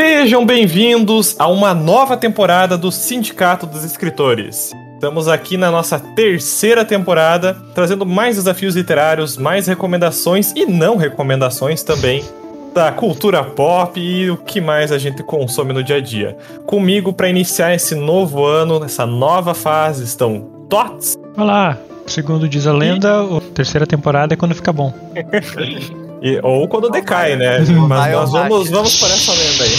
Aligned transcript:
Sejam 0.00 0.46
bem-vindos 0.46 1.34
a 1.40 1.48
uma 1.48 1.74
nova 1.74 2.16
temporada 2.16 2.78
do 2.78 2.92
Sindicato 2.92 3.66
dos 3.66 3.82
Escritores. 3.82 4.72
Estamos 4.94 5.26
aqui 5.26 5.56
na 5.56 5.72
nossa 5.72 5.98
terceira 5.98 6.84
temporada, 6.84 7.56
trazendo 7.74 8.06
mais 8.06 8.36
desafios 8.36 8.76
literários, 8.76 9.36
mais 9.36 9.66
recomendações 9.66 10.52
e 10.54 10.64
não 10.64 10.96
recomendações 10.96 11.82
também 11.82 12.24
da 12.72 12.92
cultura 12.92 13.42
pop 13.42 13.98
e 14.00 14.30
o 14.30 14.36
que 14.36 14.60
mais 14.60 14.92
a 14.92 14.98
gente 14.98 15.24
consome 15.24 15.72
no 15.72 15.82
dia 15.82 15.96
a 15.96 16.00
dia. 16.00 16.36
Comigo 16.64 17.12
para 17.12 17.28
iniciar 17.28 17.74
esse 17.74 17.96
novo 17.96 18.44
ano, 18.44 18.84
essa 18.84 19.04
nova 19.04 19.52
fase, 19.52 20.04
estão 20.04 20.48
Tots. 20.70 21.16
Olá, 21.36 21.76
segundo 22.06 22.48
diz 22.48 22.68
a 22.68 22.72
lenda, 22.72 23.08
e... 23.28 23.36
a 23.36 23.40
terceira 23.52 23.84
temporada 23.84 24.32
é 24.32 24.36
quando 24.36 24.54
fica 24.54 24.72
bom. 24.72 24.94
E, 26.20 26.40
ou 26.42 26.68
quando 26.68 26.90
decai, 26.90 27.36
né? 27.36 27.60
Mas 27.88 28.12
nós 28.12 28.32
vamos, 28.32 28.70
vamos 28.70 28.96
por 28.98 29.08
essa 29.10 29.32
lenda 29.32 29.64
aí. 29.64 29.72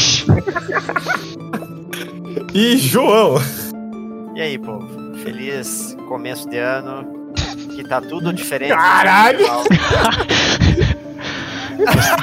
e 2.54 2.78
João! 2.78 3.36
E 4.36 4.42
aí, 4.42 4.58
povo? 4.58 4.88
Feliz 5.24 5.98
começo 6.08 6.50
de 6.50 6.58
ano. 6.58 7.34
Que 7.76 7.84
tá 7.84 8.02
tudo 8.02 8.34
diferente. 8.34 8.74
Caralho! 8.74 9.46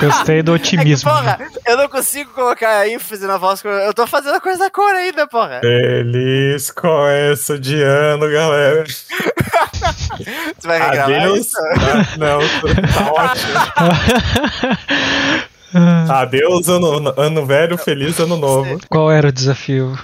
Gostei 0.00 0.42
do 0.42 0.52
otimismo. 0.52 1.10
É 1.16 1.16
que, 1.16 1.22
porra, 1.22 1.38
eu 1.66 1.76
não 1.76 1.88
consigo 1.88 2.30
colocar 2.32 2.88
ênfase 2.88 3.26
na 3.26 3.38
voz. 3.38 3.62
Eu 3.64 3.94
tô 3.94 4.06
fazendo 4.06 4.36
a 4.36 4.40
coisa 4.40 4.58
da 4.58 4.70
cor 4.70 4.94
ainda, 4.94 5.26
porra. 5.26 5.60
Feliz 5.60 6.70
começo 6.70 7.58
de 7.58 7.82
ano, 7.82 8.30
galera. 8.30 8.84
Você 10.58 10.66
vai 10.68 10.78
regravar 10.80 11.22
Adeus. 11.22 11.38
isso? 11.46 11.56
Ah, 11.76 12.16
não, 12.18 12.38
tá 12.40 13.12
ótimo. 15.74 16.12
Adeus, 16.12 16.68
ano, 16.68 17.12
ano 17.16 17.46
velho, 17.46 17.76
feliz 17.76 18.18
ano 18.18 18.36
novo. 18.36 18.78
Qual 18.88 19.10
era 19.10 19.28
o 19.28 19.32
desafio? 19.32 19.98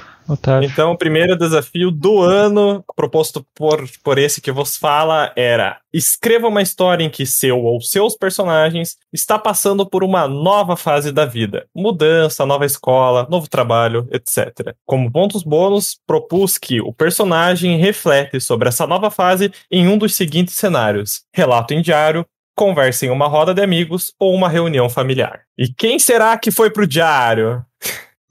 Então, 0.64 0.92
o 0.92 0.98
primeiro 0.98 1.36
desafio 1.36 1.90
do 1.90 2.20
ano, 2.20 2.84
proposto 2.94 3.44
por, 3.54 3.84
por 4.02 4.18
esse 4.18 4.40
que 4.40 4.52
vos 4.52 4.76
fala, 4.76 5.32
era: 5.36 5.78
escreva 5.92 6.48
uma 6.48 6.62
história 6.62 7.04
em 7.04 7.10
que 7.10 7.26
seu 7.26 7.60
ou 7.60 7.80
seus 7.80 8.16
personagens 8.16 8.96
está 9.12 9.38
passando 9.38 9.84
por 9.84 10.04
uma 10.04 10.28
nova 10.28 10.76
fase 10.76 11.12
da 11.12 11.24
vida, 11.24 11.66
mudança, 11.74 12.46
nova 12.46 12.64
escola, 12.64 13.26
novo 13.30 13.48
trabalho, 13.48 14.08
etc. 14.12 14.74
Como 14.86 15.10
pontos 15.10 15.42
bônus, 15.42 15.98
propus 16.06 16.58
que 16.58 16.80
o 16.80 16.92
personagem 16.92 17.76
reflete 17.78 18.40
sobre 18.40 18.68
essa 18.68 18.86
nova 18.86 19.10
fase 19.10 19.52
em 19.70 19.88
um 19.88 19.98
dos 19.98 20.14
seguintes 20.14 20.54
cenários: 20.54 21.22
relato 21.34 21.74
em 21.74 21.82
diário, 21.82 22.26
conversa 22.56 23.06
em 23.06 23.10
uma 23.10 23.26
roda 23.26 23.54
de 23.54 23.62
amigos 23.62 24.12
ou 24.18 24.34
uma 24.34 24.48
reunião 24.48 24.88
familiar. 24.88 25.40
E 25.58 25.72
quem 25.72 25.98
será 25.98 26.36
que 26.38 26.50
foi 26.50 26.70
pro 26.70 26.86
diário? 26.86 27.64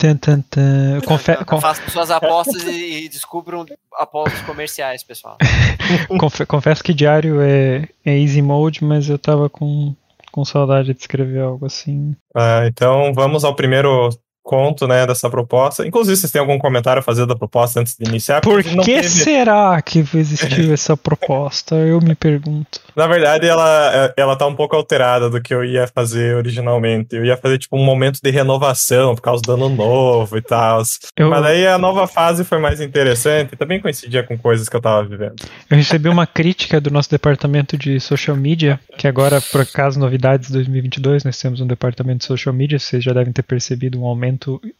Tan, 0.01 0.17
tan, 0.17 0.41
tan. 0.41 0.99
Confe 1.05 1.35
con 1.45 1.61
Façam 1.61 1.87
suas 1.89 2.09
apostas 2.09 2.63
e, 2.63 3.05
e 3.05 3.09
descubram 3.09 3.63
apostas 3.93 4.41
comerciais, 4.41 5.03
pessoal. 5.03 5.37
Confe 6.19 6.43
confesso 6.43 6.83
que 6.83 6.91
diário 6.91 7.39
é, 7.39 7.87
é 8.03 8.17
easy 8.17 8.41
mode, 8.41 8.83
mas 8.83 9.07
eu 9.07 9.19
tava 9.19 9.47
com, 9.47 9.93
com 10.31 10.43
saudade 10.43 10.91
de 10.91 10.99
escrever 10.99 11.41
algo 11.41 11.67
assim. 11.67 12.15
Ah, 12.33 12.63
então 12.65 13.13
vamos 13.13 13.43
ao 13.43 13.55
primeiro 13.55 14.09
conto, 14.43 14.87
né, 14.87 15.05
dessa 15.05 15.29
proposta. 15.29 15.85
Inclusive, 15.85 16.17
vocês 16.17 16.31
têm 16.31 16.41
algum 16.41 16.57
comentário 16.57 16.99
a 16.99 17.03
fazer 17.03 17.25
da 17.25 17.35
proposta 17.35 17.79
antes 17.79 17.95
de 17.97 18.07
iniciar? 18.07 18.41
Por 18.41 18.63
que 18.63 18.83
teve... 18.83 19.07
será 19.07 19.81
que 19.81 19.99
existiu 19.99 20.73
essa 20.73 20.97
proposta? 20.97 21.75
Eu 21.75 21.99
me 22.01 22.15
pergunto. 22.15 22.79
Na 22.95 23.07
verdade, 23.07 23.47
ela, 23.47 24.13
ela 24.17 24.35
tá 24.35 24.47
um 24.47 24.55
pouco 24.55 24.75
alterada 24.75 25.29
do 25.29 25.41
que 25.41 25.53
eu 25.53 25.63
ia 25.63 25.87
fazer 25.87 26.35
originalmente. 26.35 27.15
Eu 27.15 27.23
ia 27.23 27.37
fazer, 27.37 27.57
tipo, 27.59 27.77
um 27.77 27.83
momento 27.83 28.19
de 28.21 28.31
renovação 28.31 29.15
por 29.15 29.21
causa 29.21 29.41
do 29.43 29.53
ano 29.53 29.69
novo 29.69 30.37
e 30.37 30.41
tal. 30.41 30.81
Eu... 31.15 31.29
Mas 31.29 31.45
aí 31.45 31.67
a 31.67 31.77
nova 31.77 32.07
fase 32.07 32.43
foi 32.43 32.57
mais 32.57 32.81
interessante. 32.81 33.55
Também 33.55 33.79
coincidia 33.79 34.23
com 34.23 34.37
coisas 34.37 34.67
que 34.67 34.75
eu 34.75 34.81
tava 34.81 35.07
vivendo. 35.07 35.35
Eu 35.69 35.77
recebi 35.77 36.09
uma 36.09 36.25
crítica 36.25 36.81
do 36.81 36.89
nosso 36.89 37.09
departamento 37.09 37.77
de 37.77 37.99
social 37.99 38.35
media, 38.35 38.79
que 38.97 39.07
agora, 39.07 39.39
por 39.41 39.61
acaso, 39.61 39.99
novidades 39.99 40.49
2022, 40.51 41.23
nós 41.23 41.39
temos 41.39 41.61
um 41.61 41.67
departamento 41.67 42.19
de 42.19 42.25
social 42.25 42.53
media. 42.53 42.79
Vocês 42.79 43.03
já 43.03 43.13
devem 43.13 43.31
ter 43.31 43.43
percebido 43.43 43.99
um 43.99 44.05
aumento 44.05 44.30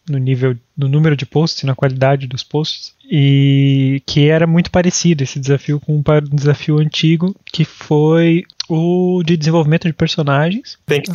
no 0.10 0.18
nível, 0.18 0.56
no 0.78 0.88
número 0.88 1.16
de 1.16 1.26
posts, 1.26 1.64
na 1.64 1.76
qualidade 1.76 2.28
dos 2.28 2.44
posts, 2.44 2.94
e 3.10 4.02
que 4.06 4.28
era 4.28 4.48
muito 4.48 4.72
parecido 4.72 5.24
esse 5.24 5.40
desafio 5.40 5.80
com 5.80 5.98
um 5.98 6.04
desafio 6.34 6.80
antigo, 6.80 7.36
que 7.52 7.66
foi 7.66 8.44
o 8.70 9.22
de 9.26 9.36
desenvolvimento 9.36 9.88
de 9.88 9.94
personagens. 9.94 10.78
Tem 10.86 11.02
que 11.02 11.12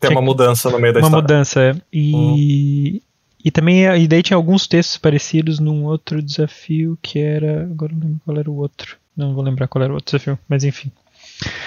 ter 0.00 0.08
uma 0.08 0.22
mudança 0.22 0.70
no 0.70 0.78
meio 0.78 0.92
da 0.92 1.00
uma 1.00 1.06
história. 1.06 1.16
Uma 1.16 1.22
mudança, 1.22 1.60
é. 1.60 1.76
E, 1.92 2.14
hum. 2.14 3.00
e 3.44 3.50
também 3.50 3.84
e 3.84 4.08
daí 4.08 4.22
tinha 4.22 4.36
alguns 4.36 4.66
textos 4.66 4.96
parecidos 4.96 5.58
num 5.58 5.84
outro 5.84 6.22
desafio 6.22 6.98
que 7.00 7.18
era. 7.18 7.62
Agora 7.62 7.92
não 7.92 8.00
lembro 8.00 8.20
qual 8.24 8.38
era 8.38 8.50
o 8.50 8.56
outro. 8.56 8.96
Não 9.16 9.34
vou 9.34 9.44
lembrar 9.44 9.68
qual 9.68 9.82
era 9.82 9.92
o 9.92 9.96
outro 9.96 10.16
desafio, 10.16 10.38
mas 10.48 10.64
enfim. 10.64 10.90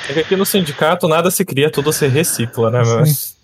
É 0.10 0.14
que 0.14 0.20
aqui 0.20 0.36
no 0.36 0.46
sindicato 0.46 1.08
nada 1.08 1.32
se 1.32 1.46
cria, 1.46 1.72
tudo 1.72 1.94
se 1.94 2.08
recicla, 2.08 2.70
né? 2.70 2.82
Mas... 2.84 3.38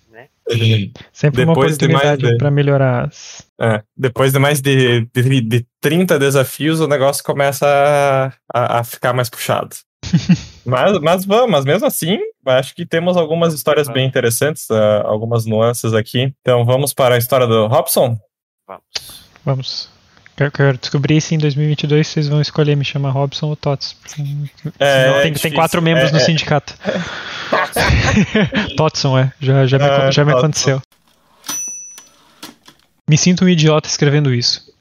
Sempre 1.11 1.45
depois 1.45 1.47
uma 1.47 1.53
oportunidade 1.53 2.21
de 2.21 2.37
para 2.37 2.51
melhorar 2.51 3.07
as... 3.07 3.45
É, 3.59 3.83
depois 3.95 4.31
de 4.31 4.39
mais 4.39 4.61
de, 4.61 5.05
de, 5.13 5.41
de 5.41 5.65
30 5.81 6.17
desafios, 6.19 6.79
o 6.79 6.87
negócio 6.87 7.23
começa 7.23 7.65
a, 7.67 8.33
a, 8.53 8.79
a 8.79 8.83
ficar 8.83 9.13
mais 9.13 9.29
puxado. 9.29 9.75
mas, 10.65 10.99
mas 10.99 11.25
vamos, 11.25 11.51
mas 11.51 11.65
mesmo 11.65 11.87
assim, 11.87 12.19
acho 12.45 12.75
que 12.75 12.85
temos 12.85 13.17
algumas 13.17 13.53
histórias 13.53 13.87
bem 13.89 14.07
interessantes, 14.07 14.69
uh, 14.69 15.05
algumas 15.05 15.45
nuances 15.45 15.93
aqui. 15.93 16.33
Então 16.41 16.65
vamos 16.65 16.93
para 16.93 17.15
a 17.15 17.17
história 17.17 17.47
do 17.47 17.67
Robson? 17.67 18.17
Vamos. 18.67 19.27
Vamos. 19.43 19.96
Eu 20.39 20.51
quero 20.51 20.77
descobrir 20.77 21.19
se 21.19 21.33
em 21.33 21.39
2022 21.39 22.07
vocês 22.07 22.27
vão 22.27 22.39
escolher 22.39 22.77
me 22.77 22.85
chamar 22.85 23.09
Robson 23.09 23.47
ou 23.47 23.55
Tots. 23.55 23.97
É, 24.77 25.21
tem, 25.23 25.33
tem, 25.33 25.51
quatro 25.51 25.81
membros 25.81 26.09
é, 26.09 26.11
no 26.11 26.19
é. 26.19 26.23
sindicato. 26.23 26.75
Totson, 28.77 29.17
é. 29.17 29.33
Já, 29.39 29.65
já, 29.65 29.79
me, 29.79 29.85
é, 29.85 30.11
já 30.11 30.23
me 30.23 30.33
aconteceu. 30.33 30.79
Me 33.09 33.17
sinto 33.17 33.45
um 33.45 33.49
idiota 33.49 33.89
escrevendo 33.89 34.31
isso. 34.31 34.71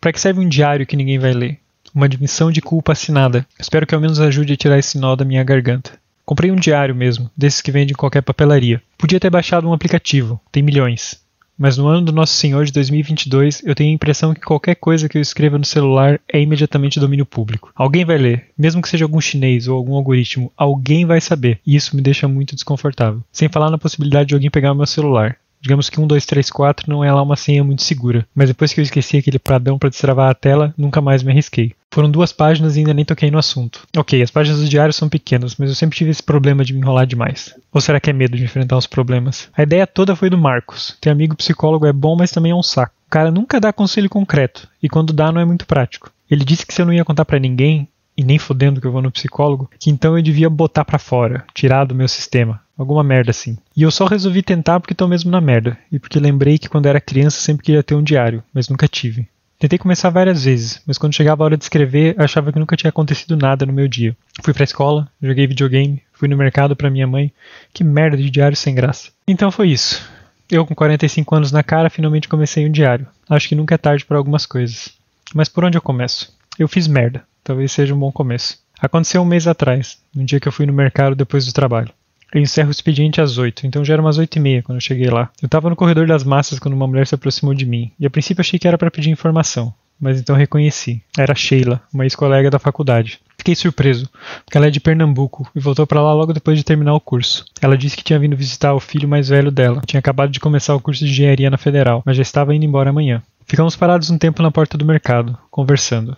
Para 0.00 0.12
que 0.12 0.20
serve 0.20 0.40
um 0.40 0.48
diário 0.48 0.86
que 0.86 0.96
ninguém 0.96 1.18
vai 1.18 1.32
ler? 1.32 1.58
Uma 1.94 2.04
admissão 2.04 2.50
de 2.50 2.60
culpa 2.60 2.92
assinada. 2.92 3.46
Espero 3.58 3.86
que 3.86 3.94
ao 3.94 4.00
menos 4.00 4.20
ajude 4.20 4.52
a 4.52 4.56
tirar 4.56 4.78
esse 4.78 4.98
nó 4.98 5.16
da 5.16 5.24
minha 5.24 5.42
garganta. 5.42 5.92
Comprei 6.26 6.50
um 6.50 6.56
diário 6.56 6.94
mesmo, 6.94 7.30
desses 7.34 7.62
que 7.62 7.70
vende 7.70 7.92
em 7.92 7.96
qualquer 7.96 8.20
papelaria. 8.20 8.82
Podia 8.98 9.20
ter 9.20 9.30
baixado 9.30 9.66
um 9.66 9.72
aplicativo, 9.72 10.38
tem 10.52 10.62
milhões. 10.62 11.24
Mas 11.58 11.78
no 11.78 11.86
ano 11.86 12.02
do 12.02 12.12
Nosso 12.12 12.34
Senhor 12.34 12.64
de 12.66 12.72
2022, 12.72 13.62
eu 13.64 13.74
tenho 13.74 13.90
a 13.90 13.94
impressão 13.94 14.34
que 14.34 14.40
qualquer 14.40 14.74
coisa 14.74 15.08
que 15.08 15.16
eu 15.16 15.22
escreva 15.22 15.56
no 15.56 15.64
celular 15.64 16.20
é 16.30 16.40
imediatamente 16.40 17.00
domínio 17.00 17.24
público. 17.24 17.72
Alguém 17.74 18.04
vai 18.04 18.18
ler, 18.18 18.46
mesmo 18.58 18.82
que 18.82 18.88
seja 18.88 19.04
algum 19.04 19.20
chinês 19.20 19.66
ou 19.66 19.76
algum 19.76 19.94
algoritmo, 19.94 20.52
alguém 20.56 21.06
vai 21.06 21.20
saber, 21.20 21.58
e 21.66 21.74
isso 21.74 21.96
me 21.96 22.02
deixa 22.02 22.28
muito 22.28 22.54
desconfortável. 22.54 23.22
Sem 23.32 23.48
falar 23.48 23.70
na 23.70 23.78
possibilidade 23.78 24.28
de 24.28 24.34
alguém 24.34 24.50
pegar 24.50 24.74
meu 24.74 24.86
celular. 24.86 25.38
Digamos 25.60 25.90
que 25.90 26.00
1, 26.00 26.06
2, 26.06 26.26
3, 26.26 26.50
4 26.50 26.90
não 26.90 27.02
é 27.02 27.12
lá 27.12 27.22
uma 27.22 27.36
senha 27.36 27.64
muito 27.64 27.82
segura, 27.82 28.26
mas 28.34 28.48
depois 28.48 28.72
que 28.72 28.80
eu 28.80 28.84
esqueci 28.84 29.18
aquele 29.18 29.38
pradão 29.38 29.78
para 29.78 29.88
destravar 29.88 30.30
a 30.30 30.34
tela, 30.34 30.74
nunca 30.76 31.00
mais 31.00 31.22
me 31.22 31.32
arrisquei. 31.32 31.72
Foram 31.90 32.10
duas 32.10 32.32
páginas 32.32 32.76
e 32.76 32.80
ainda 32.80 32.92
nem 32.92 33.04
toquei 33.04 33.30
no 33.30 33.38
assunto. 33.38 33.86
Ok, 33.96 34.20
as 34.20 34.30
páginas 34.30 34.60
do 34.60 34.68
diário 34.68 34.92
são 34.92 35.08
pequenas, 35.08 35.56
mas 35.56 35.70
eu 35.70 35.74
sempre 35.74 35.96
tive 35.96 36.10
esse 36.10 36.22
problema 36.22 36.64
de 36.64 36.74
me 36.74 36.80
enrolar 36.80 37.06
demais. 37.06 37.54
Ou 37.72 37.80
será 37.80 37.98
que 37.98 38.10
é 38.10 38.12
medo 38.12 38.36
de 38.36 38.44
enfrentar 38.44 38.76
os 38.76 38.86
problemas? 38.86 39.48
A 39.56 39.62
ideia 39.62 39.86
toda 39.86 40.14
foi 40.14 40.28
do 40.28 40.36
Marcos. 40.36 40.96
Ter 41.00 41.10
amigo 41.10 41.34
psicólogo 41.34 41.86
é 41.86 41.92
bom, 41.92 42.14
mas 42.14 42.30
também 42.30 42.52
é 42.52 42.54
um 42.54 42.62
saco. 42.62 42.92
O 43.06 43.10
cara 43.10 43.30
nunca 43.30 43.60
dá 43.60 43.72
conselho 43.72 44.10
concreto, 44.10 44.68
e 44.82 44.88
quando 44.88 45.12
dá 45.12 45.32
não 45.32 45.40
é 45.40 45.44
muito 45.44 45.66
prático. 45.66 46.10
Ele 46.30 46.44
disse 46.44 46.66
que 46.66 46.74
se 46.74 46.82
eu 46.82 46.86
não 46.86 46.92
ia 46.92 47.04
contar 47.04 47.24
para 47.24 47.38
ninguém, 47.38 47.88
e 48.16 48.24
nem 48.24 48.38
fodendo 48.38 48.80
que 48.80 48.86
eu 48.86 48.92
vou 48.92 49.02
no 49.02 49.10
psicólogo, 49.10 49.70
que 49.78 49.90
então 49.90 50.16
eu 50.16 50.22
devia 50.22 50.48
botar 50.48 50.84
para 50.84 50.98
fora, 50.98 51.44
tirar 51.54 51.84
do 51.84 51.94
meu 51.94 52.08
sistema. 52.08 52.60
Alguma 52.76 53.02
merda 53.02 53.30
assim. 53.30 53.56
E 53.76 53.82
eu 53.82 53.90
só 53.90 54.06
resolvi 54.06 54.42
tentar 54.42 54.80
porque 54.80 54.94
tô 54.94 55.08
mesmo 55.08 55.30
na 55.30 55.40
merda. 55.40 55.78
E 55.90 55.98
porque 55.98 56.20
lembrei 56.20 56.58
que 56.58 56.68
quando 56.68 56.86
era 56.86 57.00
criança 57.00 57.40
sempre 57.40 57.64
queria 57.64 57.82
ter 57.82 57.94
um 57.94 58.02
diário, 58.02 58.42
mas 58.52 58.68
nunca 58.68 58.86
tive. 58.86 59.28
Tentei 59.58 59.78
começar 59.78 60.10
várias 60.10 60.44
vezes, 60.44 60.82
mas 60.86 60.98
quando 60.98 61.14
chegava 61.14 61.42
a 61.42 61.46
hora 61.46 61.56
de 61.56 61.64
escrever, 61.64 62.14
achava 62.18 62.52
que 62.52 62.58
nunca 62.58 62.76
tinha 62.76 62.90
acontecido 62.90 63.38
nada 63.38 63.64
no 63.64 63.72
meu 63.72 63.88
dia. 63.88 64.14
Fui 64.42 64.52
pra 64.52 64.64
escola, 64.64 65.08
joguei 65.22 65.46
videogame, 65.46 66.02
fui 66.12 66.28
no 66.28 66.36
mercado 66.36 66.76
pra 66.76 66.90
minha 66.90 67.06
mãe. 67.06 67.32
Que 67.72 67.82
merda 67.82 68.18
de 68.18 68.28
diário 68.28 68.56
sem 68.56 68.74
graça. 68.74 69.10
Então 69.26 69.50
foi 69.50 69.70
isso. 69.70 70.06
Eu, 70.50 70.66
com 70.66 70.74
45 70.74 71.34
anos 71.34 71.50
na 71.50 71.62
cara, 71.62 71.88
finalmente 71.88 72.28
comecei 72.28 72.66
um 72.66 72.70
diário. 72.70 73.06
Acho 73.28 73.48
que 73.48 73.54
nunca 73.54 73.74
é 73.74 73.78
tarde 73.78 74.04
para 74.04 74.18
algumas 74.18 74.44
coisas. 74.44 74.90
Mas 75.34 75.48
por 75.48 75.64
onde 75.64 75.78
eu 75.78 75.82
começo? 75.82 76.36
Eu 76.58 76.68
fiz 76.68 76.86
merda. 76.86 77.24
Talvez 77.42 77.72
seja 77.72 77.94
um 77.94 77.98
bom 77.98 78.12
começo. 78.12 78.58
Aconteceu 78.78 79.22
um 79.22 79.24
mês 79.24 79.46
atrás, 79.46 79.98
no 80.14 80.24
dia 80.24 80.38
que 80.38 80.46
eu 80.46 80.52
fui 80.52 80.66
no 80.66 80.72
mercado 80.72 81.16
depois 81.16 81.46
do 81.46 81.52
trabalho. 81.52 81.90
Eu 82.32 82.40
encerro 82.40 82.68
o 82.68 82.72
expediente 82.72 83.20
às 83.20 83.38
8, 83.38 83.66
então 83.66 83.84
já 83.84 83.94
era 83.94 84.02
umas 84.02 84.18
8 84.18 84.36
e 84.36 84.40
meia 84.40 84.62
quando 84.62 84.76
eu 84.76 84.82
cheguei 84.82 85.08
lá. 85.08 85.30
Eu 85.40 85.46
estava 85.46 85.70
no 85.70 85.76
corredor 85.76 86.06
das 86.06 86.24
massas 86.24 86.58
quando 86.58 86.74
uma 86.74 86.86
mulher 86.86 87.06
se 87.06 87.14
aproximou 87.14 87.54
de 87.54 87.64
mim, 87.64 87.92
e 87.98 88.06
a 88.06 88.10
princípio 88.10 88.40
achei 88.40 88.58
que 88.58 88.66
era 88.66 88.76
para 88.76 88.90
pedir 88.90 89.10
informação, 89.10 89.72
mas 90.00 90.20
então 90.20 90.34
reconheci. 90.34 91.02
Era 91.16 91.34
Sheila, 91.34 91.80
uma 91.92 92.04
ex-colega 92.04 92.50
da 92.50 92.58
faculdade. 92.58 93.20
Fiquei 93.38 93.54
surpreso, 93.54 94.08
porque 94.44 94.58
ela 94.58 94.66
é 94.66 94.70
de 94.70 94.80
Pernambuco 94.80 95.48
e 95.54 95.60
voltou 95.60 95.86
para 95.86 96.02
lá 96.02 96.12
logo 96.12 96.32
depois 96.32 96.58
de 96.58 96.64
terminar 96.64 96.94
o 96.94 97.00
curso. 97.00 97.44
Ela 97.62 97.78
disse 97.78 97.96
que 97.96 98.02
tinha 98.02 98.18
vindo 98.18 98.36
visitar 98.36 98.74
o 98.74 98.80
filho 98.80 99.08
mais 99.08 99.28
velho 99.28 99.52
dela. 99.52 99.80
Tinha 99.86 100.00
acabado 100.00 100.30
de 100.32 100.40
começar 100.40 100.74
o 100.74 100.80
curso 100.80 101.04
de 101.04 101.10
engenharia 101.12 101.48
na 101.48 101.56
Federal, 101.56 102.02
mas 102.04 102.16
já 102.16 102.22
estava 102.22 102.54
indo 102.54 102.64
embora 102.64 102.90
amanhã. 102.90 103.22
Ficamos 103.46 103.76
parados 103.76 104.10
um 104.10 104.18
tempo 104.18 104.42
na 104.42 104.50
porta 104.50 104.76
do 104.76 104.84
mercado, 104.84 105.38
conversando, 105.48 106.16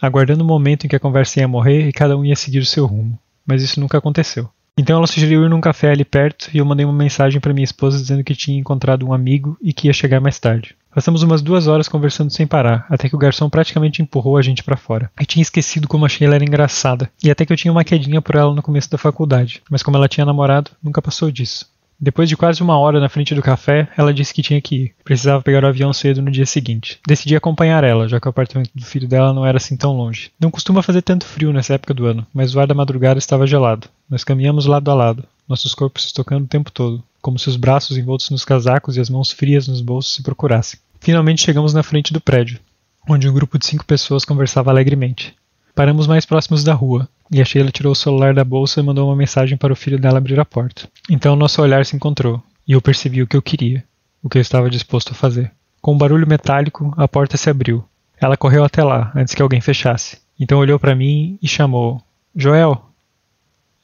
aguardando 0.00 0.42
o 0.42 0.46
momento 0.46 0.86
em 0.86 0.88
que 0.88 0.96
a 0.96 1.00
conversa 1.00 1.40
ia 1.40 1.46
morrer 1.46 1.86
e 1.86 1.92
cada 1.92 2.16
um 2.16 2.24
ia 2.24 2.34
seguir 2.34 2.60
o 2.60 2.66
seu 2.66 2.86
rumo. 2.86 3.18
Mas 3.46 3.62
isso 3.62 3.78
nunca 3.78 3.98
aconteceu. 3.98 4.48
Então 4.80 4.96
ela 4.96 5.06
sugeriu 5.06 5.44
ir 5.44 5.50
num 5.50 5.60
café 5.60 5.90
ali 5.90 6.06
perto 6.06 6.48
e 6.54 6.56
eu 6.56 6.64
mandei 6.64 6.86
uma 6.86 6.94
mensagem 6.94 7.38
para 7.38 7.52
minha 7.52 7.66
esposa 7.66 7.98
dizendo 7.98 8.24
que 8.24 8.34
tinha 8.34 8.58
encontrado 8.58 9.06
um 9.06 9.12
amigo 9.12 9.54
e 9.60 9.74
que 9.74 9.88
ia 9.88 9.92
chegar 9.92 10.22
mais 10.22 10.38
tarde. 10.38 10.74
Passamos 10.94 11.22
umas 11.22 11.42
duas 11.42 11.66
horas 11.66 11.86
conversando 11.86 12.30
sem 12.30 12.46
parar, 12.46 12.86
até 12.88 13.06
que 13.06 13.14
o 13.14 13.18
garçom 13.18 13.50
praticamente 13.50 14.00
empurrou 14.00 14.38
a 14.38 14.42
gente 14.42 14.64
para 14.64 14.78
fora. 14.78 15.10
Eu 15.20 15.26
tinha 15.26 15.42
esquecido 15.42 15.86
como 15.86 16.06
achei 16.06 16.26
ela 16.26 16.34
era 16.34 16.44
engraçada, 16.44 17.10
e 17.22 17.30
até 17.30 17.44
que 17.44 17.52
eu 17.52 17.58
tinha 17.58 17.70
uma 17.70 17.84
quedinha 17.84 18.22
por 18.22 18.36
ela 18.36 18.54
no 18.54 18.62
começo 18.62 18.90
da 18.90 18.96
faculdade, 18.96 19.62
mas 19.70 19.82
como 19.82 19.98
ela 19.98 20.08
tinha 20.08 20.24
namorado, 20.24 20.70
nunca 20.82 21.02
passou 21.02 21.30
disso. 21.30 21.68
Depois 22.00 22.28
de 22.28 22.36
quase 22.36 22.62
uma 22.62 22.78
hora 22.78 22.98
na 22.98 23.10
frente 23.10 23.34
do 23.34 23.42
café, 23.42 23.86
ela 23.94 24.14
disse 24.14 24.32
que 24.32 24.42
tinha 24.42 24.60
que 24.60 24.74
ir. 24.76 24.94
Precisava 25.04 25.42
pegar 25.42 25.62
o 25.62 25.66
avião 25.66 25.92
cedo 25.92 26.22
no 26.22 26.30
dia 26.30 26.46
seguinte. 26.46 26.98
Decidi 27.06 27.36
acompanhar 27.36 27.84
ela, 27.84 28.08
já 28.08 28.18
que 28.18 28.26
o 28.26 28.30
apartamento 28.30 28.70
do 28.74 28.84
filho 28.84 29.06
dela 29.06 29.34
não 29.34 29.44
era 29.44 29.58
assim 29.58 29.76
tão 29.76 29.92
longe. 29.92 30.30
Não 30.40 30.50
costuma 30.50 30.82
fazer 30.82 31.02
tanto 31.02 31.26
frio 31.26 31.52
nessa 31.52 31.74
época 31.74 31.92
do 31.92 32.06
ano, 32.06 32.26
mas 32.32 32.54
o 32.54 32.60
ar 32.60 32.66
da 32.66 32.74
madrugada 32.74 33.18
estava 33.18 33.46
gelado. 33.46 33.86
Nós 34.08 34.24
caminhamos 34.24 34.64
lado 34.64 34.90
a 34.90 34.94
lado, 34.94 35.24
nossos 35.46 35.74
corpos 35.74 36.04
se 36.04 36.14
tocando 36.14 36.44
o 36.44 36.48
tempo 36.48 36.70
todo, 36.70 37.02
como 37.20 37.38
se 37.38 37.48
os 37.48 37.56
braços 37.56 37.98
envoltos 37.98 38.30
nos 38.30 38.46
casacos 38.46 38.96
e 38.96 39.00
as 39.00 39.10
mãos 39.10 39.30
frias 39.30 39.68
nos 39.68 39.82
bolsos 39.82 40.14
se 40.14 40.22
procurassem. 40.22 40.80
Finalmente 41.00 41.42
chegamos 41.42 41.74
na 41.74 41.82
frente 41.82 42.14
do 42.14 42.20
prédio, 42.20 42.60
onde 43.06 43.28
um 43.28 43.32
grupo 43.34 43.58
de 43.58 43.66
cinco 43.66 43.84
pessoas 43.84 44.24
conversava 44.24 44.70
alegremente. 44.70 45.34
Paramos 45.74 46.06
mais 46.06 46.24
próximos 46.24 46.64
da 46.64 46.72
rua, 46.72 47.08
e 47.30 47.40
a 47.40 47.44
Sheila 47.44 47.70
tirou 47.70 47.92
o 47.92 47.96
celular 47.96 48.34
da 48.34 48.44
bolsa 48.44 48.80
e 48.80 48.82
mandou 48.82 49.08
uma 49.08 49.16
mensagem 49.16 49.56
para 49.56 49.72
o 49.72 49.76
filho 49.76 49.98
dela 49.98 50.18
abrir 50.18 50.38
a 50.40 50.44
porta. 50.44 50.88
Então 51.08 51.36
nosso 51.36 51.62
olhar 51.62 51.84
se 51.86 51.94
encontrou, 51.94 52.42
e 52.66 52.72
eu 52.72 52.82
percebi 52.82 53.22
o 53.22 53.26
que 53.26 53.36
eu 53.36 53.42
queria, 53.42 53.84
o 54.22 54.28
que 54.28 54.38
eu 54.38 54.42
estava 54.42 54.70
disposto 54.70 55.12
a 55.12 55.14
fazer. 55.14 55.50
Com 55.80 55.94
um 55.94 55.98
barulho 55.98 56.26
metálico, 56.26 56.92
a 56.96 57.08
porta 57.08 57.36
se 57.36 57.48
abriu. 57.48 57.84
Ela 58.20 58.36
correu 58.36 58.64
até 58.64 58.84
lá, 58.84 59.10
antes 59.14 59.34
que 59.34 59.40
alguém 59.40 59.60
fechasse. 59.60 60.18
Então 60.38 60.58
olhou 60.58 60.78
para 60.78 60.94
mim 60.94 61.38
e 61.42 61.48
chamou: 61.48 62.02
Joel! 62.36 62.82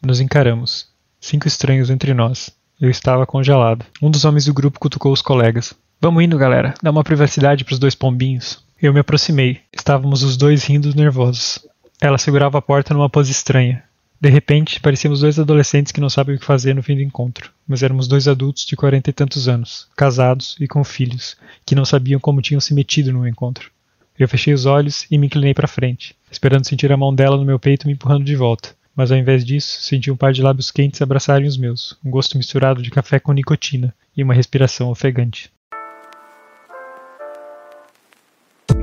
Nos 0.05 0.21
encaramos. 0.21 0.89
Cinco 1.21 1.49
estranhos 1.49 1.89
entre 1.89 2.13
nós. 2.13 2.51
Eu 2.81 2.91
estava 2.91 3.27
congelado. 3.27 3.85
Um 4.03 4.11
dos 4.11 4.25
homens 4.25 4.45
do 4.45 4.53
grupo 4.53 4.79
cutucou 4.79 5.13
os 5.13 5.23
colegas. 5.23 5.75
Vamos 6.01 6.23
indo, 6.23 6.37
galera. 6.37 6.75
Dá 6.83 6.91
uma 6.91 7.03
privacidade 7.03 7.65
para 7.65 7.73
os 7.73 7.79
dois 7.79 7.95
pombinhos. 7.95 8.63
Eu 8.81 8.93
me 8.93 9.01
aproximei. 9.01 9.61
Estávamos 9.73 10.23
os 10.23 10.37
dois 10.37 10.65
rindo 10.65 10.95
nervosos. 10.95 11.67
Ela 12.01 12.19
segurava 12.19 12.59
a 12.59 12.63
porta 12.63 12.93
numa 12.93 13.09
pose 13.09 13.33
estranha. 13.33 13.83
De 14.21 14.29
repente, 14.29 14.81
parecíamos 14.81 15.21
dois 15.21 15.39
adolescentes 15.39 15.93
que 15.93 16.01
não 16.01 16.11
sabem 16.11 16.37
o 16.37 16.39
que 16.39 16.45
fazer 16.45 16.75
no 16.75 16.83
fim 16.83 16.95
do 16.95 17.03
encontro, 17.03 17.51
mas 17.67 17.83
éramos 17.83 18.07
dois 18.07 18.29
adultos 18.29 18.67
de 18.67 18.77
quarenta 18.77 19.11
e 19.11 19.13
tantos 19.13 19.49
anos, 19.49 19.89
casados 19.97 20.57
e 20.61 20.69
com 20.69 20.85
filhos, 20.85 21.37
que 21.65 21.75
não 21.75 21.85
sabiam 21.85 22.21
como 22.21 22.43
tinham 22.43 22.61
se 22.61 22.75
metido 22.75 23.13
no 23.13 23.27
encontro. 23.27 23.71
Eu 24.19 24.29
fechei 24.29 24.53
os 24.53 24.65
olhos 24.65 25.07
e 25.11 25.19
me 25.19 25.27
inclinei 25.27 25.55
para 25.55 25.69
frente, 25.69 26.15
esperando 26.31 26.67
sentir 26.67 26.93
a 26.93 26.97
mão 26.97 27.15
dela 27.15 27.37
no 27.37 27.45
meu 27.45 27.59
peito 27.59 27.87
me 27.87 27.95
empurrando 27.95 28.25
de 28.25 28.37
volta. 28.37 28.75
Mas 28.95 29.11
ao 29.11 29.19
invés 29.19 29.45
disso, 29.45 29.83
senti 29.83 30.11
um 30.11 30.17
par 30.17 30.33
de 30.33 30.43
lábios 30.43 30.71
quentes 30.71 31.03
abraçarem 31.03 31.47
os 31.47 31.59
meus, 31.59 31.99
um 32.05 32.11
gosto 32.11 32.39
misturado 32.39 32.83
de 32.83 32.91
café 32.91 33.19
com 33.19 33.33
nicotina 33.33 33.95
e 34.17 34.23
uma 34.23 34.33
respiração 34.33 34.91
ofegante. 34.91 35.51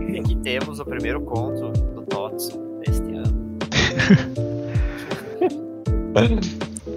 E 0.07 0.19
aqui 0.19 0.35
temos 0.37 0.79
o 0.79 0.85
primeiro 0.85 1.21
conto 1.21 1.92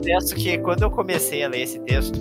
Peço 0.05 0.35
que 0.35 0.59
quando 0.59 0.83
eu 0.83 0.91
comecei 0.91 1.43
a 1.45 1.49
ler 1.49 1.63
esse 1.63 1.79
texto, 1.81 2.19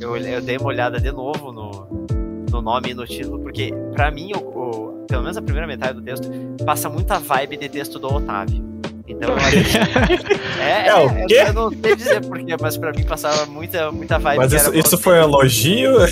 eu, 0.00 0.16
eu 0.16 0.40
dei 0.40 0.56
uma 0.58 0.68
olhada 0.68 1.00
de 1.00 1.10
novo 1.10 1.50
no, 1.52 2.06
no 2.50 2.62
nome 2.62 2.90
e 2.90 2.94
no 2.94 3.06
título, 3.06 3.38
porque 3.40 3.72
pra 3.94 4.10
mim, 4.10 4.32
o, 4.34 4.38
o- 4.38 5.04
pelo 5.08 5.22
menos 5.22 5.36
a 5.36 5.42
primeira 5.42 5.66
metade 5.66 5.94
do 5.94 6.02
texto, 6.02 6.28
passa 6.64 6.88
muita 6.88 7.18
vibe 7.18 7.56
de 7.56 7.68
texto 7.68 7.98
do 7.98 8.12
Otávio. 8.12 8.64
Então 9.08 9.30
eu 9.30 9.36
acho 9.36 9.56
é, 10.60 10.88
É 10.88 10.94
o 10.96 11.08
é, 11.08 11.26
quê? 11.26 11.44
eu 11.46 11.52
não 11.52 11.70
sei 11.70 11.94
dizer 11.96 12.20
porquê, 12.26 12.56
mas 12.60 12.76
pra 12.76 12.90
mim 12.92 13.04
passava 13.04 13.46
muita, 13.46 13.90
muita 13.92 14.18
vibe. 14.18 14.38
Mas 14.38 14.52
isso, 14.52 14.74
isso 14.76 14.98
foi 14.98 15.14
um 15.20 15.22
elogio? 15.22 15.92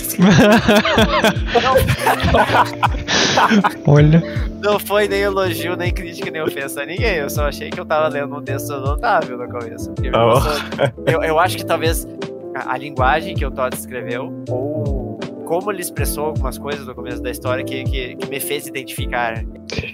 Olha, 3.86 4.22
Não 4.62 4.78
foi 4.78 5.08
nem 5.08 5.20
elogio, 5.20 5.76
nem 5.76 5.92
crítica, 5.92 6.30
nem 6.30 6.42
ofensa 6.42 6.82
a 6.82 6.86
ninguém. 6.86 7.16
Eu 7.16 7.30
só 7.30 7.48
achei 7.48 7.70
que 7.70 7.78
eu 7.78 7.84
tava 7.84 8.08
lendo 8.08 8.34
um 8.36 8.42
texto 8.42 8.68
do 8.68 8.90
Otávio 8.90 9.36
no 9.36 9.48
começo. 9.48 9.90
Porque 9.92 10.10
Tá 10.10 10.92
eu, 11.06 11.22
eu 11.22 11.38
acho 11.38 11.56
que 11.56 11.64
talvez 11.66 12.06
a, 12.54 12.72
a 12.72 12.78
linguagem 12.78 13.34
que 13.34 13.44
o 13.44 13.50
Todd 13.50 13.74
escreveu, 13.76 14.32
ou 14.48 15.18
como 15.46 15.70
ele 15.70 15.82
expressou 15.82 16.26
algumas 16.26 16.56
coisas 16.58 16.86
no 16.86 16.94
começo 16.94 17.22
da 17.22 17.30
história 17.30 17.64
que, 17.64 17.84
que, 17.84 18.16
que 18.16 18.28
me 18.28 18.40
fez 18.40 18.66
identificar. 18.66 19.44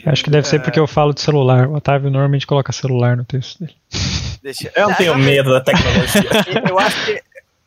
acho 0.06 0.24
que 0.24 0.30
deve 0.30 0.46
ser 0.46 0.60
porque 0.60 0.78
eu 0.78 0.86
falo 0.86 1.12
de 1.12 1.20
celular. 1.20 1.68
O 1.68 1.74
Otávio 1.74 2.10
normalmente 2.10 2.46
coloca 2.46 2.72
celular 2.72 3.16
no 3.16 3.24
texto 3.24 3.60
dele. 3.60 3.74
Deixa, 4.42 4.70
Eu 4.74 4.88
não 4.88 4.94
tenho 4.94 5.16
medo 5.18 5.50
da 5.50 5.60
tecnologia. 5.60 6.22
Eu 6.68 6.78
acho 6.78 7.04
que 7.06 7.20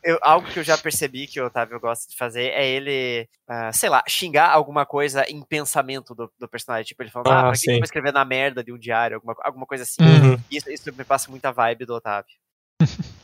eu- 0.04 0.20
algo 0.22 0.48
que 0.50 0.60
eu 0.60 0.64
já 0.64 0.78
percebi 0.78 1.28
que 1.28 1.40
o 1.40 1.46
Otávio 1.46 1.80
gosta 1.80 2.10
de 2.10 2.16
fazer 2.18 2.50
é 2.52 2.68
ele, 2.68 3.28
ah, 3.48 3.72
sei 3.72 3.90
lá, 3.90 4.04
xingar 4.08 4.50
alguma 4.50 4.86
coisa 4.86 5.24
em 5.30 5.42
pensamento 5.44 6.14
do, 6.14 6.32
do 6.40 6.48
personagem. 6.48 6.86
Tipo, 6.86 7.04
ele 7.04 7.10
falando, 7.12 7.28
ah, 7.32 7.40
Ah, 7.40 7.44
pra 7.44 7.52
que 7.54 7.60
que 7.62 7.70
eu 7.70 7.74
sim. 7.74 7.80
vou 7.80 7.84
escrever 7.86 8.14
na 8.14 8.24
merda 8.26 8.64
de 8.64 8.72
um 8.74 8.78
diário, 8.78 9.16
alguma, 9.16 9.36
alguma 9.44 9.66
coisa 9.66 9.84
assim. 9.84 10.02
Uhum. 10.04 10.40
Isso, 10.52 10.70
isso 10.72 10.94
me 10.94 11.04
passa 11.04 11.30
muita 11.32 11.52
vibe 11.52 11.86
do 11.86 11.94
Otávio. 11.96 12.36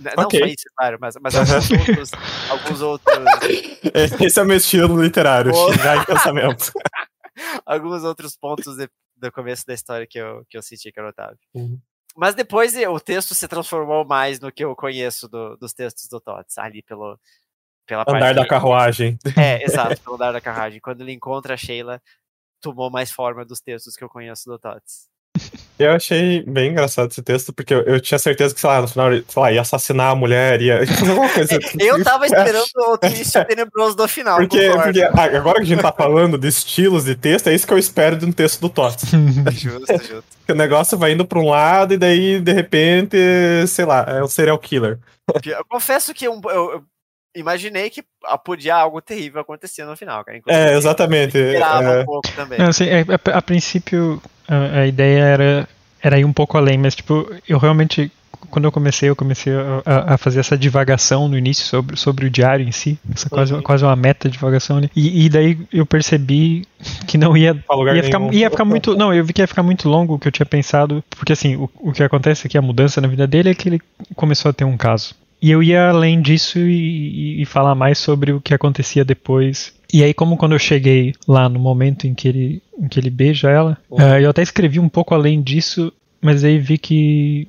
N- 0.00 0.10
não 0.16 0.24
Ok. 0.24 0.40
só 0.40 0.46
isso, 0.46 0.64
claro, 0.76 0.98
mas, 1.00 1.14
mas 1.20 1.34
alguns 1.36 1.70
outros. 1.70 2.10
Alguns 2.50 2.80
outros, 2.80 3.16
Esse 4.20 4.40
é 4.40 4.42
o 4.42 4.46
meu 4.46 4.56
estilo 4.56 5.00
literário, 5.00 5.52
xingar 5.54 5.96
em 5.98 6.04
pensamento. 6.04 6.72
alguns 7.64 8.02
outros 8.02 8.36
pontos 8.36 8.76
de- 8.76 8.90
do 9.16 9.30
começo 9.30 9.64
da 9.66 9.72
história 9.74 10.06
que 10.08 10.18
eu, 10.18 10.44
que 10.50 10.58
eu 10.58 10.62
senti 10.62 10.90
que 10.90 10.98
era 10.98 11.06
o 11.06 11.10
Otávio. 11.10 11.38
Uhum. 11.54 11.78
Mas 12.16 12.34
depois 12.34 12.74
o 12.76 13.00
texto 13.00 13.34
se 13.34 13.46
transformou 13.48 14.04
mais 14.04 14.40
no 14.40 14.50
que 14.52 14.64
eu 14.64 14.74
conheço 14.74 15.28
do- 15.28 15.56
dos 15.56 15.72
textos 15.72 16.08
do 16.08 16.20
Tots, 16.20 16.58
ali 16.58 16.82
pelo. 16.82 17.18
Pela 17.86 18.02
Andar 18.02 18.20
parte 18.20 18.34
da 18.36 18.42
que- 18.42 18.48
carruagem. 18.48 19.18
É, 19.36 19.62
exato, 19.96 20.00
pelo 20.02 20.14
andar 20.14 20.32
da 20.32 20.40
carruagem. 20.40 20.80
Quando 20.80 21.00
ele 21.00 21.12
encontra 21.12 21.54
a 21.54 21.56
Sheila, 21.56 22.00
tomou 22.60 22.88
mais 22.90 23.10
forma 23.10 23.44
dos 23.44 23.60
textos 23.60 23.96
que 23.96 24.04
eu 24.04 24.08
conheço 24.08 24.48
do 24.48 24.58
Tots. 24.58 25.08
Eu 25.80 25.92
achei 25.92 26.42
bem 26.46 26.72
engraçado 26.72 27.10
esse 27.10 27.22
texto, 27.22 27.54
porque 27.54 27.72
eu, 27.72 27.80
eu 27.84 27.98
tinha 27.98 28.18
certeza 28.18 28.54
que, 28.54 28.60
sei 28.60 28.68
lá, 28.68 28.82
no 28.82 28.86
final, 28.88 29.10
sei 29.12 29.22
lá, 29.42 29.50
ia 29.50 29.62
assassinar 29.62 30.10
a 30.10 30.14
mulher, 30.14 30.60
ia 30.60 30.84
fazer 30.86 31.10
alguma 31.10 31.28
coisa. 31.30 31.58
Eu 31.80 32.04
tava 32.04 32.26
esperando 32.26 32.66
o 32.76 32.98
twist 32.98 33.32
tenebroso 33.46 33.96
do 33.96 34.06
final. 34.06 34.36
Porque, 34.36 34.70
porque 34.70 35.00
agora 35.02 35.56
que 35.56 35.62
a 35.62 35.64
gente 35.64 35.80
tá 35.80 35.90
falando 35.90 36.36
de 36.36 36.48
estilos 36.48 37.06
de 37.06 37.14
texto, 37.14 37.46
é 37.46 37.54
isso 37.54 37.66
que 37.66 37.72
eu 37.72 37.78
espero 37.78 38.14
de 38.16 38.26
um 38.26 38.32
texto 38.32 38.60
do 38.60 38.68
Tots. 38.68 39.04
Justo, 39.52 39.92
justo. 39.92 40.24
Que 40.46 40.52
o 40.52 40.54
negócio 40.54 40.98
vai 40.98 41.12
indo 41.12 41.24
pra 41.24 41.38
um 41.38 41.48
lado 41.48 41.94
e 41.94 41.96
daí, 41.96 42.38
de 42.40 42.52
repente, 42.52 43.16
sei 43.66 43.86
lá, 43.86 44.04
é 44.06 44.22
um 44.22 44.28
serial 44.28 44.58
killer. 44.58 44.98
Eu 45.46 45.64
confesso 45.66 46.12
que 46.12 46.28
um- 46.28 46.42
eu, 46.44 46.72
eu 46.72 46.84
imaginei 47.34 47.90
que 47.90 48.02
podia 48.44 48.74
algo 48.76 49.00
terrível 49.00 49.40
acontecer 49.40 49.84
no 49.84 49.96
final, 49.96 50.24
cara. 50.24 50.40
É, 50.48 50.76
exatamente. 50.76 51.38
É, 51.38 52.00
um 52.00 52.04
pouco 52.04 52.28
também. 52.34 52.58
Não, 52.58 52.66
assim, 52.68 52.84
é, 52.84 53.00
a, 53.32 53.38
a 53.38 53.42
princípio 53.42 54.20
a, 54.48 54.80
a 54.80 54.86
ideia 54.86 55.20
era, 55.22 55.68
era 56.02 56.18
ir 56.18 56.24
um 56.24 56.32
pouco 56.32 56.56
além, 56.58 56.78
mas 56.78 56.94
tipo, 56.94 57.30
eu 57.48 57.58
realmente, 57.58 58.10
quando 58.50 58.64
eu 58.64 58.72
comecei, 58.72 59.08
eu 59.08 59.14
comecei 59.16 59.52
a, 59.54 59.82
a- 59.84 60.14
a 60.14 60.18
fazer 60.18 60.40
essa 60.40 60.56
divagação 60.58 61.28
no 61.28 61.38
início 61.38 61.64
sobre, 61.64 61.96
sobre 61.96 62.26
o 62.26 62.30
diário 62.30 62.66
em 62.66 62.72
si, 62.72 62.98
essa 63.14 63.28
quase, 63.30 63.54
Uhum. 63.54 63.62
quase 63.62 63.84
uma 63.84 63.94
meta 63.96 64.28
divagação 64.28 64.78
ali. 64.78 64.90
E, 64.96 65.26
e 65.26 65.28
daí 65.28 65.58
eu 65.72 65.86
percebi 65.86 66.66
que 67.06 67.16
não 67.16 67.36
ia 67.36 67.50
Ia 67.96 68.02
ficar, 68.02 68.18
ia 68.34 68.50
ficar 68.50 68.64
muito. 68.64 68.96
Não, 68.96 69.14
eu 69.14 69.24
vi 69.24 69.32
que 69.32 69.40
ia 69.42 69.46
ficar 69.46 69.62
muito 69.62 69.88
longo 69.88 70.14
o 70.14 70.18
que 70.18 70.26
eu 70.28 70.32
tinha 70.32 70.46
pensado. 70.46 71.04
Porque 71.10 71.32
assim, 71.32 71.54
o, 71.56 71.70
o 71.78 71.92
que 71.92 72.02
acontece 72.02 72.46
aqui, 72.46 72.58
a 72.58 72.62
mudança 72.62 73.00
na 73.00 73.06
vida 73.08 73.26
dele 73.26 73.50
é 73.50 73.54
que 73.54 73.68
ele 73.68 73.80
começou 74.16 74.48
a 74.50 74.52
ter 74.52 74.64
um 74.64 74.76
caso. 74.76 75.14
E 75.42 75.50
eu 75.50 75.62
ia 75.62 75.88
além 75.88 76.20
disso 76.20 76.58
e, 76.58 77.40
e- 77.42 77.44
falar 77.46 77.74
mais 77.74 77.98
sobre 77.98 78.32
o 78.32 78.40
que 78.40 78.52
acontecia 78.54 79.04
depois. 79.04 79.72
E 79.92 80.04
aí, 80.04 80.12
como 80.14 80.36
quando 80.36 80.52
eu 80.52 80.58
cheguei 80.58 81.14
lá 81.26 81.48
no 81.48 81.58
momento 81.58 82.06
em 82.06 82.14
que 82.14 82.28
ele, 82.28 82.62
em 82.78 82.86
que 82.88 83.00
ele 83.00 83.10
beija 83.10 83.50
ela, 83.50 83.78
eh, 83.98 84.24
eu 84.24 84.30
até 84.30 84.42
escrevi 84.42 84.78
um 84.78 84.88
pouco 84.88 85.14
além 85.14 85.42
disso, 85.42 85.92
mas 86.20 86.44
aí 86.44 86.58
vi 86.58 86.78
que 86.78 87.48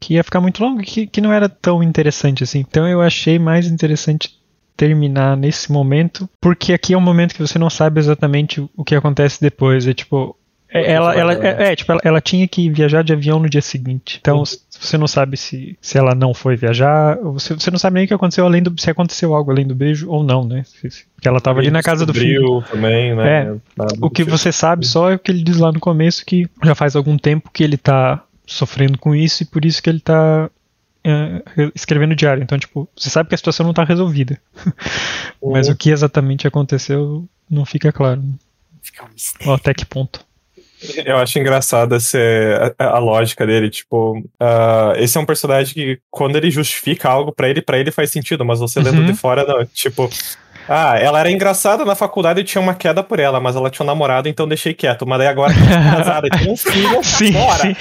que 0.00 0.14
ia 0.14 0.24
ficar 0.24 0.40
muito 0.40 0.60
longo 0.62 0.80
e 0.80 0.84
que, 0.84 1.06
que 1.06 1.20
não 1.20 1.32
era 1.32 1.48
tão 1.48 1.80
interessante 1.82 2.42
assim. 2.42 2.58
Então 2.58 2.88
eu 2.88 3.00
achei 3.00 3.38
mais 3.38 3.68
interessante 3.68 4.36
terminar 4.76 5.36
nesse 5.36 5.70
momento, 5.70 6.28
porque 6.40 6.72
aqui 6.72 6.92
é 6.94 6.98
um 6.98 7.00
momento 7.00 7.34
que 7.34 7.40
você 7.40 7.56
não 7.58 7.70
sabe 7.70 8.00
exatamente 8.00 8.60
o- 8.76 8.84
que 8.84 8.94
acontece 8.96 9.40
depois. 9.40 9.86
É 9.86 9.94
tipo. 9.94 10.36
Ela, 10.68 11.14
ela, 11.14 11.32
é, 11.34 11.72
é, 11.72 11.76
tipo, 11.76 11.92
ela, 11.92 12.00
ela 12.02 12.20
tinha 12.20 12.48
que 12.48 12.68
viajar 12.70 13.04
de 13.04 13.12
avião 13.12 13.38
no 13.38 13.48
dia 13.48 13.60
seguinte. 13.60 14.18
Então 14.20 14.42
você 14.84 14.98
não 14.98 15.06
sabe 15.06 15.36
se, 15.36 15.76
se 15.80 15.96
ela 15.98 16.14
não 16.14 16.34
foi 16.34 16.56
viajar, 16.56 17.16
você, 17.22 17.54
você 17.54 17.70
não 17.70 17.78
sabe 17.78 17.94
nem 17.94 18.04
o 18.04 18.08
que 18.08 18.14
aconteceu 18.14 18.44
além 18.44 18.62
do. 18.62 18.74
se 18.80 18.90
aconteceu 18.90 19.34
algo 19.34 19.50
além 19.50 19.66
do 19.66 19.74
beijo 19.74 20.08
ou 20.10 20.22
não, 20.24 20.44
né? 20.44 20.64
Se- 20.64 20.90
se- 20.90 21.04
Porque 21.14 21.28
ela 21.28 21.40
tava 21.40 21.60
ali 21.60 21.70
na 21.70 21.82
casa 21.82 22.04
do 22.04 22.12
filho. 22.12 22.62
Também, 22.70 23.14
né? 23.14 23.42
É. 23.46 23.56
O 24.00 24.10
que 24.10 24.24
você 24.24 24.50
sabe 24.52 24.86
só 24.86 25.10
é 25.10 25.14
o 25.14 25.18
que 25.18 25.30
ele 25.30 25.42
diz 25.42 25.58
lá 25.58 25.70
no 25.70 25.80
começo, 25.80 26.24
que 26.26 26.48
já 26.64 26.74
faz 26.74 26.96
algum 26.96 27.16
tempo 27.16 27.50
que 27.52 27.62
ele 27.62 27.76
tá 27.76 28.24
sofrendo 28.46 28.98
com 28.98 29.14
isso 29.14 29.42
e 29.42 29.46
por 29.46 29.64
isso 29.64 29.82
que 29.82 29.88
ele 29.88 30.00
tá 30.00 30.50
é, 31.04 31.42
escrevendo 31.74 32.14
diário. 32.14 32.42
Então, 32.42 32.58
tipo, 32.58 32.88
você 32.96 33.08
sabe 33.08 33.28
que 33.28 33.34
a 33.34 33.38
situação 33.38 33.64
não 33.66 33.72
tá 33.74 33.84
resolvida. 33.84 34.38
Mas 35.42 35.68
Uhum. 35.68 35.74
o 35.74 35.76
que 35.76 35.90
exatamente 35.90 36.46
aconteceu 36.46 37.24
não 37.50 37.64
fica 37.64 37.92
claro. 37.92 38.22
Fica 38.82 39.04
um 39.04 39.08
mistério. 39.08 39.48
Ou 39.48 39.54
até 39.54 39.72
que 39.74 39.84
ponto. 39.86 40.24
Eu 41.04 41.16
acho 41.18 41.38
engraçado 41.38 41.94
esse, 41.96 42.18
a, 42.78 42.84
a 42.96 42.98
lógica 42.98 43.46
dele, 43.46 43.70
tipo, 43.70 44.22
ah, 44.40 44.92
esse 44.96 45.16
é 45.16 45.20
um 45.20 45.26
personagem 45.26 45.72
que 45.74 45.98
quando 46.10 46.36
ele 46.36 46.50
justifica 46.50 47.08
algo 47.08 47.32
pra 47.32 47.48
ele, 47.48 47.62
pra 47.62 47.78
ele 47.78 47.90
faz 47.90 48.10
sentido, 48.10 48.44
mas 48.44 48.58
você 48.60 48.80
lendo 48.80 48.98
Uhum. 49.00 49.06
de 49.06 49.14
fora, 49.14 49.44
não, 49.44 49.64
tipo, 49.66 50.08
ah, 50.68 50.96
ela 50.98 51.18
era 51.20 51.30
engraçada 51.30 51.84
na 51.84 51.94
faculdade 51.94 52.40
e 52.40 52.44
tinha 52.44 52.60
uma 52.62 52.74
queda 52.74 53.02
por 53.02 53.18
ela, 53.18 53.40
mas 53.40 53.56
ela 53.56 53.68
tinha 53.70 53.84
um 53.84 53.86
namorado, 53.86 54.28
então 54.28 54.46
deixei 54.46 54.72
quieto, 54.74 55.06
mas 55.06 55.18
daí 55.18 55.28
agora 55.28 55.52
casada, 55.54 56.28
tem 56.28 56.50
um 56.50 56.56
filho, 56.56 57.02
Sim, 57.04 57.32
bora, 57.32 57.62
sim. 57.62 57.76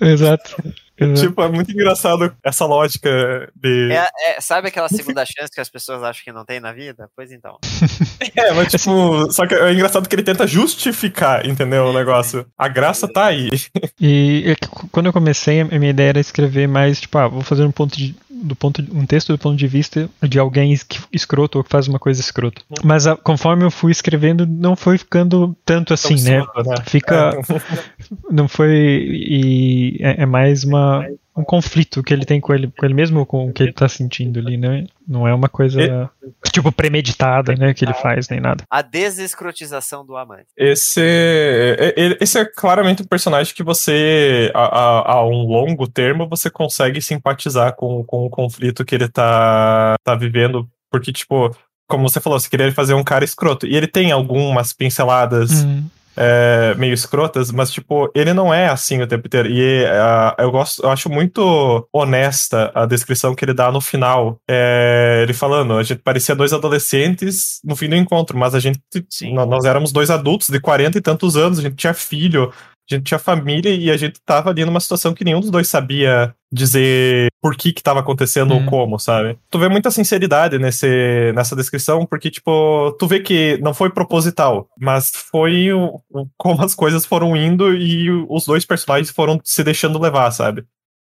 Exato. 0.00 0.56
Exato. 0.96 1.28
Tipo, 1.28 1.42
é 1.42 1.48
muito 1.48 1.72
engraçado 1.72 2.32
essa 2.42 2.64
lógica 2.66 3.50
de... 3.56 3.90
É, 3.92 4.08
é, 4.28 4.40
sabe 4.40 4.68
aquela 4.68 4.88
segunda 4.88 5.24
chance 5.26 5.52
que 5.52 5.60
as 5.60 5.68
pessoas 5.68 6.02
acham 6.02 6.22
que 6.24 6.32
não 6.32 6.44
tem 6.44 6.60
na 6.60 6.72
vida? 6.72 7.08
Pois 7.16 7.32
então. 7.32 7.58
É, 8.36 8.52
mas 8.52 8.70
tipo, 8.72 9.30
só 9.32 9.46
que 9.46 9.54
é 9.54 9.72
engraçado 9.72 10.08
que 10.08 10.14
ele 10.14 10.22
tenta 10.22 10.46
justificar, 10.46 11.46
entendeu, 11.46 11.84
o 11.86 11.92
negócio. 11.92 12.46
A 12.58 12.68
graça 12.68 13.06
tá 13.06 13.26
aí. 13.26 13.48
E 14.00 14.44
é 14.46 14.66
quando 14.90 15.06
eu 15.06 15.12
comecei, 15.12 15.60
a 15.60 15.64
minha 15.64 15.90
ideia 15.90 16.08
era 16.10 16.20
escrever 16.20 16.66
mais, 16.66 17.00
tipo, 17.00 17.16
ah, 17.18 17.28
vou 17.28 17.42
fazer 17.42 17.64
um 17.64 17.70
ponto 17.70 17.96
de, 17.96 18.14
do 18.28 18.54
ponto 18.56 18.82
de- 18.82 18.90
um 18.92 19.06
texto 19.06 19.32
do 19.32 19.38
ponto 19.38 19.56
de 19.56 19.66
vista 19.66 20.08
de 20.22 20.38
alguém 20.38 20.76
escroto 21.12 21.58
ou 21.58 21.64
que 21.64 21.70
faz 21.70 21.86
uma 21.86 21.98
coisa 21.98 22.20
escrota. 22.20 22.60
Mas 22.82 23.06
ah, 23.06 23.16
conforme 23.16 23.64
eu 23.64 23.70
fui 23.70 23.92
escrevendo, 23.92 24.46
não 24.46 24.74
foi 24.74 24.98
ficando 24.98 25.56
tanto 25.64 25.94
assim, 25.94 26.20
né? 26.22 26.38
Né? 26.40 26.76
Fica, 26.86 27.30
É. 27.48 27.60
não 28.30 28.48
foi 28.48 28.70
e 28.72 29.98
é, 30.00 30.22
é 30.22 30.26
mais 30.26 30.64
uma 30.64 31.06
um 31.36 31.42
conflito 31.42 32.00
que 32.00 32.14
ele 32.14 32.24
tem 32.24 32.40
com 32.40 32.54
ele, 32.54 32.70
com 32.78 32.86
ele 32.86 32.94
mesmo 32.94 33.18
ou 33.18 33.26
com 33.26 33.48
o 33.48 33.52
que 33.52 33.64
ele 33.64 33.72
tá 33.72 33.88
sentindo 33.88 34.38
ali, 34.38 34.56
né? 34.56 34.86
Não 35.06 35.26
é 35.26 35.34
uma 35.34 35.48
coisa 35.48 36.08
tipo 36.52 36.70
premeditada, 36.70 37.56
né, 37.56 37.74
que 37.74 37.84
ele 37.84 37.92
faz 37.94 38.28
nem 38.28 38.38
nada. 38.40 38.62
A 38.70 38.80
desescrotização 38.82 40.06
do 40.06 40.16
amante. 40.16 40.46
Esse, 40.56 41.00
é- 41.02 41.94
é- 41.96 42.18
esse 42.20 42.38
é 42.38 42.44
claramente 42.44 43.02
um 43.02 43.06
personagem 43.06 43.52
que 43.52 43.64
você, 43.64 44.50
a, 44.54 44.62
a- 44.62 45.12
a 45.14 45.26
um 45.26 45.42
longo 45.44 45.88
termo, 45.88 46.28
você 46.28 46.48
consegue 46.48 47.00
simpatizar 47.02 47.74
com, 47.74 48.04
com 48.04 48.24
o 48.24 48.30
conflito 48.30 48.84
que 48.84 48.94
ele 48.94 49.08
tá, 49.08 49.96
tá 50.04 50.14
vivendo, 50.14 50.68
porque, 50.88 51.12
tipo, 51.12 51.50
como 51.88 52.08
você 52.08 52.20
falou, 52.20 52.38
você 52.38 52.48
queria 52.48 52.70
fazer 52.72 52.94
um 52.94 53.02
cara 53.02 53.24
escroto, 53.24 53.66
e 53.66 53.74
ele 53.76 53.88
tem 53.88 54.12
algumas 54.12 54.72
pinceladas 54.72 55.64
Hum, 55.64 55.84
é, 56.16 56.74
meio 56.76 56.92
escrotas, 56.94 57.50
mas, 57.50 57.70
tipo, 57.70 58.10
ele 58.14 58.32
não 58.32 58.52
é 58.52 58.68
assim 58.68 59.00
o 59.02 59.06
tempo 59.06 59.26
inteiro. 59.26 59.48
E 59.48 59.84
ah, 59.86 60.34
eu 60.38 60.50
gosto, 60.50 60.82
eu 60.82 60.90
acho 60.90 61.08
muito 61.08 61.88
honesta 61.92 62.70
a 62.74 62.86
descrição 62.86 63.34
que 63.34 63.44
ele 63.44 63.54
dá 63.54 63.70
no 63.70 63.80
final. 63.80 64.38
É, 64.48 65.20
ele 65.22 65.32
falando, 65.32 65.74
a 65.74 65.82
gente 65.82 66.00
parecia 66.02 66.34
dois 66.34 66.52
adolescentes 66.52 67.60
no 67.64 67.76
fim 67.76 67.88
do 67.88 67.96
encontro, 67.96 68.38
mas 68.38 68.54
a 68.54 68.60
gente, 68.60 68.80
Sim. 69.08 69.34
nó- 69.34 69.46
nós 69.46 69.64
éramos 69.64 69.92
dois 69.92 70.10
adultos 70.10 70.48
de 70.48 70.60
40 70.60 70.98
e 70.98 71.00
tantos 71.00 71.36
anos, 71.36 71.58
a 71.58 71.62
gente 71.62 71.76
tinha 71.76 71.94
filho, 71.94 72.52
a 72.90 72.94
gente 72.94 73.04
tinha 73.06 73.18
família 73.18 73.70
e 73.74 73.90
a 73.90 73.96
gente 73.96 74.20
tava 74.24 74.50
ali 74.50 74.64
numa 74.64 74.80
situação 74.80 75.14
que 75.14 75.24
nenhum 75.24 75.40
dos 75.40 75.50
dois 75.50 75.68
sabia 75.68 76.34
dizer 76.52 77.28
por 77.40 77.56
que 77.56 77.72
que 77.72 77.82
tava 77.82 78.00
acontecendo 78.00 78.52
Uhum. 78.52 78.64
ou 78.64 78.66
como, 78.70 78.98
sabe? 78.98 79.38
Tu 79.50 79.58
vê 79.58 79.68
muita 79.68 79.90
sinceridade 79.90 80.58
nesse, 80.58 81.32
nessa 81.34 81.56
descrição, 81.56 82.04
porque, 82.06 82.30
tipo, 82.30 82.92
tu 82.98 83.06
vê 83.06 83.20
que 83.20 83.58
não 83.62 83.72
foi 83.74 83.90
proposital, 83.90 84.68
mas 84.78 85.10
foi 85.30 85.72
o, 85.72 86.00
o- 86.10 86.26
como 86.36 86.62
as 86.62 86.74
coisas 86.74 87.06
foram 87.06 87.34
indo 87.36 87.74
e 87.74 88.10
os 88.28 88.44
dois 88.44 88.64
personagens 88.66 89.10
foram 89.10 89.40
se 89.42 89.64
deixando 89.64 89.98
levar, 89.98 90.30
sabe? 90.30 90.64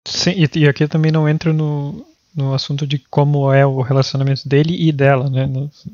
sim, 0.07 0.31
e, 0.37 0.59
e 0.61 0.69
aqui 0.69 0.87
também 0.87 1.11
não 1.11 1.29
entro 1.29 1.53
no, 1.53 2.06
no 2.37 2.53
assunto 2.53 2.87
de 2.87 2.99
como 3.11 3.51
é 3.53 3.65
o 3.65 3.81
relacionamento 3.81 4.47
dele 4.49 4.77
e 4.79 4.93
dela, 4.93 5.31
né? 5.31 5.49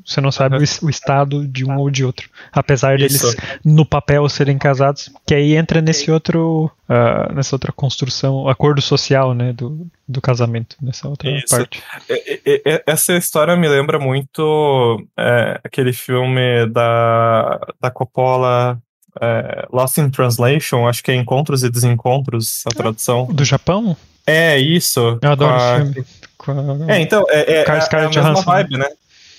Você 0.05 0.21
não 0.21 0.33
sabe 0.33 0.57
o, 0.57 0.63
es- 0.63 0.83
o 0.83 0.91
estado 0.91 1.47
de 1.47 1.65
um 1.65 1.77
ou 1.79 1.89
de 1.89 2.05
outro. 2.05 2.29
Apesar 2.53 2.99
Isso. 3.01 3.23
deles, 3.31 3.37
no 3.65 3.87
papel, 3.87 4.29
serem 4.29 4.59
casados, 4.59 5.09
que 5.27 5.35
aí 5.35 5.55
entra 5.57 5.81
nesse 5.81 6.11
outro, 6.11 6.71
ah, 6.89 7.31
nessa 7.33 7.55
outra 7.55 7.71
construção, 7.71 8.49
acordo 8.49 8.83
social, 8.83 9.33
né, 9.35 9.53
do, 9.53 9.87
do 10.09 10.21
casamento, 10.21 10.75
nessa 10.83 11.09
outra 11.09 11.31
Isso. 11.31 11.47
parte. 11.49 11.81
E- 12.11 12.41
e- 12.45 12.63
e- 12.67 12.83
Essa 12.87 13.13
história 13.17 13.57
me 13.57 13.69
lembra 13.69 13.99
muito 14.01 15.01
é, 15.17 15.61
aquele 15.63 15.93
filme 15.93 16.67
da, 16.71 17.61
da 17.81 17.91
Coppola, 17.91 18.79
é, 19.21 19.67
Lost 19.73 19.99
in 19.99 20.11
Translation, 20.11 20.89
acho 20.89 21.03
que 21.05 21.11
é 21.13 21.15
Encontros 21.15 21.63
e 21.63 21.71
Desencontros, 21.71 22.63
a 22.67 22.71
tradução. 22.71 23.27
Do 23.27 23.45
Japão? 23.45 23.97
É 24.27 24.57
isso. 24.59 25.19
Eu 25.21 25.33
adoro 25.33 25.53
a- 25.55 25.79
esse 25.83 25.93
filme. 25.93 26.07
Com 26.45 26.53
a- 26.89 26.93
É, 26.95 27.01
então, 27.01 27.25
é, 27.29 27.55
é, 27.55 27.59
a 27.59 27.73
é- 27.73 27.77
é 27.77 27.79
a 27.79 27.81
Scarlett 27.81 28.19
mesma 28.19 28.41
vibe, 28.43 28.79
né? 28.79 28.87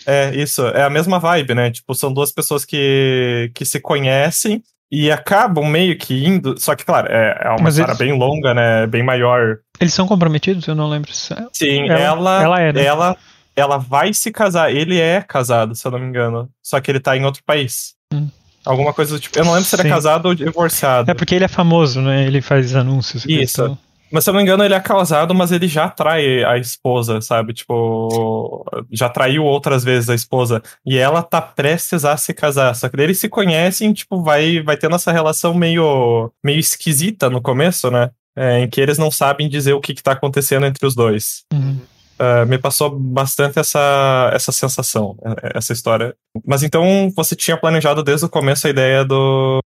É, 0.06 0.36
isso, 0.36 0.66
é 0.68 0.84
a 0.84 0.90
mesma 0.90 1.20
vibe, 1.20 1.54
né? 1.54 1.72
Tipo, 1.72 1.94
são 1.96 2.12
duas 2.14 2.32
pessoas 2.32 2.66
que, 2.66 3.50
que 3.54 3.64
se 3.66 3.80
conhecem 3.80 4.62
e 4.92 5.10
acabam 5.12 5.66
meio 5.66 5.98
que 5.98 6.26
indo. 6.26 6.60
Só 6.60 6.76
que, 6.76 6.84
claro, 6.86 7.08
é, 7.10 7.40
é 7.46 7.50
uma 7.50 7.64
Mas 7.64 7.76
história 7.78 7.92
eles- 7.92 7.98
bem 8.00 8.18
longa, 8.20 8.54
né? 8.54 8.86
Bem 8.88 9.02
maior. 9.04 9.58
Eles 9.80 9.94
são 9.94 10.06
comprometidos? 10.08 10.68
Eu 10.68 10.76
não 10.76 10.90
lembro. 10.90 11.14
se- 11.14 11.34
Sim, 11.54 11.90
Ela- 11.90 12.00
ela. 12.00 12.44
ela 12.44 12.62
é, 12.62 12.74
né? 12.74 12.84
ela, 12.84 13.18
ela 13.56 13.78
vai 13.78 14.14
se 14.14 14.32
casar. 14.32 14.72
Ele 14.74 15.00
é 15.00 15.22
casado, 15.22 15.74
se 15.74 15.86
eu 15.88 15.92
não 15.92 16.00
me 16.00 16.06
engano. 16.08 16.50
Só 16.62 16.80
que 16.82 16.92
ele 16.92 17.00
tá 17.00 17.16
em 17.16 17.24
outro 17.26 17.42
país. 17.46 17.94
Hum. 18.14 18.28
Alguma 18.66 18.94
coisa 18.94 19.14
do 19.16 19.20
tipo. 19.20 19.38
Eu 19.38 19.44
não 19.46 19.52
lembro 19.54 19.66
se 19.68 19.76
ele 19.76 19.82
é 19.82 19.86
Sim. 19.86 19.90
casado 19.92 20.26
ou 20.28 20.36
divorciado. 20.36 21.10
É 21.10 21.14
porque 21.14 21.36
ele 21.36 21.44
é 21.46 21.50
famoso, 21.50 22.02
né? 22.02 22.26
Ele 22.26 22.42
faz 22.42 22.74
anúncios. 22.76 23.26
Isso. 23.26 23.42
estão- 23.44 23.78
Mas 24.14 24.24
se 24.24 24.30
eu 24.30 24.34
não 24.34 24.38
me 24.38 24.44
engano, 24.44 24.64
ele 24.64 24.76
é 24.76 24.80
casado, 24.80 25.34
mas 25.34 25.52
ele 25.52 25.68
já 25.68 25.90
trai 25.90 26.44
a 26.44 26.56
esposa, 26.56 27.20
sabe? 27.20 27.52
Tipo, 27.52 28.64
já 28.92 29.10
traiu 29.10 29.44
outras 29.44 29.84
vezes 29.84 30.08
a 30.08 30.14
esposa. 30.14 30.62
E 30.86 31.00
ela 31.00 31.24
tá 31.24 31.42
prestes 31.42 32.06
a 32.06 32.16
se 32.16 32.32
casar. 32.32 32.76
Só 32.76 32.88
que 32.88 32.96
daí 32.96 33.08
eles 33.08 33.20
se 33.20 33.28
conhecem, 33.28 33.92
tipo, 33.92 34.22
vai, 34.22 34.62
vai 34.62 34.78
tendo 34.78 34.96
essa 34.96 35.12
relação 35.12 35.56
meio, 35.56 36.32
meio 36.44 36.60
esquisita 36.60 37.28
no 37.28 37.42
começo, 37.42 37.90
né? 37.90 38.12
É, 38.36 38.60
em 38.60 38.70
que 38.70 38.80
eles 38.80 39.00
não 39.00 39.10
sabem 39.10 39.50
dizer 39.50 39.74
o 39.74 39.82
que, 39.82 39.96
que 39.96 40.04
tá 40.04 40.12
acontecendo 40.12 40.68
entre 40.68 40.86
os 40.86 40.94
dois. 40.94 41.44
Uhum. 41.52 41.80
Uh, 42.20 42.46
me 42.46 42.60
passou 42.60 42.92
bastante 42.92 43.58
essa, 43.58 44.30
essa 44.32 44.52
sensação, 44.52 45.18
eh, 45.26 45.54
essa 45.56 45.74
história. 45.74 46.16
Mas 46.46 46.62
então 46.62 47.12
você 47.16 47.36
tinha 47.36 47.58
planejado 47.58 48.04
desde 48.04 48.28
o 48.28 48.30
começo 48.30 48.68
a 48.68 48.70
ideia 48.70 49.04
do, 49.04 49.60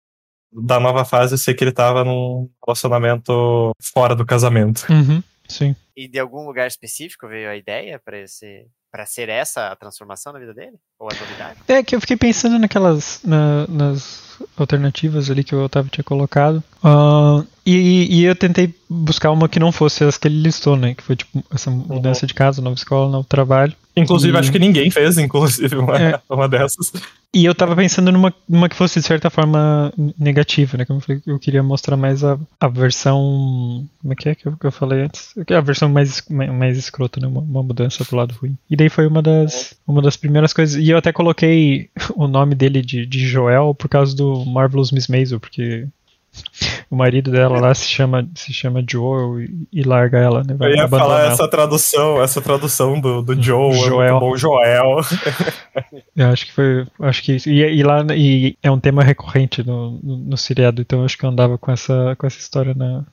da 0.62 0.80
nova 0.80 1.04
fase 1.04 1.36
ser 1.38 1.54
que 1.54 1.62
ele 1.64 1.72
tava 1.72 2.04
num 2.04 2.48
relacionamento 2.66 3.70
fora 3.82 4.14
do 4.14 4.24
casamento. 4.26 4.84
Uhum. 4.90 5.22
Sim. 5.48 5.76
E 5.96 6.08
de 6.08 6.18
algum 6.18 6.44
lugar 6.46 6.66
específico 6.66 7.28
veio 7.28 7.48
a 7.48 7.56
ideia 7.56 8.00
pra 8.04 8.18
esse 8.18 8.66
para 8.90 9.04
ser 9.04 9.28
essa 9.28 9.68
a 9.68 9.76
transformação 9.76 10.32
na 10.32 10.38
vida 10.38 10.54
dele? 10.54 10.76
Ou 10.98 11.08
a 11.10 11.14
novidade? 11.14 11.60
É 11.68 11.82
que 11.82 11.94
eu 11.94 12.00
fiquei 12.00 12.16
pensando 12.16 12.58
naquelas 12.58 13.20
na- 13.22 13.66
nas 13.66 14.38
alternativas 14.56 15.30
ali 15.30 15.44
que 15.44 15.54
o 15.54 15.62
Otávio 15.64 15.90
tinha 15.90 16.04
colocado. 16.04 16.62
Ah, 16.82 17.44
e, 17.66 18.20
e 18.20 18.24
eu 18.24 18.36
tentei 18.36 18.72
buscar 18.88 19.30
uma 19.32 19.48
que 19.48 19.58
não 19.58 19.72
fosse 19.72 20.04
as 20.04 20.16
que 20.16 20.28
ele 20.28 20.40
listou, 20.42 20.76
né? 20.76 20.94
Que 20.94 21.02
foi 21.02 21.16
tipo 21.16 21.44
essa 21.52 21.70
mudança 21.70 22.26
de 22.26 22.32
casa, 22.34 22.62
nova 22.62 22.76
escola, 22.76 23.10
novo 23.10 23.26
trabalho. 23.28 23.72
Inclusive, 23.96 24.36
E- 24.36 24.38
acho 24.38 24.52
que 24.52 24.58
ninguém 24.58 24.90
fez, 24.90 25.18
inclusive, 25.18 25.76
uma, 25.76 25.96
É. 26.00 26.20
uma 26.30 26.48
dessas. 26.48 26.92
E 27.34 27.44
eu 27.44 27.54
tava 27.54 27.74
pensando 27.76 28.10
numa, 28.12 28.32
numa 28.48 28.68
que 28.68 28.76
fosse 28.76 29.00
de 29.00 29.06
certa 29.06 29.28
forma 29.28 29.92
negativa, 30.18 30.78
né? 30.78 30.84
Como 30.86 30.98
eu 30.98 31.02
falei, 31.02 31.22
eu 31.26 31.38
queria 31.38 31.62
mostrar 31.62 31.96
mais 31.96 32.22
a, 32.24 32.38
a 32.60 32.68
versão. 32.68 33.86
Como 34.00 34.12
é 34.12 34.16
que 34.16 34.28
é 34.28 34.34
que 34.34 34.46
eu, 34.46 34.56
que 34.56 34.66
eu 34.66 34.72
falei 34.72 35.02
antes? 35.02 35.34
É 35.46 35.54
A 35.54 35.60
versão 35.60 35.88
mais, 35.88 36.22
mais, 36.30 36.50
mais 36.52 36.78
escrota, 36.78 37.20
né? 37.20 37.26
Uma, 37.26 37.40
uma 37.40 37.62
mudança 37.62 38.04
pro 38.04 38.16
lado 38.16 38.34
ruim. 38.40 38.56
E 38.70 38.76
daí 38.76 38.88
foi 38.88 39.06
uma 39.06 39.20
das, 39.20 39.74
uma 39.86 40.00
das 40.00 40.16
primeiras 40.16 40.52
coisas. 40.52 40.76
E 40.82 40.88
eu 40.88 40.96
até 40.98 41.12
coloquei 41.12 41.90
o 42.14 42.26
nome 42.26 42.54
dele 42.54 42.80
de, 42.80 43.04
de 43.04 43.26
Joel 43.26 43.74
por 43.74 43.88
causa 43.88 44.14
do 44.16 44.44
Marvelous 44.46 44.90
Miss 44.92 45.08
Maisel, 45.08 45.40
porque 45.40 45.86
o 46.90 46.96
marido 46.96 47.30
dela 47.30 47.60
lá 47.60 47.74
se 47.74 47.86
chama, 47.86 48.28
se 48.34 48.52
chama 48.52 48.84
Joel 48.88 49.40
e, 49.72 49.82
larga 49.82 50.18
ela, 50.18 50.42
né? 50.42 50.54
Vai 50.54 50.72
Eu 50.72 50.76
ia 50.76 50.88
falar 50.88 51.24
ela. 51.24 51.32
essa 51.32 51.48
tradução, 51.48 52.22
essa 52.22 52.40
tradução 52.40 53.00
do, 53.00 53.22
do 53.22 53.40
Joe, 53.40 53.70
é 53.70 53.78
Joel. 53.78 54.12
muito 54.12 54.20
bom, 54.20 54.36
Joel. 54.36 55.00
Eu 56.16 56.28
acho 56.28 56.46
que 56.46 56.52
foi. 56.52 56.86
Acho 57.00 57.22
que 57.22 57.32
isso. 57.34 57.50
E, 57.50 57.60
e 57.60 57.82
lá 57.82 58.04
e 58.14 58.56
é 58.62 58.70
um 58.70 58.80
tema 58.80 59.02
recorrente 59.02 59.66
no, 59.66 59.98
no, 60.02 60.16
no 60.16 60.36
seriado, 60.36 60.80
então 60.80 61.04
acho 61.04 61.18
que 61.18 61.24
eu 61.24 61.30
andava 61.30 61.58
com 61.58 61.70
essa, 61.70 62.14
com 62.16 62.26
essa 62.26 62.38
história 62.38 62.74
na, 62.74 63.04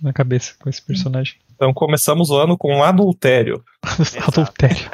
na 0.00 0.12
cabeça, 0.12 0.54
com 0.60 0.68
esse 0.68 0.82
personagem. 0.82 1.34
Então 1.54 1.72
começamos 1.72 2.30
o 2.30 2.36
ano 2.36 2.56
com 2.56 2.74
um 2.74 2.82
adultério. 2.82 3.64
Adultério. 4.28 4.90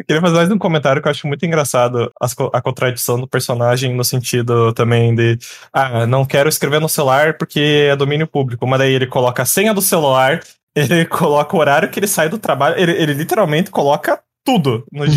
Eu 0.00 0.04
queria 0.06 0.20
fazer 0.22 0.34
mais 0.36 0.50
um 0.50 0.56
comentário 0.56 1.02
que 1.02 1.06
eu 1.08 1.10
acho 1.10 1.26
muito 1.26 1.44
engraçado 1.44 2.10
co- 2.34 2.50
a 2.54 2.62
contradição 2.62 3.20
do 3.20 3.28
personagem 3.28 3.94
no 3.94 4.02
sentido 4.02 4.72
também 4.72 5.14
de 5.14 5.38
ah, 5.74 6.06
não 6.06 6.24
quero 6.24 6.48
escrever 6.48 6.80
no 6.80 6.88
celular 6.88 7.36
porque 7.36 7.88
é 7.90 7.94
domínio 7.94 8.26
público, 8.26 8.66
mas 8.66 8.78
daí 8.78 8.94
ele 8.94 9.06
coloca 9.06 9.42
a 9.42 9.46
senha 9.46 9.74
do 9.74 9.82
celular, 9.82 10.40
ele 10.74 11.04
coloca 11.04 11.54
o 11.54 11.60
horário 11.60 11.90
que 11.90 12.00
ele 12.00 12.06
sai 12.06 12.30
do 12.30 12.38
trabalho, 12.38 12.80
ele, 12.80 12.92
ele 12.92 13.12
literalmente 13.12 13.70
coloca 13.70 14.18
tudo 14.42 14.86
no 14.90 15.04
Uhum. 15.04 15.10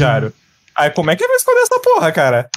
Aí 0.76 0.90
como 0.90 1.12
é 1.12 1.16
que 1.16 1.24
ele 1.24 1.30
vai 1.30 1.38
esconder 1.38 1.62
essa 1.62 1.80
porra, 1.80 2.12
cara? 2.12 2.50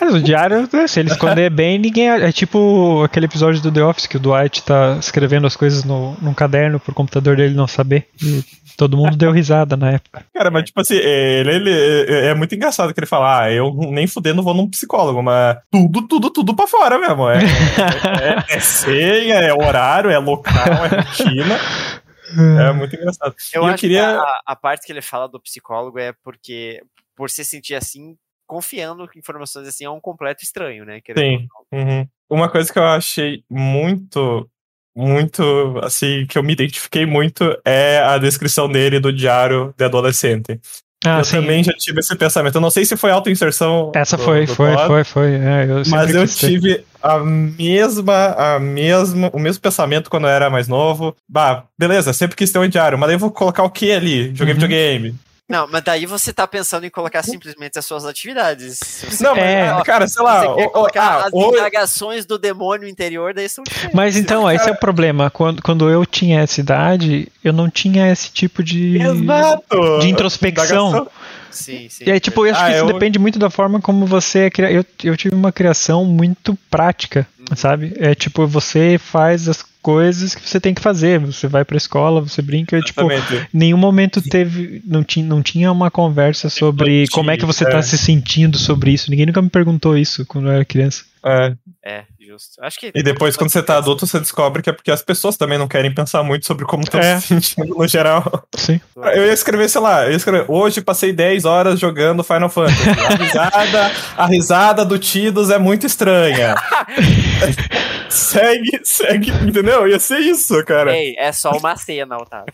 Mas 0.00 0.14
o 0.14 0.20
diário, 0.22 0.68
né, 0.72 0.86
se 0.86 1.00
ele 1.00 1.10
esconder 1.10 1.48
bem, 1.50 1.78
ninguém. 1.78 2.08
É 2.10 2.30
tipo 2.32 3.02
aquele 3.04 3.26
episódio 3.26 3.60
do 3.62 3.72
The 3.72 3.82
Office 3.84 4.06
que 4.06 4.16
o 4.16 4.20
Dwight 4.20 4.62
tá 4.62 4.96
escrevendo 5.00 5.46
as 5.46 5.56
coisas 5.56 5.82
no, 5.84 6.14
num 6.20 6.34
caderno 6.34 6.78
pro 6.78 6.94
computador 6.94 7.36
dele 7.36 7.54
não 7.54 7.66
saber. 7.66 8.08
E 8.22 8.44
todo 8.76 8.96
mundo 8.96 9.16
deu 9.16 9.30
risada 9.32 9.76
na 9.76 9.92
época. 9.92 10.24
Cara, 10.34 10.50
mas 10.50 10.64
tipo 10.64 10.80
assim, 10.80 10.96
ele, 10.96 11.50
ele- 11.50 12.26
é 12.26 12.34
muito 12.34 12.54
engraçado 12.54 12.92
que 12.92 13.00
ele 13.00 13.06
fala, 13.06 13.42
ah, 13.42 13.50
eu 13.52 13.72
nem 13.90 14.06
fudendo 14.06 14.42
vou 14.42 14.54
num 14.54 14.68
psicólogo, 14.68 15.22
mas 15.22 15.56
tudo, 15.70 16.06
tudo, 16.08 16.30
tudo 16.30 16.54
pra 16.56 16.66
fora 16.66 16.98
mesmo. 16.98 17.28
É, 17.30 17.38
é, 17.38 18.56
é 18.56 18.60
senha, 18.60 19.34
é 19.36 19.52
horário, 19.52 20.10
é 20.10 20.18
local, 20.18 20.54
é 20.84 21.00
rotina. 21.00 21.58
É 22.34 22.72
muito 22.72 22.96
engraçado. 22.96 23.34
Eu 23.52 23.64
E 23.64 23.66
acho 23.66 23.76
queria. 23.76 24.00
que 24.00 24.06
a, 24.06 24.40
a 24.46 24.56
parte 24.56 24.86
que 24.86 24.90
ele 24.92 25.02
fala 25.02 25.28
do 25.28 25.38
psicólogo 25.38 25.98
é 25.98 26.14
porque, 26.24 26.80
por 27.22 27.30
se 27.30 27.44
sentir 27.44 27.76
assim, 27.76 28.16
confiando 28.48 29.06
que 29.06 29.16
informações 29.16 29.68
assim 29.68 29.84
é 29.84 29.88
um 29.90 30.00
completo 30.00 30.42
estranho, 30.42 30.84
né? 30.84 31.00
Querendo 31.00 31.22
Sim. 31.24 31.46
Uhum. 31.72 32.04
Uma 32.28 32.48
coisa 32.48 32.72
que 32.72 32.76
eu 32.80 32.84
achei 32.84 33.44
muito, 33.48 34.50
muito, 34.96 35.78
assim, 35.84 36.26
que 36.26 36.36
eu 36.36 36.42
me 36.42 36.52
identifiquei 36.52 37.06
muito 37.06 37.56
é 37.64 37.98
a 38.00 38.18
descrição 38.18 38.68
dele 38.68 38.98
do 38.98 39.12
diário 39.12 39.72
de 39.78 39.84
adolescente. 39.84 40.60
Ah, 41.04 41.20
eu 41.20 41.24
sim. 41.24 41.36
também 41.36 41.62
já 41.62 41.72
tive 41.74 42.00
esse 42.00 42.16
pensamento. 42.16 42.56
Eu 42.56 42.60
não 42.60 42.70
sei 42.70 42.84
se 42.84 42.96
foi 42.96 43.12
autoinserção. 43.12 43.92
Essa 43.94 44.16
do- 44.16 44.24
foi, 44.24 44.44
do 44.46 44.56
foi, 44.56 44.74
Todd, 44.74 44.86
foi, 44.88 45.04
foi, 45.04 45.34
É, 45.36 45.64
eu 45.70 45.82
Mas 45.86 46.12
eu 46.12 46.22
quis 46.22 46.40
ter. 46.40 46.48
tive 46.48 46.84
a 47.00 47.20
mesma, 47.20 48.26
a 48.54 48.58
mesma, 48.58 49.30
o 49.32 49.38
mesmo 49.38 49.62
pensamento 49.62 50.10
quando 50.10 50.24
eu 50.24 50.30
era 50.30 50.50
mais 50.50 50.66
novo. 50.66 51.14
Bah, 51.28 51.66
beleza, 51.78 52.12
sempre 52.12 52.34
quis 52.36 52.50
ter 52.50 52.58
um 52.58 52.68
diário, 52.68 52.98
mas 52.98 53.06
daí 53.06 53.14
eu 53.14 53.20
vou 53.20 53.30
colocar 53.30 53.62
o 53.62 53.70
que 53.70 53.92
ali? 53.92 54.34
Joguei 54.34 54.54
Uhum. 54.54 54.60
videogame. 54.60 55.14
Não, 55.48 55.66
mas 55.70 55.82
daí 55.82 56.06
você 56.06 56.32
tá 56.32 56.46
pensando 56.46 56.86
em 56.86 56.90
colocar 56.90 57.22
simplesmente 57.22 57.78
as 57.78 57.84
suas 57.84 58.06
atividades. 58.06 58.78
Não, 59.20 59.36
É. 59.36 59.72
mas, 59.74 59.82
cara, 59.82 60.08
sei 60.08 60.22
lá. 60.22 60.40
você 60.40 60.46
quer 60.54 60.62
o- 60.62 60.66
o- 60.66 60.70
colocar 60.70 61.02
ah, 61.02 61.26
as 61.26 61.32
indagações 61.34 62.24
do 62.24 62.38
demônio 62.38 62.88
interior, 62.88 63.34
daí 63.34 63.48
são 63.48 63.62
diferentes. 63.64 63.94
Mas 63.94 64.16
então, 64.16 64.50
esse 64.50 64.68
é 64.68 64.72
o 64.72 64.76
problema. 64.76 65.30
Quando, 65.30 65.60
quando 65.62 65.90
eu 65.90 66.06
tinha 66.06 66.40
essa 66.40 66.60
idade, 66.60 67.28
eu 67.44 67.52
não 67.52 67.68
tinha 67.68 68.10
esse 68.10 68.30
tipo 68.30 68.62
de, 68.62 68.98
Exato. 69.02 69.98
de 70.00 70.08
introspecção. 70.08 70.88
Indagação. 70.88 71.08
Sim, 71.50 71.86
sim. 71.90 72.04
E 72.06 72.10
aí, 72.10 72.18
tipo, 72.18 72.46
eu 72.46 72.52
acho 72.52 72.62
Ah, 72.62 72.66
que 72.68 72.72
isso 72.76 72.80
eu- 72.84 72.86
depende 72.94 73.18
muito 73.18 73.38
da 73.38 73.50
forma 73.50 73.78
como 73.78 74.06
você 74.06 74.44
é 74.46 74.50
cria... 74.50 74.72
eu, 74.72 74.82
eu 75.04 75.14
tive 75.18 75.34
uma 75.34 75.52
criação 75.52 76.02
muito 76.04 76.56
prática, 76.70 77.26
Uhum. 77.38 77.41
Sabe? 77.56 77.92
É 77.96 78.14
tipo, 78.14 78.46
você 78.46 78.98
faz 78.98 79.48
as 79.48 79.64
coisas 79.82 80.34
que 80.34 80.48
você 80.48 80.60
tem 80.60 80.72
que 80.72 80.80
fazer. 80.80 81.18
Você 81.18 81.48
vai 81.48 81.64
pra 81.64 81.76
escola, 81.76 82.20
você 82.20 82.40
brinca, 82.40 82.80
tipo, 82.80 83.00
Exatamente. 83.10 83.48
em 83.52 83.58
nenhum 83.58 83.76
momento 83.76 84.22
teve. 84.22 84.80
Não 84.86 85.02
tinha, 85.02 85.26
não 85.26 85.42
tinha 85.42 85.70
uma 85.70 85.90
conversa 85.90 86.48
sobre 86.48 87.06
como 87.08 87.30
é 87.30 87.36
que 87.36 87.44
você 87.44 87.64
é. 87.64 87.70
tá 87.70 87.82
se 87.82 87.98
sentindo 87.98 88.58
sobre 88.58 88.92
isso. 88.92 89.10
Ninguém 89.10 89.26
nunca 89.26 89.42
me 89.42 89.50
perguntou 89.50 89.98
isso 89.98 90.24
quando 90.24 90.46
eu 90.46 90.52
era 90.52 90.64
criança. 90.64 91.04
É. 91.24 91.54
É, 91.84 92.04
justo. 92.32 92.52
Acho 92.60 92.78
que. 92.80 92.90
E 92.94 93.02
depois, 93.02 93.36
quando 93.36 93.50
você 93.50 93.62
tá 93.62 93.76
adulto, 93.76 94.06
você 94.06 94.18
descobre 94.18 94.62
que 94.62 94.70
é 94.70 94.72
porque 94.72 94.90
as 94.90 95.02
pessoas 95.02 95.36
também 95.36 95.58
não 95.58 95.68
querem 95.68 95.92
pensar 95.94 96.22
muito 96.22 96.46
sobre 96.46 96.64
como 96.64 96.82
estão 96.82 97.00
É. 97.00 97.20
se 97.20 97.28
sentindo 97.28 97.74
no 97.74 97.86
geral. 97.86 98.44
Sim. 98.56 98.80
Eu 98.96 99.26
ia 99.26 99.32
escrever, 99.32 99.68
sei 99.68 99.80
lá, 99.80 100.04
eu 100.06 100.10
ia 100.12 100.16
escrever, 100.16 100.44
hoje 100.48 100.80
passei 100.80 101.12
10 101.12 101.44
horas 101.44 101.78
jogando 101.78 102.22
Final 102.24 102.48
Fantasy. 102.48 102.88
A 102.90 103.14
risada, 103.16 103.92
a 104.16 104.26
risada 104.26 104.84
do 104.84 104.98
Tidus 104.98 105.50
é 105.50 105.58
muito 105.58 105.86
estranha. 105.86 106.54
segue, 108.08 108.80
segue, 108.84 109.30
entendeu? 109.46 109.86
Ia 109.88 109.98
ser 109.98 110.18
isso, 110.18 110.62
cara. 110.64 110.96
Ei, 110.96 111.14
é 111.18 111.32
só 111.32 111.50
uma 111.52 111.76
cena, 111.76 112.16
Otávio. 112.18 112.52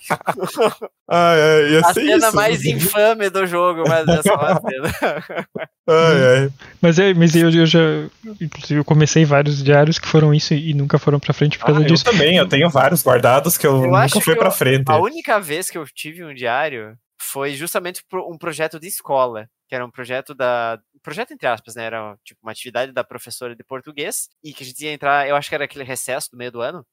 Ah, 1.11 1.35
é, 1.37 1.70
ia 1.70 1.80
A 1.80 1.92
ser 1.94 2.02
cena 2.04 2.26
isso. 2.28 2.37
mais 2.37 2.64
infame 2.64 3.30
do 3.30 3.47
jogo, 3.47 3.82
mas 3.88 4.06
é 4.06 4.23
só 4.23 4.35
uma 4.35 4.61
cena. 4.61 5.25
Ai, 5.88 6.37
ai. 6.42 6.50
Mas, 6.82 6.99
é, 6.99 7.14
mas 7.14 7.35
eu, 7.35 7.50
eu 7.50 7.66
já. 7.66 7.78
Inclusive, 8.40 8.80
eu 8.80 8.85
comecei 8.85 9.25
vários 9.25 9.62
diários 9.68 9.98
que 9.98 10.08
foram 10.08 10.34
isso 10.34 10.54
e 10.54 10.75
nunca 10.75 10.98
foram 10.98 11.20
pra 11.20 11.32
frente 11.32 11.58
por 11.58 11.66
causa 11.66 11.80
Ah, 11.80 11.84
eu 11.84 11.87
disso. 11.87 12.04
também, 12.04 12.37
eu 12.37 12.48
tenho 12.48 12.68
vários 12.70 13.02
guardados 13.02 13.56
que 13.56 13.66
eu, 13.66 13.84
Eu 13.84 13.94
acho 13.94 14.14
nunca 14.16 14.25
fui 14.25 14.34
pra 14.37 14.48
eu- 14.48 14.52
frente. 14.52 14.90
A 14.90 14.98
única 14.98 15.38
vez 15.40 15.70
que 15.70 15.78
eu 15.78 15.84
tive 15.87 16.25
um 16.25 16.34
diário 16.34 16.96
foi 17.20 17.54
justamente 17.54 18.02
um 18.12 18.37
projeto 18.38 18.80
de 18.80 18.87
escola, 18.88 19.48
que 19.68 19.75
era 19.75 19.84
um 19.84 19.90
projeto 19.90 20.34
da. 20.34 20.78
Projeto 21.02 21.32
entre 21.32 21.47
aspas, 21.47 21.75
né? 21.75 21.84
Era 21.84 22.16
tipo 22.25 22.40
uma 22.43 22.52
atividade 22.52 22.93
da 22.93 23.04
professora 23.04 23.54
de 23.54 23.62
português, 23.64 24.28
e 24.43 24.52
que 24.54 24.62
a 24.64 24.66
gente 24.66 24.82
ia 24.84 24.93
entrar, 24.93 25.28
eu 25.28 25.36
acho 25.36 25.49
que 25.49 25.54
era 25.54 25.64
aquele 25.64 25.84
recesso 25.84 26.30
do 26.32 26.38
meio 26.38 26.50
do 26.52 26.60
ano. 26.60 26.84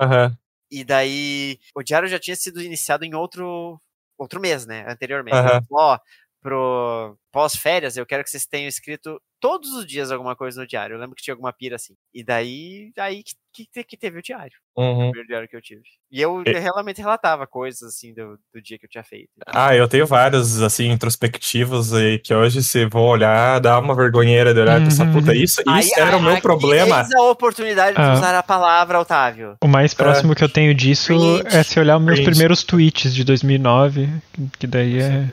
Aham, 0.00 0.36
E 0.70 0.82
daí 0.84 1.58
o 1.74 1.82
diário 1.82 2.08
já 2.08 2.18
tinha 2.18 2.34
sido 2.36 2.60
iniciado 2.60 3.04
em 3.04 3.14
outro 3.14 3.80
outro 4.18 4.40
mês, 4.40 4.64
né? 4.66 4.84
Anteriormente. 4.88 5.36
Ela 5.36 5.62
falou, 5.68 5.92
Ó, 5.94 5.98
pro 6.44 7.16
pós-férias, 7.32 7.96
eu 7.96 8.06
quero 8.06 8.22
que 8.22 8.30
vocês 8.30 8.46
tenham 8.46 8.68
escrito 8.68 9.20
todos 9.40 9.72
os 9.72 9.84
dias 9.86 10.12
alguma 10.12 10.36
coisa 10.36 10.60
no 10.60 10.66
diário. 10.66 10.94
Eu 10.94 11.00
lembro 11.00 11.16
que 11.16 11.22
tinha 11.22 11.34
alguma 11.34 11.52
pira 11.52 11.74
assim. 11.74 11.94
E 12.14 12.22
daí, 12.22 12.92
aí 12.96 13.24
que, 13.52 13.66
que, 13.72 13.82
que 13.82 13.96
teve 13.96 14.18
o 14.18 14.22
diário. 14.22 14.52
O 14.76 14.82
uhum. 14.82 14.96
primeiro 15.10 15.26
diário 15.26 15.48
que 15.48 15.56
eu 15.56 15.60
tive. 15.62 15.82
E 16.12 16.20
eu 16.20 16.42
E- 16.46 16.52
realmente 16.52 17.00
relatava 17.00 17.44
coisas 17.46 17.82
assim 17.82 18.14
do, 18.14 18.38
do 18.54 18.62
dia 18.62 18.78
que 18.78 18.84
eu 18.86 18.88
tinha 18.90 19.02
feito. 19.02 19.30
Ah, 19.46 19.74
eu 19.74 19.88
tenho 19.88 20.06
vários, 20.06 20.60
assim, 20.62 20.90
introspectivos 20.90 21.92
aí, 21.92 22.18
que 22.20 22.32
hoje, 22.32 22.62
se 22.62 22.86
vou 22.86 23.08
olhar, 23.08 23.58
dá 23.60 23.78
uma 23.80 23.94
vergonheira 23.96 24.54
de 24.54 24.60
olhar 24.60 24.80
Uhum. 24.80 25.12
puta, 25.12 25.34
isso, 25.34 25.60
Aí- 25.66 25.80
isso 25.80 25.98
era 25.98 26.16
o 26.16 26.20
aí- 26.20 26.24
meu 26.24 26.40
problema. 26.40 27.00
Eis 27.00 27.12
a 27.14 27.22
oportunidade 27.22 27.96
de 27.96 28.02
Ah. 28.02 28.12
usar 28.14 28.38
a 28.38 28.42
palavra, 28.42 29.00
Otávio. 29.00 29.56
O 29.62 29.66
mais 29.66 29.92
próximo 29.92 30.34
que 30.36 30.44
eu 30.44 30.48
tenho 30.48 30.72
disso 30.74 31.08
Cringe. 31.08 31.56
é 31.56 31.62
se 31.64 31.80
olhar 31.80 31.96
os 31.96 32.02
meus 32.04 32.18
Cringe. 32.18 32.30
primeiros 32.30 32.62
tweets 32.62 33.12
de 33.14 33.24
2009, 33.24 34.08
que- 34.32 34.48
que 34.60 34.66
daí 34.68 35.00
é. 35.00 35.28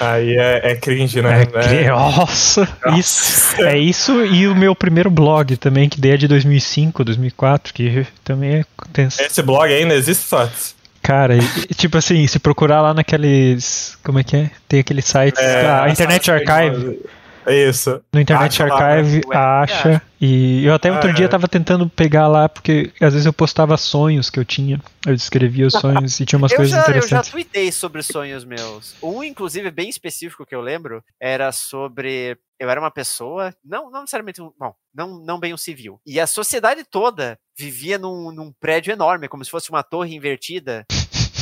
Aí 0.00 0.36
é, 0.36 0.72
é 0.72 0.76
cringe, 0.76 1.20
né? 1.22 1.42
é 1.42 1.46
cri- 1.46 1.86
Nossa! 1.88 2.68
Isso, 2.96 3.62
é 3.62 3.78
isso 3.78 4.24
e 4.24 4.46
o 4.46 4.54
meu 4.54 4.74
primeiro 4.74 5.10
blog 5.10 5.56
também, 5.56 5.88
que 5.88 6.00
daí 6.00 6.12
é 6.12 6.16
de 6.16 6.28
2005, 6.28 7.04
2004, 7.04 7.72
que 7.74 8.06
também 8.24 8.56
é 8.60 8.64
tenso. 8.92 9.20
Esse 9.22 9.42
blog 9.42 9.72
ainda 9.72 9.94
existe, 9.94 10.28
Tots? 10.28 10.74
Cara, 11.02 11.36
e- 11.36 11.74
tipo 11.74 11.96
assim, 11.96 12.26
se 12.26 12.38
procurar 12.40 12.80
lá 12.82 12.92
naqueles. 12.92 13.96
Como 14.02 14.18
é 14.18 14.24
que 14.24 14.36
é? 14.36 14.50
Tem 14.68 14.80
aqueles 14.80 15.04
sites. 15.04 15.40
a 15.40 15.88
Internet 15.88 16.30
Archive. 16.30 16.98
É 17.46 17.68
isso. 17.68 18.02
No 18.12 18.20
Internet 18.20 18.62
Acha 18.62 18.74
lá, 18.74 18.84
Archive 18.96 19.16
né? 19.28 19.36
acha. 19.36 20.02
E 20.20 20.64
eu 20.64 20.74
até 20.74 20.90
outro 20.90 21.10
Ah, 21.10 21.12
dia 21.12 21.26
é. 21.26 21.28
tava 21.28 21.46
tentando 21.46 21.88
pegar 21.88 22.26
lá, 22.26 22.48
porque 22.48 22.92
às 23.00 23.12
vezes 23.12 23.24
eu 23.26 23.32
postava 23.32 23.76
sonhos 23.76 24.28
que 24.30 24.38
eu 24.40 24.44
tinha. 24.44 24.80
Eu 25.06 25.14
descrevia 25.14 25.66
os 25.66 25.74
sonhos 25.78 26.18
e 26.18 26.26
tinha 26.26 26.38
umas 26.38 26.50
Eu 26.52 26.56
coisas 26.56 26.72
já, 26.74 26.80
eu 26.80 26.84
já 26.84 26.90
interessantes. 26.96 27.30
tuitei 27.30 27.70
sobre 27.70 28.02
sonhos 28.02 28.44
meus. 28.44 28.96
Um, 29.02 29.22
inclusive, 29.22 29.70
bem 29.70 29.88
específico 29.88 30.44
que 30.44 30.54
eu 30.54 30.60
lembro, 30.60 31.04
era 31.20 31.52
sobre. 31.52 32.36
Eu 32.58 32.70
era 32.70 32.80
uma 32.80 32.90
pessoa, 32.90 33.54
não, 33.64 33.90
não 33.90 34.00
necessariamente 34.00 34.40
um. 34.42 34.50
Bom, 34.58 34.74
não, 34.94 35.18
não 35.22 35.38
bem 35.38 35.52
um 35.54 35.58
civil. 35.58 36.00
E 36.06 36.18
a 36.18 36.26
sociedade 36.26 36.82
toda 36.84 37.38
vivia 37.56 37.98
num, 37.98 38.32
num 38.32 38.52
prédio 38.58 38.92
enorme, 38.92 39.28
como 39.28 39.44
se 39.44 39.50
fosse 39.50 39.68
uma 39.70 39.82
torre 39.82 40.14
invertida. 40.14 40.84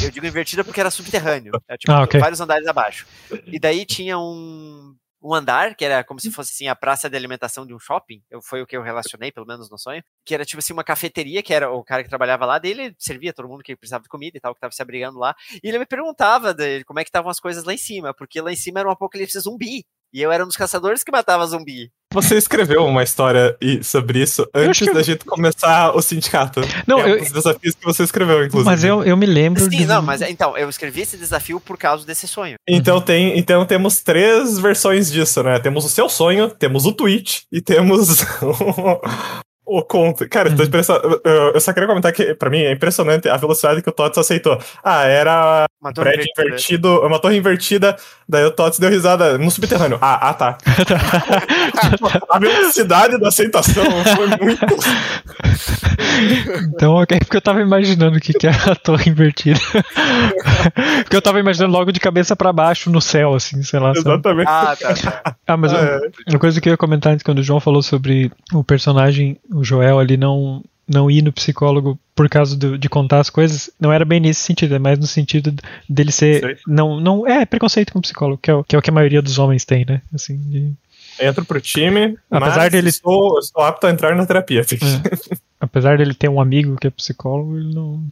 Eu 0.02 0.10
digo 0.10 0.26
invertida 0.26 0.62
porque 0.64 0.80
era 0.80 0.90
subterrâneo. 0.90 1.52
Era, 1.68 1.78
tipo, 1.78 1.92
Ah, 1.92 2.02
ok. 2.02 2.20
vários 2.20 2.40
andares 2.40 2.66
abaixo. 2.66 3.06
E 3.46 3.58
daí 3.58 3.86
tinha 3.86 4.18
um. 4.18 4.94
Um 5.24 5.32
andar, 5.32 5.74
que 5.74 5.84
era 5.84 6.04
como 6.04 6.20
se 6.20 6.30
fosse 6.30 6.52
assim 6.52 6.68
a 6.68 6.76
praça 6.76 7.08
de 7.08 7.16
alimentação 7.16 7.66
de 7.66 7.72
um 7.72 7.78
shopping, 7.78 8.22
eu, 8.30 8.42
foi 8.42 8.60
o 8.60 8.66
que 8.66 8.76
eu 8.76 8.82
relacionei, 8.82 9.32
pelo 9.32 9.46
menos 9.46 9.70
no 9.70 9.78
sonho, 9.78 10.04
que 10.22 10.34
era 10.34 10.44
tipo 10.44 10.58
assim 10.58 10.74
uma 10.74 10.84
cafeteria, 10.84 11.42
que 11.42 11.54
era 11.54 11.70
o 11.70 11.82
cara 11.82 12.02
que 12.02 12.10
trabalhava 12.10 12.44
lá, 12.44 12.58
dele 12.58 12.94
servia 12.98 13.32
todo 13.32 13.48
mundo 13.48 13.62
que 13.62 13.74
precisava 13.74 14.02
de 14.02 14.08
comida 14.10 14.36
e 14.36 14.40
tal, 14.40 14.54
que 14.54 14.60
tava 14.60 14.72
se 14.72 14.82
abrigando 14.82 15.18
lá, 15.18 15.34
e 15.62 15.68
ele 15.68 15.78
me 15.78 15.86
perguntava 15.86 16.52
dele 16.52 16.84
como 16.84 17.00
é 17.00 17.04
que 17.04 17.08
estavam 17.08 17.30
as 17.30 17.40
coisas 17.40 17.64
lá 17.64 17.72
em 17.72 17.78
cima, 17.78 18.12
porque 18.12 18.38
lá 18.40 18.52
em 18.52 18.56
cima 18.56 18.80
era 18.80 18.88
um 18.88 18.92
apocalipse 18.92 19.40
zumbi. 19.40 19.86
E 20.12 20.22
eu 20.22 20.30
era 20.30 20.44
um 20.44 20.46
dos 20.46 20.56
caçadores 20.56 21.02
que 21.02 21.10
matava 21.10 21.44
zumbi. 21.44 21.90
Você 22.14 22.36
escreveu 22.36 22.84
uma 22.86 23.02
história 23.02 23.56
sobre 23.82 24.22
isso 24.22 24.48
antes 24.54 24.86
da 24.92 25.02
gente 25.02 25.24
começar 25.24 25.94
o 25.94 26.00
sindicato. 26.00 26.60
Não, 26.86 27.00
é 27.00 27.04
um 27.04 27.08
eu- 27.08 27.18
dos 27.18 27.32
desafios 27.32 27.74
que 27.74 27.84
você 27.84 28.04
escreveu, 28.04 28.44
inclusive. 28.46 28.70
Mas 28.70 28.82
eu, 28.84 29.02
eu 29.04 29.16
me 29.16 29.26
lembro. 29.26 29.62
Sim, 29.62 29.68
de- 29.68 29.84
não, 29.86 30.00
mas 30.00 30.22
então, 30.22 30.56
eu 30.56 30.70
escrevi 30.70 31.00
esse 31.02 31.16
desafio 31.16 31.58
por 31.60 31.76
causa 31.76 32.06
desse 32.06 32.26
sonho. 32.26 32.54
Então 32.68 33.00
tem, 33.00 33.38
então 33.38 33.66
temos 33.66 34.00
três 34.00 34.58
versões 34.58 35.10
disso, 35.10 35.42
né? 35.42 35.58
Temos 35.58 35.84
o 35.84 35.88
seu 35.88 36.08
sonho, 36.08 36.48
temos 36.48 36.86
o 36.86 36.92
tweet 36.92 37.42
e 37.52 37.60
temos 37.60 38.24
o, 39.66 39.82
conto. 39.82 40.28
Cara, 40.28 40.48
eu, 40.50 40.56
tô 40.56 40.62
Uhum. 40.62 40.68
impressa- 40.68 41.00
eu- 41.24 41.60
só 41.60 41.72
queria 41.72 41.86
comentar 41.88 42.12
que 42.12 42.34
pra 42.34 42.50
mim 42.50 42.58
é 42.60 42.72
impressionante 42.72 43.28
a 43.28 43.36
velocidade 43.36 43.80
que 43.82 43.88
o 43.88 43.92
Tots 43.92 44.18
aceitou. 44.18 44.58
Ah, 44.82 45.04
era 45.04 45.66
Uma 45.80 45.90
um 45.90 45.92
torre 45.92 46.10
prédio 46.12 46.26
invertida. 46.30 46.46
invertido, 46.48 47.00
uma 47.06 47.18
torre 47.18 47.36
invertida, 47.36 47.96
daí 48.28 48.44
o 48.44 48.50
Tots 48.50 48.78
deu 48.78 48.90
risada 48.90 49.38
no 49.38 49.50
subterrâneo. 49.50 49.98
Ah, 50.00 50.28
ah 50.30 50.34
tá. 50.34 50.58
a 52.30 52.38
velocidade 52.38 53.18
da 53.18 53.28
aceitação 53.28 53.84
foi 54.16 54.26
muito. 54.28 54.66
Então, 56.74 56.94
ok, 56.94 57.18
porque 57.18 57.36
eu 57.36 57.40
tava 57.40 57.60
imaginando 57.60 58.16
o 58.18 58.20
que, 58.20 58.32
que 58.32 58.46
era 58.46 58.72
a 58.72 58.76
torre 58.76 59.10
invertida. 59.10 59.58
porque 61.04 61.16
eu 61.16 61.22
tava 61.22 61.40
imaginando 61.40 61.72
logo 61.72 61.92
de 61.92 62.00
cabeça 62.00 62.34
pra 62.36 62.52
baixo 62.52 62.90
no 62.90 63.00
céu, 63.00 63.34
assim, 63.34 63.62
sei 63.62 63.80
lá. 63.80 63.94
sabe? 63.94 64.08
Exatamente. 64.08 64.48
Ah, 64.48 64.76
tá, 64.78 64.94
tá. 64.94 65.36
Ah, 65.46 65.56
mas 65.56 65.72
Ah, 65.72 65.76
eu- 66.02 66.10
uma 66.30 66.38
coisa 66.38 66.60
que 66.60 66.68
eu 66.68 66.72
ia 66.72 66.76
comentar 66.76 67.12
antes, 67.12 67.22
quando 67.22 67.38
o 67.38 67.42
João 67.42 67.60
falou 67.60 67.82
sobre 67.82 68.30
o 68.52 68.62
personagem, 68.64 69.38
o 69.54 69.64
Joel 69.64 69.98
ali 69.98 70.16
não, 70.16 70.62
não 70.86 71.10
ir 71.10 71.22
no 71.22 71.32
psicólogo 71.32 71.98
por 72.14 72.28
causa 72.28 72.56
do- 72.56 72.76
de 72.78 72.88
contar 72.88 73.20
as 73.20 73.30
coisas, 73.30 73.70
não 73.80 73.92
era 73.92 74.04
bem 74.04 74.20
nesse 74.20 74.40
sentido, 74.40 74.74
é 74.74 74.78
mais 74.78 74.98
no 74.98 75.06
sentido 75.06 75.54
dele 75.88 76.12
ser. 76.12 76.58
Não, 76.66 77.00
não, 77.00 77.26
é 77.26 77.44
preconceito 77.46 77.92
com 77.92 77.98
o 77.98 78.02
psicólogo, 78.02 78.38
que 78.42 78.50
é, 78.50 78.54
o, 78.54 78.62
que 78.64 78.76
é 78.76 78.78
o 78.78 78.82
que 78.82 78.90
a 78.90 78.92
maioria 78.92 79.22
dos 79.22 79.38
homens 79.38 79.64
tem, 79.64 79.84
né? 79.88 80.02
Assim, 80.14 80.36
de- 80.38 80.72
entro 81.20 81.44
pro 81.44 81.60
time, 81.60 82.16
Apesar 82.30 82.56
mas 82.56 82.72
dele- 82.72 82.88
estou, 82.88 83.38
estou 83.38 83.62
apto 83.62 83.86
a 83.86 83.90
entrar 83.90 84.14
na 84.16 84.26
terapia. 84.26 84.60
É. 84.62 84.64
Apesar 85.60 85.96
dele 85.96 86.12
ter 86.14 86.28
um 86.28 86.40
amigo 86.40 86.76
que 86.76 86.86
é 86.86 86.90
psicólogo, 86.90 87.56
ele 87.56 87.72
não. 87.74 88.04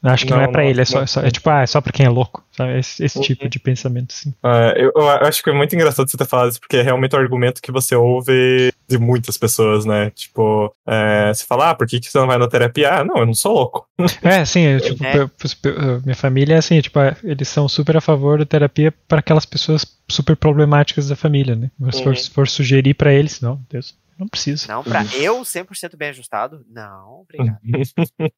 Acho 0.00 0.24
que 0.26 0.30
não, 0.30 0.38
Não, 0.38 0.44
é 0.44 0.48
pra 0.52 0.62
não, 0.62 0.70
ele, 0.70 0.80
é 0.80 0.84
só, 0.84 1.02
é 1.02 1.06
só- 1.06 1.22
é 1.22 1.30
tipo, 1.30 1.50
ah, 1.50 1.62
é 1.62 1.66
só 1.66 1.80
pra 1.80 1.92
quem 1.92 2.06
é 2.06 2.08
louco, 2.08 2.44
sabe? 2.52 2.78
Esse, 2.78 3.04
esse 3.04 3.18
Uhum. 3.18 3.24
tipo 3.24 3.48
de 3.48 3.58
pensamento, 3.58 4.12
sim. 4.12 4.32
Ah, 4.44 4.72
eu, 4.76 4.92
eu 4.94 5.08
acho 5.08 5.42
que 5.42 5.50
é 5.50 5.52
muito 5.52 5.74
engraçado 5.74 6.08
você 6.08 6.16
ter 6.16 6.24
falado 6.26 6.50
isso, 6.50 6.60
porque 6.60 6.76
é 6.76 6.82
realmente 6.82 7.16
o 7.16 7.18
argumento 7.18 7.60
que 7.60 7.72
você 7.72 7.96
ouve 7.96 8.72
de 8.88 8.96
muitas 8.96 9.36
pessoas, 9.36 9.84
né? 9.84 10.10
Tipo, 10.10 10.72
é, 10.86 11.34
você 11.34 11.44
fala, 11.44 11.70
ah, 11.70 11.74
por 11.74 11.86
que, 11.86 11.98
que 11.98 12.06
você 12.10 12.16
não 12.16 12.28
vai 12.28 12.38
na 12.38 12.46
terapia? 12.48 12.94
Ah, 13.00 13.04
não, 13.04 13.16
eu 13.16 13.26
não 13.26 13.34
sou 13.34 13.52
louco. 13.52 13.88
É, 14.22 14.44
sim, 14.44 14.66
é, 14.66 14.78
tipo, 14.78 15.04
É. 15.04 16.00
minha 16.04 16.14
família 16.14 16.54
é 16.54 16.58
assim, 16.58 16.80
tipo, 16.80 16.98
eles 17.24 17.48
são 17.48 17.68
super 17.68 17.96
a 17.96 18.00
favor 18.00 18.38
da 18.38 18.46
terapia 18.46 18.94
para 19.08 19.18
aquelas 19.18 19.44
pessoas 19.44 19.84
super 20.08 20.36
problemáticas 20.36 21.08
da 21.08 21.16
família, 21.16 21.56
né? 21.56 21.70
Mas 21.78 21.96
se 21.96 22.04
for, 22.04 22.10
Uhum. 22.10 22.14
se 22.16 22.30
for 22.30 22.46
sugerir 22.48 22.94
pra 22.94 23.12
eles, 23.12 23.40
não, 23.40 23.60
Deus, 23.68 23.96
não 24.16 24.28
precisa. 24.28 24.66
Não, 24.68 24.84
pra 24.84 25.04
eu 25.16 25.44
100% 25.44 25.96
bem 25.96 26.10
ajustado, 26.10 26.64
não, 26.70 27.22
obrigado. 27.22 27.58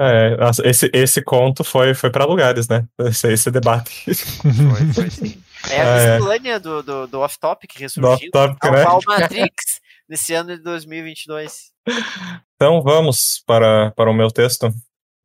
É, 0.00 0.36
esse, 0.64 0.88
esse 0.94 1.20
conto 1.22 1.64
foi, 1.64 1.92
foi 1.92 2.08
para 2.10 2.24
lugares, 2.24 2.68
né? 2.68 2.86
Esse, 3.00 3.32
esse 3.32 3.50
debate. 3.50 4.04
Foi, 4.04 4.92
foi 4.94 5.10
sim. 5.10 5.42
É 5.68 5.80
a 5.80 5.84
É. 5.84 6.14
miscelânea 6.18 6.60
do, 6.60 6.82
do, 6.84 7.06
do 7.08 7.20
off-topic 7.20 7.74
Do 7.74 7.80
ressurgindo. 7.80 8.08
off-topic, 8.38 8.64
ao 8.64 8.72
né? 8.72 8.84
Matrix 9.20 9.80
nesse 10.08 10.32
ano 10.34 10.56
de 10.56 10.62
2022. 10.62 11.72
Então 12.54 12.80
vamos 12.82 13.42
para, 13.44 13.90
para 13.92 14.08
o 14.10 14.14
meu 14.14 14.30
texto. 14.30 14.72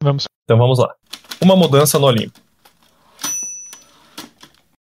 Vamos. 0.02 0.26
Então 0.44 0.58
vamos 0.58 0.80
lá. 0.80 0.94
Uma 1.40 1.56
mudança 1.56 2.00
no 2.00 2.08
Olimpo. 2.08 2.40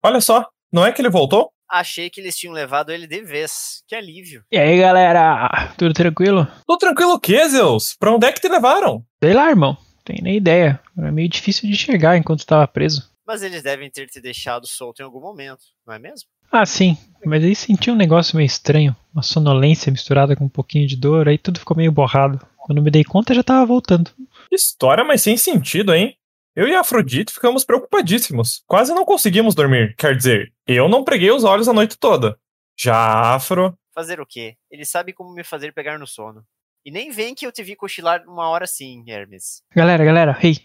Olha 0.04 0.22
só, 0.22 0.46
não 0.72 0.86
é 0.86 0.92
que 0.92 1.02
ele 1.02 1.10
voltou? 1.10 1.52
Achei 1.72 2.10
que 2.10 2.20
eles 2.20 2.38
tinham 2.38 2.54
levado 2.54 2.92
ele 2.92 3.08
de 3.08 3.22
vez. 3.22 3.82
Que 3.88 3.96
alívio. 3.96 4.44
E 4.52 4.58
aí, 4.58 4.78
galera? 4.78 5.74
Tudo 5.78 5.94
tranquilo? 5.94 6.46
Tô 6.68 6.78
tranquilo 6.78 7.14
o 7.14 7.20
quê, 7.20 7.48
Zeus? 7.48 7.96
Pra 7.98 8.14
onde 8.14 8.28
é 8.28 8.32
que 8.34 8.42
te 8.42 8.50
levaram? 8.50 9.06
Sei 9.24 9.34
lá, 9.34 9.50
irmão. 9.50 9.78
Tem 10.04 10.18
nem 10.22 10.36
ideia. 10.36 10.82
Era 10.98 11.14
meio 11.14 11.30
difícil 11.30 11.70
de 11.70 11.78
chegar 11.78 12.18
enquanto 12.18 12.40
estava 12.40 12.68
preso. 12.68 13.10
Mas 13.26 13.42
eles 13.42 13.64
devem 13.64 13.90
ter 13.90 14.08
te 14.08 14.20
deixado 14.20 14.68
solto 14.68 15.00
em 15.00 15.06
algum 15.06 15.22
momento, 15.22 15.62
não 15.88 15.94
é 15.94 16.00
mesmo? 16.00 16.28
Ah, 16.52 16.66
sim. 16.66 16.98
Mas 17.26 17.42
aí 17.42 17.56
senti 17.56 17.90
um 17.90 17.96
negócio 17.96 18.36
meio 18.36 18.48
estranho. 18.48 18.94
Uma 19.14 19.24
sonolência 19.24 19.90
misturada 19.90 20.36
com 20.36 20.44
um 20.44 20.50
pouquinho 20.50 20.86
de 20.86 20.98
dor. 20.98 21.30
Aí 21.30 21.38
tudo 21.38 21.60
ficou 21.60 21.78
meio 21.78 21.92
borrado. 21.92 22.46
Quando 22.58 22.82
me 22.82 22.92
dei 22.92 23.06
conta, 23.06 23.34
já 23.34 23.42
tava 23.42 23.66
voltando. 23.66 24.12
História, 24.52 25.06
mas 25.06 25.22
sem 25.22 25.38
sentido, 25.38 25.94
hein? 25.94 26.18
Eu 26.54 26.68
e 26.68 26.76
a 26.76 26.82
Afrodite 26.82 27.34
ficamos 27.34 27.64
preocupadíssimos. 27.64 28.62
Quase 28.68 28.94
não 28.94 29.06
conseguimos 29.06 29.56
dormir. 29.56 29.96
Quer 29.98 30.18
dizer, 30.18 30.54
eu 30.68 30.90
não 30.90 31.04
preguei 31.04 31.32
os 31.32 31.46
olhos 31.46 31.70
a 31.70 31.74
noite 31.74 31.98
toda. 31.98 32.38
Já 32.78 32.94
a 32.94 33.36
Afro. 33.36 33.74
Fazer 33.96 34.20
o 34.20 34.26
quê? 34.26 34.56
Ele 34.70 34.84
sabe 34.84 35.14
como 35.14 35.34
me 35.34 35.46
fazer 35.46 35.74
pegar 35.74 35.98
no 35.98 36.06
sono. 36.06 36.44
E 36.86 36.92
nem 36.92 37.10
vem 37.10 37.34
que 37.34 37.46
eu 37.46 37.52
te 37.54 37.64
vi 37.64 37.76
cochilar 37.76 38.24
uma 38.28 38.50
hora 38.50 38.66
assim, 38.66 39.04
Hermes. 39.08 39.62
Galera, 39.74 40.04
galera, 40.04 40.38
hey, 40.44 40.58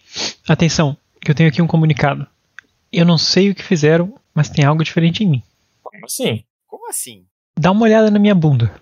atenção, 0.47 0.97
que 1.21 1.31
eu 1.31 1.35
tenho 1.35 1.47
aqui 1.47 1.61
um 1.61 1.67
comunicado. 1.67 2.27
Eu 2.91 3.05
não 3.05 3.17
sei 3.17 3.49
o 3.49 3.55
que 3.55 3.63
fizeram, 3.63 4.13
mas 4.33 4.49
tem 4.49 4.65
algo 4.65 4.83
diferente 4.83 5.23
em 5.23 5.29
mim. 5.29 5.43
Como 5.83 6.05
assim? 6.05 6.43
Como 6.65 6.89
assim? 6.89 7.25
Dá 7.57 7.71
uma 7.71 7.83
olhada 7.83 8.11
na 8.11 8.19
minha 8.19 8.35
bunda. 8.35 8.73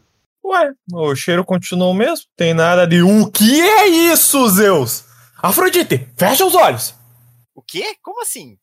Ué, 0.43 0.71
o 0.93 1.15
cheiro 1.15 1.45
continua 1.45 1.87
o 1.87 1.93
mesmo. 1.93 2.25
Tem 2.35 2.53
nada 2.53 2.87
de. 2.87 3.01
O 3.01 3.29
que 3.29 3.61
é 3.61 3.87
isso, 3.87 4.47
Zeus? 4.49 5.04
Afrodite, 5.41 6.09
fecha 6.17 6.45
os 6.45 6.55
olhos! 6.55 6.95
O 7.53 7.61
quê? 7.61 7.95
Como 8.01 8.21
assim? 8.21 8.57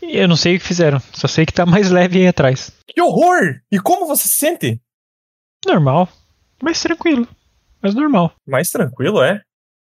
Eu 0.00 0.28
não 0.28 0.36
sei 0.36 0.56
o 0.56 0.60
que 0.60 0.66
fizeram, 0.66 1.00
só 1.12 1.26
sei 1.28 1.44
que 1.44 1.52
tá 1.52 1.66
mais 1.66 1.90
leve 1.90 2.18
aí 2.18 2.28
atrás. 2.28 2.72
Que 2.86 3.00
horror! 3.00 3.60
E 3.70 3.78
como 3.78 4.06
você 4.06 4.28
se 4.28 4.36
sente? 4.36 4.80
Normal, 5.66 6.08
mas 6.62 6.80
tranquilo, 6.80 7.28
mas 7.82 7.94
normal. 7.94 8.32
Mais 8.46 8.70
tranquilo, 8.70 9.22
é? 9.22 9.42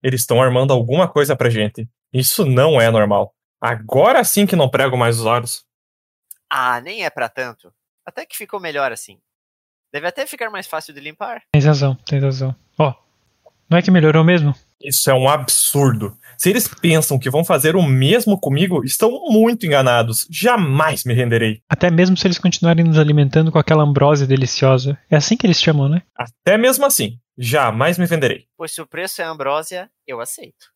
Eles 0.03 0.21
estão 0.21 0.41
armando 0.41 0.73
alguma 0.73 1.09
coisa 1.09 1.35
pra 1.35 1.51
gente. 1.51 1.89
Isso 2.13 2.45
não 2.45 2.81
é 2.81 2.91
normal. 2.91 3.35
Agora 3.61 4.23
sim 4.23 4.47
que 4.47 4.55
não 4.57 4.69
prego 4.69 4.97
mais 4.97 5.19
os 5.19 5.27
olhos. 5.27 5.65
Ah, 6.49 6.81
nem 6.81 7.05
é 7.05 7.11
pra 7.11 7.29
tanto. 7.29 7.73
Até 8.05 8.25
que 8.25 8.37
ficou 8.37 8.61
melhor 8.61 8.93
assim. 8.93 9.19
Deve 9.93 10.07
até 10.07 10.27
ficar 10.27 10.51
mais 10.51 10.67
fácil 10.67 10.95
de 10.95 11.01
limpar. 11.01 11.43
Tem 11.53 11.63
razão, 11.63 11.95
tem 12.07 12.21
razão. 12.21 12.55
Ó, 12.79 12.95
não 13.69 13.79
é 13.79 13.83
que 13.83 13.91
melhorou 13.91 14.23
mesmo? 14.23 14.55
Isso 14.83 15.11
é 15.11 15.15
um 15.15 15.29
absurdo. 15.29 16.17
Se 16.39 16.51
eles 16.51 16.69
pensam 16.69 17.19
que 17.19 17.31
vão 17.31 17.45
fazer 17.45 17.77
o 17.77 17.83
mesmo 17.83 18.39
comigo, 18.39 18.85
estão 18.85 19.11
muito 19.31 19.65
enganados. 19.65 20.27
Jamais 20.31 21.03
me 21.05 21.15
renderei. 21.15 21.63
Até 21.69 21.91
mesmo 21.91 22.17
se 22.17 22.27
eles 22.27 22.39
continuarem 22.39 22.85
nos 22.85 22.99
alimentando 22.99 23.51
com 23.51 23.59
aquela 23.59 23.83
ambrósia 23.83 24.27
deliciosa. 24.27 24.99
É 25.11 25.17
assim 25.17 25.37
que 25.37 25.47
eles 25.47 25.61
chamam, 25.61 25.89
né? 25.89 26.03
Até 26.15 26.59
mesmo 26.59 26.85
assim, 26.85 27.19
jamais 27.39 27.97
me 27.99 28.07
venderei. 28.07 28.45
Pois 28.57 28.73
se 28.75 28.83
o 28.83 28.87
preço 28.87 29.23
é 29.23 29.25
ambrósia, 29.25 29.91
eu 30.07 30.21
aceito. 30.21 30.67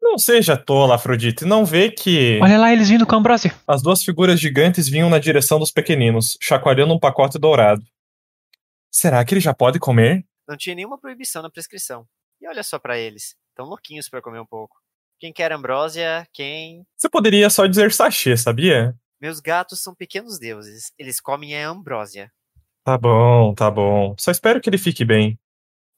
Não 0.00 0.16
seja 0.18 0.56
tola, 0.56 0.94
Afrodite. 0.94 1.44
Não 1.44 1.64
vê 1.64 1.90
que 1.90 2.38
Olha 2.42 2.58
lá 2.58 2.72
eles 2.72 2.88
vindo 2.88 3.06
com 3.06 3.14
a 3.14 3.18
ambrósia. 3.18 3.52
as 3.66 3.82
duas 3.82 4.04
figuras 4.04 4.38
gigantes 4.38 4.88
vinham 4.88 5.10
na 5.10 5.18
direção 5.18 5.58
dos 5.58 5.72
pequeninos, 5.72 6.36
chacoalhando 6.40 6.94
um 6.94 6.98
pacote 7.00 7.38
dourado. 7.38 7.82
Será 8.92 9.24
que 9.24 9.34
ele 9.34 9.40
já 9.40 9.52
pode 9.54 9.78
comer? 9.78 10.24
Não 10.46 10.56
tinha 10.56 10.74
nenhuma 10.74 10.98
proibição 10.98 11.42
na 11.42 11.50
prescrição. 11.50 12.06
E 12.40 12.48
olha 12.48 12.62
só 12.62 12.78
pra 12.78 12.98
eles. 12.98 13.34
Tão 13.54 13.66
louquinhos 13.66 14.08
pra 14.08 14.22
comer 14.22 14.40
um 14.40 14.46
pouco. 14.46 14.76
Quem 15.18 15.32
quer 15.32 15.52
ambrósia, 15.52 16.26
quem. 16.32 16.86
Você 16.96 17.08
poderia 17.08 17.50
só 17.50 17.66
dizer 17.66 17.92
sachê, 17.92 18.36
sabia? 18.36 18.96
Meus 19.20 19.40
gatos 19.40 19.82
são 19.82 19.94
pequenos 19.94 20.38
deuses. 20.38 20.92
Eles 20.96 21.20
comem 21.20 21.56
a 21.56 21.68
ambrósia. 21.68 22.32
Tá 22.84 22.96
bom, 22.96 23.52
tá 23.54 23.70
bom. 23.70 24.14
Só 24.16 24.30
espero 24.30 24.60
que 24.60 24.70
ele 24.70 24.78
fique 24.78 25.04
bem. 25.04 25.38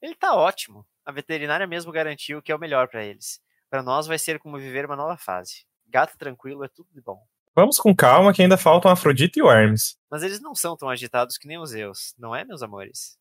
Ele 0.01 0.15
tá 0.15 0.35
ótimo. 0.35 0.87
A 1.05 1.13
veterinária 1.13 1.67
mesmo 1.67 1.93
garantiu 1.93 2.41
que 2.41 2.51
é 2.51 2.55
o 2.55 2.59
melhor 2.59 2.89
pra 2.89 3.05
eles. 3.05 3.41
Pra 3.69 3.83
nós 3.83 4.07
vai 4.07 4.19
ser 4.19 4.39
como 4.39 4.59
viver 4.59 4.87
uma 4.87 4.97
nova 4.97 5.17
fase. 5.19 5.67
Gato 5.87 6.17
tranquilo 6.17 6.65
é 6.65 6.69
tudo 6.69 6.89
de 6.93 7.01
bom. 7.03 7.21
Vamos 7.55 7.79
com 7.79 7.95
calma 7.95 8.33
que 8.33 8.41
ainda 8.41 8.57
faltam 8.57 8.91
Afrodite 8.91 9.39
e 9.39 9.43
o 9.43 9.51
Hermes. 9.51 9.99
Mas 10.11 10.23
eles 10.23 10.41
não 10.41 10.55
são 10.55 10.77
tão 10.77 10.89
agitados 10.89 11.37
que 11.37 11.47
nem 11.47 11.59
os 11.59 11.71
Zeus, 11.71 12.15
não 12.19 12.35
é, 12.35 12.45
meus 12.45 12.63
amores? 12.63 13.19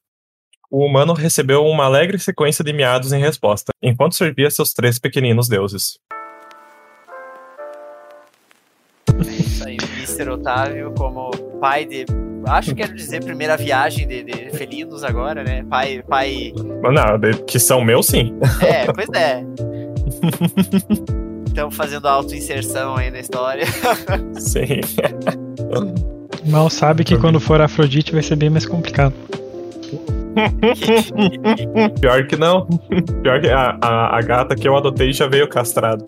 O 0.72 0.86
humano 0.86 1.14
recebeu 1.14 1.66
uma 1.66 1.86
alegre 1.86 2.20
sequência 2.20 2.64
de 2.64 2.72
miados 2.72 3.12
em 3.12 3.20
resposta, 3.20 3.72
enquanto 3.82 4.14
servia 4.16 4.52
seus 4.52 4.72
três 4.72 5.00
pequeninos 5.00 5.48
deuses. 5.48 5.98
É 9.28 9.32
isso 9.32 9.68
aí, 9.68 9.78
Mr. 9.98 10.30
Otávio 10.30 10.94
como 10.96 11.32
pai 11.60 11.86
de. 11.86 12.06
Acho 12.48 12.70
que 12.70 12.82
quero 12.84 12.96
dizer 12.96 13.24
primeira 13.24 13.58
viagem 13.58 14.08
de, 14.08 14.24
de 14.24 14.50
felinos 14.52 15.04
agora, 15.04 15.44
né? 15.44 15.66
Pai. 15.68 16.04
pai. 16.08 16.54
Mas 16.84 16.94
Não, 16.94 17.18
de- 17.18 17.44
que 17.46 17.60
são 17.60 17.84
meus, 17.84 18.06
sim. 18.06 18.38
É, 18.62 18.86
pois 18.94 19.10
é. 19.10 19.44
Estão 21.48 21.72
fazendo 21.72 22.08
auto-inserção 22.08 22.96
aí 22.96 23.10
na 23.10 23.20
história. 23.20 23.66
Sim. 24.40 24.80
Mal 26.46 26.70
sabe 26.70 27.04
que 27.04 27.18
quando 27.18 27.40
for 27.40 27.60
Afrodite 27.60 28.14
vai 28.14 28.22
ser 28.22 28.36
bem 28.36 28.50
mais 28.52 28.66
complicado. 28.68 29.14
Pior 32.02 32.26
que 32.28 32.36
não. 32.36 32.66
Pior 33.24 33.42
que 33.42 33.50
a, 33.50 33.78
a, 33.82 34.18
a 34.18 34.22
gata 34.22 34.56
que 34.56 34.68
eu 34.68 34.76
adotei 34.76 35.12
já 35.14 35.28
veio 35.28 35.48
castrado. 35.48 36.04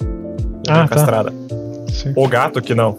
Já 0.67 0.73
Ah, 0.73 0.77
veio 0.77 0.89
tá. 0.89 0.95
castrada. 0.95 1.33
Sim. 1.89 2.13
O 2.15 2.27
gato 2.27 2.61
que 2.61 2.73
não. 2.75 2.95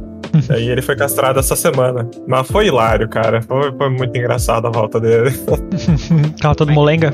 Aí 0.48 0.68
ele 0.68 0.80
foi 0.82 0.96
castrado 0.96 1.38
essa 1.40 1.56
semana. 1.56 2.08
Mas 2.26 2.46
foi 2.48 2.66
hilário, 2.66 3.08
cara. 3.08 3.42
Foi, 3.42 3.72
foi 3.72 3.88
muito 3.90 4.16
engraçado 4.16 4.66
a 4.66 4.70
volta 4.70 5.00
dele. 5.00 5.30
Tava 6.40 6.54
todo 6.54 6.72
molenga. 6.72 7.12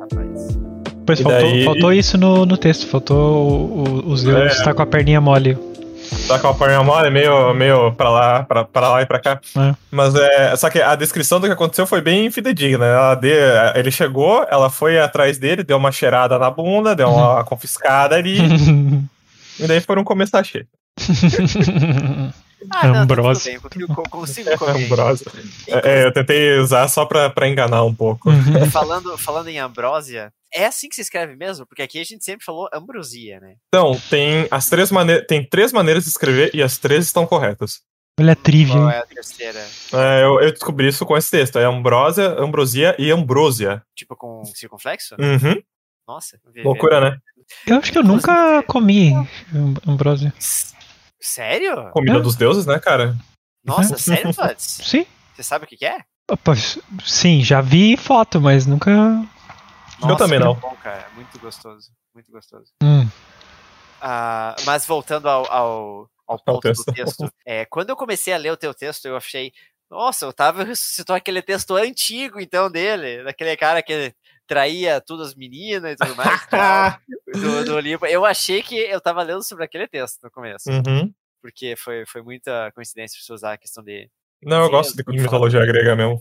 Rapaz. 0.00 0.58
Pois 1.04 1.20
faltou, 1.20 1.40
daí- 1.42 1.64
faltou 1.64 1.92
isso 1.92 2.16
no, 2.16 2.46
no 2.46 2.56
texto. 2.56 2.86
Faltou 2.88 3.18
o, 3.18 3.84
o, 4.08 4.08
o 4.12 4.16
Zeus 4.16 4.58
É. 4.60 4.64
tá 4.64 4.72
com 4.72 4.82
a 4.82 4.86
perninha 4.86 5.20
mole. 5.20 5.56
Tá 6.32 6.38
com 6.38 6.48
a 6.48 6.54
perna 6.54 6.82
mole, 6.82 7.10
meio, 7.10 7.52
meio 7.52 7.92
pra 7.92 8.08
lá, 8.08 8.42
pra, 8.42 8.64
pra 8.64 8.88
lá 8.88 9.02
e 9.02 9.06
pra 9.06 9.20
cá. 9.20 9.38
É. 9.54 9.74
Mas 9.90 10.14
é. 10.14 10.56
Só 10.56 10.70
que 10.70 10.80
a 10.80 10.94
descrição 10.94 11.38
do 11.38 11.46
que 11.46 11.52
aconteceu 11.52 11.86
foi 11.86 12.00
bem 12.00 12.30
fidedigna. 12.30 12.86
Ela 12.86 13.14
de, 13.14 13.28
ele 13.74 13.90
chegou, 13.90 14.46
ela 14.50 14.70
foi 14.70 14.98
atrás 14.98 15.36
dele, 15.36 15.62
deu 15.62 15.76
uma 15.76 15.92
cheirada 15.92 16.38
na 16.38 16.50
bunda, 16.50 16.96
deu 16.96 17.10
uma 17.10 17.44
confiscada 17.44 18.16
ali, 18.16 18.38
e 19.60 19.66
daí 19.66 19.80
foram 19.82 20.02
começar 20.02 20.38
a 20.38 20.44
cheio. 20.44 20.66
Ah, 22.70 22.86
não, 22.88 23.06
tá 23.06 23.14
bem, 23.16 23.24
eu 23.54 23.60
consigo- 23.60 23.68
comer. 24.10 24.58
Ambrósia. 24.86 25.26
É, 25.84 26.04
eu 26.04 26.12
tentei 26.12 26.58
usar 26.58 26.88
só 26.88 27.04
pra, 27.04 27.28
pra 27.30 27.48
enganar 27.48 27.84
um 27.84 27.94
pouco. 27.94 28.30
Uhum. 28.30 28.70
Falando, 28.70 29.16
falando 29.18 29.48
em 29.48 29.58
ambrósia, 29.58 30.32
é 30.54 30.66
assim 30.66 30.88
que 30.88 30.94
se 30.94 31.00
escreve 31.00 31.34
mesmo? 31.36 31.66
Porque 31.66 31.82
aqui 31.82 31.98
a 32.00 32.04
gente 32.04 32.24
sempre 32.24 32.44
falou 32.44 32.68
ambrosia, 32.72 33.40
né? 33.40 33.54
Então, 33.68 33.98
tem 34.10 34.46
as 34.50 34.68
três 34.68 34.90
maneiras. 34.90 35.26
Tem 35.26 35.44
três 35.44 35.72
maneiras 35.72 36.04
de 36.04 36.10
escrever 36.10 36.50
e 36.54 36.62
as 36.62 36.78
três 36.78 37.04
estão 37.06 37.26
corretas. 37.26 37.80
Olha 38.20 38.32
a 38.32 38.36
trivia. 38.36 38.74
Qual 38.74 38.90
é 38.90 38.98
a 38.98 39.06
terceira? 39.06 39.58
É, 39.94 40.22
eu, 40.22 40.38
eu 40.40 40.52
descobri 40.52 40.86
isso 40.88 41.06
com 41.06 41.16
esse 41.16 41.30
texto. 41.30 41.58
É 41.58 41.64
ambrósia, 41.64 42.28
ambrosia 42.38 42.94
e 42.98 43.10
ambrosia. 43.10 43.82
Tipo 43.96 44.14
com 44.14 44.44
circunflexo? 44.44 45.14
Uhum. 45.18 45.60
Nossa, 46.06 46.38
Loucura, 46.62 47.00
né? 47.00 47.18
Eu 47.66 47.76
acho 47.76 47.90
que 47.92 47.96
eu 47.98 48.02
nunca 48.02 48.62
comi 48.64 49.12
am- 49.54 49.74
ambrósia. 49.86 50.32
S- 50.38 50.74
Sério? 51.22 51.90
Comida 51.92 52.18
É. 52.18 52.20
dos 52.20 52.36
deuses, 52.36 52.66
né, 52.66 52.78
cara? 52.78 53.16
Nossa, 53.64 53.96
sério, 53.96 54.32
Fuds? 54.34 54.80
Sim, 54.82 55.06
Você 55.34 55.42
sabe 55.42 55.64
o 55.64 55.68
que 55.68 55.76
que 55.76 55.86
é? 55.86 55.98
Pois, 56.42 56.78
sim, 57.04 57.42
já 57.44 57.60
vi 57.60 57.96
foto, 57.96 58.40
mas 58.40 58.66
nunca. 58.66 58.90
Eu 60.08 60.16
também 60.16 60.38
não. 60.38 60.54
Bom, 60.54 60.74
cara. 60.82 61.06
Muito 61.14 61.38
gostoso. 61.38 61.90
Muito 62.14 62.30
gostoso. 62.32 62.72
Hum, 62.82 63.08
Ah, 64.00 64.56
mas 64.64 64.84
voltando 64.86 65.28
ao, 65.28 65.50
ao, 65.52 66.10
ao 66.26 66.38
ponto 66.38 66.60
texto. 66.60 66.84
do 66.86 66.92
texto. 66.92 67.32
É, 67.46 67.64
quando 67.66 67.90
eu 67.90 67.96
comecei 67.96 68.32
a 68.34 68.36
ler 68.36 68.50
o 68.52 68.56
teu 68.56 68.74
texto, 68.74 69.06
eu 69.06 69.16
achei. 69.16 69.52
Nossa, 69.90 70.26
o 70.26 70.30
Otávio 70.30 70.64
ressuscitou 70.66 71.14
aquele 71.14 71.40
texto 71.42 71.76
antigo, 71.76 72.40
então, 72.40 72.70
dele. 72.70 73.22
Daquele 73.24 73.56
cara 73.56 73.82
que 73.82 74.12
traía 74.52 75.00
todas 75.00 75.28
as 75.28 75.34
meninas 75.34 75.92
e 75.92 75.96
tudo 75.96 76.14
mais. 76.14 76.46
tal, 76.46 76.98
do, 77.32 77.64
do 77.64 77.80
livro. 77.80 78.06
Eu 78.06 78.24
achei 78.26 78.62
que 78.62 78.76
eu 78.76 79.00
tava 79.00 79.22
lendo 79.22 79.42
sobre 79.42 79.64
aquele 79.64 79.88
texto 79.88 80.22
no 80.22 80.30
começo. 80.30 80.68
Uhum. 80.68 81.10
Porque 81.40 81.74
foi, 81.74 82.04
foi 82.06 82.22
muita 82.22 82.70
coincidência 82.72 83.18
você 83.18 83.32
usar 83.32 83.54
a 83.54 83.58
questão 83.58 83.82
de. 83.82 84.10
Não, 84.42 84.64
eu 84.64 84.70
gosto 84.70 84.94
de 84.94 85.02
eu 85.06 85.22
mitologia 85.22 85.64
grega 85.64 85.96
mesmo. 85.96 86.20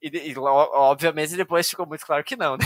E, 0.00 0.30
e, 0.30 0.34
obviamente 0.38 1.36
depois 1.36 1.68
ficou 1.68 1.86
muito 1.86 2.06
claro 2.06 2.22
que 2.22 2.36
não, 2.36 2.56
né? 2.56 2.64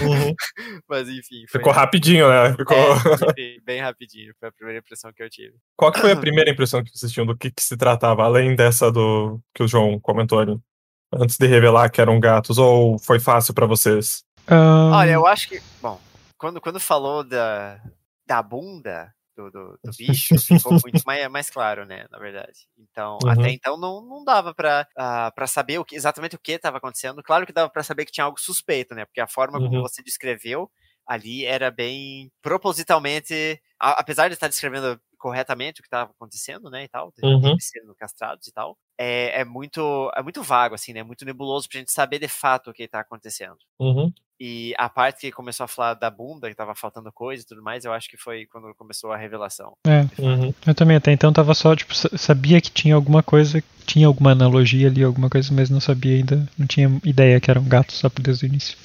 Uhum. 0.00 0.34
Mas 0.88 1.08
enfim. 1.08 1.44
Foi, 1.48 1.60
Ficou 1.60 1.72
rapidinho, 1.72 2.28
né? 2.28 2.54
Ficou... 2.54 2.76
é, 2.76 3.60
bem 3.64 3.80
rapidinho. 3.80 4.34
Foi 4.38 4.48
a 4.48 4.52
primeira 4.52 4.80
impressão 4.80 5.12
que 5.12 5.22
eu 5.22 5.30
tive. 5.30 5.54
Qual 5.76 5.92
que 5.92 6.00
foi 6.00 6.12
a 6.12 6.16
primeira 6.20 6.50
impressão 6.50 6.82
que 6.82 6.90
vocês 6.90 7.12
tinham 7.12 7.26
do 7.26 7.36
que, 7.36 7.50
que 7.50 7.62
se 7.62 7.76
tratava, 7.76 8.24
além 8.24 8.54
dessa 8.54 8.90
do 8.90 9.40
que 9.54 9.62
o 9.62 9.68
João 9.68 9.98
comentou 10.00 10.38
ali? 10.38 10.58
Antes 11.12 11.36
de 11.36 11.46
revelar 11.46 11.90
que 11.90 12.00
eram 12.00 12.20
gatos, 12.20 12.56
ou 12.56 12.98
foi 12.98 13.18
fácil 13.18 13.52
pra 13.52 13.66
vocês? 13.66 14.24
ahn, 14.48 14.92
Olha, 14.92 15.10
eu 15.12 15.26
acho 15.26 15.48
que. 15.48 15.60
Bom, 15.82 16.00
quando, 16.38 16.60
quando 16.60 16.78
falou 16.78 17.24
da, 17.24 17.80
da 18.24 18.40
bunda 18.40 19.12
do, 19.36 19.50
do, 19.50 19.78
do 19.82 19.90
bicho, 19.98 20.38
ficou 20.38 20.72
muito 20.72 21.02
mais, 21.04 21.28
mais 21.28 21.50
claro, 21.50 21.84
né? 21.84 22.06
Na 22.10 22.18
verdade. 22.18 22.68
Então, 22.78 23.18
Uhum. 23.24 23.30
até 23.30 23.50
então 23.50 23.76
não, 23.76 24.00
não 24.00 24.24
dava 24.24 24.54
pra, 24.54 24.86
ah, 24.96 25.32
pra 25.34 25.48
saber 25.48 25.78
o 25.80 25.84
que, 25.84 25.96
exatamente 25.96 26.36
o 26.36 26.38
que 26.38 26.52
estava 26.52 26.78
acontecendo. 26.78 27.22
Claro 27.24 27.44
que 27.44 27.52
dava 27.52 27.68
pra 27.68 27.82
saber 27.82 28.04
que 28.04 28.12
tinha 28.12 28.24
algo 28.24 28.38
suspeito, 28.40 28.94
né? 28.94 29.04
Porque 29.04 29.20
a 29.20 29.26
forma 29.26 29.58
como 29.58 29.76
Uhum. 29.76 29.82
você 29.82 30.02
descreveu 30.04 30.70
ali 31.10 31.44
era 31.44 31.70
bem 31.70 32.30
propositalmente. 32.40 33.60
a- 33.82 33.98
apesar 34.00 34.28
de 34.28 34.34
estar 34.34 34.46
descrevendo 34.46 35.00
corretamente 35.18 35.80
o 35.80 35.82
que 35.82 35.86
estava 35.86 36.10
acontecendo, 36.10 36.68
né? 36.70 36.84
E 36.84 36.88
tal, 36.88 37.12
Uhum. 37.22 37.56
sendo 37.58 37.94
castrados 37.94 38.46
e 38.46 38.52
tal. 38.52 38.76
É, 38.98 39.40
é 39.40 39.44
muito 39.44 40.10
é 40.14 40.22
muito 40.22 40.42
vago, 40.42 40.74
assim, 40.74 40.92
né? 40.92 41.02
Muito 41.02 41.24
nebuloso 41.24 41.66
pra 41.68 41.78
gente 41.78 41.90
saber 41.90 42.18
de 42.18 42.28
fato 42.28 42.68
o 42.70 42.72
que 42.74 42.86
tá 42.86 43.00
acontecendo. 43.00 43.56
Uhum. 43.78 44.12
E 44.38 44.74
a 44.78 44.88
parte 44.88 45.20
que 45.22 45.32
começou 45.32 45.64
a 45.64 45.68
falar 45.68 45.94
da 45.94 46.10
bunda, 46.10 46.48
que 46.48 46.54
tava 46.54 46.74
faltando 46.74 47.10
coisa 47.12 47.42
e 47.42 47.46
tudo 47.46 47.62
mais, 47.62 47.84
eu 47.86 47.92
acho 47.92 48.08
que 48.08 48.16
foi 48.18 48.46
quando 48.46 48.74
começou 48.74 49.12
a 49.12 49.16
revelação. 49.16 49.72
é, 49.86 50.00
Uhum. 50.20 50.52
eu 50.66 50.74
também 50.74 50.96
até 50.98 51.10
então 51.12 51.32
tava 51.32 51.54
só, 51.54 51.74
tipo, 51.74 51.94
sa- 51.94 52.16
sabia 52.18 52.60
que 52.60 52.70
tinha 52.70 52.94
alguma 52.94 53.22
coisa, 53.22 53.62
tinha 53.86 54.06
alguma 54.06 54.32
analogia 54.32 54.88
ali, 54.88 55.02
alguma 55.02 55.28
coisa, 55.30 55.52
mas 55.54 55.68
não 55.70 55.80
sabia 55.80 56.16
ainda, 56.16 56.46
não 56.58 56.66
tinha 56.66 56.88
ideia 57.04 57.40
que 57.40 57.50
era 57.50 57.58
um 57.60 57.68
gato 57.68 57.92
só 57.92 58.10
desde 58.20 58.44
o 58.44 58.48
início. 58.48 58.76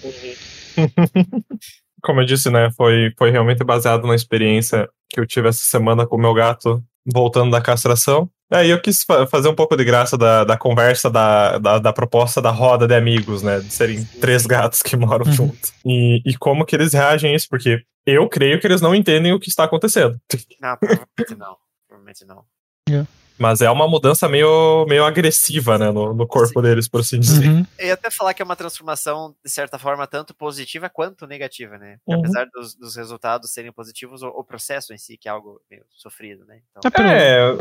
Como 2.06 2.22
eu 2.22 2.26
disse, 2.26 2.50
né? 2.50 2.70
Foi, 2.72 3.12
foi 3.18 3.32
realmente 3.32 3.64
baseado 3.64 4.08
na 4.08 4.16
experiência 4.16 4.88
que 5.10 5.20
eu 5.20 5.26
tive 5.26 5.50
essa 5.50 5.64
semana 5.64 6.06
com 6.06 6.16
o 6.16 6.20
meu 6.20 6.34
gato 6.34 6.84
voltando 7.06 7.52
da 7.52 7.62
castração. 7.62 8.30
Aí 8.52 8.70
eu 8.70 8.80
quis 8.82 9.04
fa- 9.04 9.26
fazer 9.26 9.50
um 9.50 9.56
pouco 9.56 9.76
de 9.76 9.84
graça 9.84 10.18
da, 10.18 10.44
da 10.44 10.56
conversa, 10.58 11.10
da, 11.10 11.58
da, 11.58 11.80
da 11.80 11.92
proposta 11.94 12.42
da 12.42 12.52
roda 12.52 12.88
de 12.88 12.94
amigos, 12.96 13.42
né? 13.42 13.60
De 13.60 13.72
serem 13.74 14.04
três 14.22 14.46
gatos 14.46 14.82
que 14.84 14.96
moram 14.96 15.26
Uhum. 15.26 15.32
juntos. 15.34 15.74
E, 15.86 16.22
e 16.26 16.36
como 16.38 16.64
que 16.66 16.76
eles 16.76 16.94
reagem 16.94 17.32
a 17.32 17.36
isso, 17.36 17.48
porque 17.50 17.84
eu 18.06 18.30
creio 18.30 18.60
que 18.60 18.68
eles 18.68 18.82
não 18.82 18.94
entendem 18.94 19.34
o 19.34 19.40
que 19.40 19.50
está 19.50 19.64
acontecendo. 19.64 20.20
Não, 20.62 20.78
provavelmente 20.78 21.36
não. 21.38 21.56
Provavelmente 21.88 22.26
não. 22.26 22.44
Mas 23.38 23.60
é 23.62 23.70
uma 23.70 23.88
mudança 23.88 24.30
meio, 24.30 24.86
meio 24.88 25.04
agressiva, 25.04 25.78
né? 25.78 25.92
No, 25.92 26.14
no 26.14 26.26
corpo 26.26 26.54
Sim. 26.60 26.62
deles, 26.62 26.88
por 26.88 27.02
assim 27.02 27.20
dizer. 27.20 27.48
Uhum. 27.50 27.66
Eu 27.78 27.88
ia 27.88 27.94
até 27.94 28.10
falar 28.10 28.34
que 28.34 28.42
é 28.42 28.46
uma 28.46 28.56
transformação, 28.56 29.36
de 29.44 29.52
certa 29.52 29.78
forma, 29.78 30.08
tanto 30.08 30.34
positiva 30.34 30.90
quanto 30.90 31.28
negativa, 31.28 31.78
né? 31.78 31.98
Uhum. 32.08 32.20
Apesar 32.20 32.48
dos, 32.54 32.76
dos 32.76 32.96
resultados 32.96 33.52
serem 33.52 33.72
positivos, 33.74 34.22
o, 34.24 34.28
o 34.30 34.44
processo 34.44 34.94
em 34.94 34.98
si, 34.98 35.18
que 35.18 35.28
é 35.28 35.32
algo 35.32 35.60
meio 35.70 35.84
sofrido, 35.96 36.46
né? 36.46 36.60
Então, 36.72 36.82
É, 36.86 36.90
pro- 36.90 37.04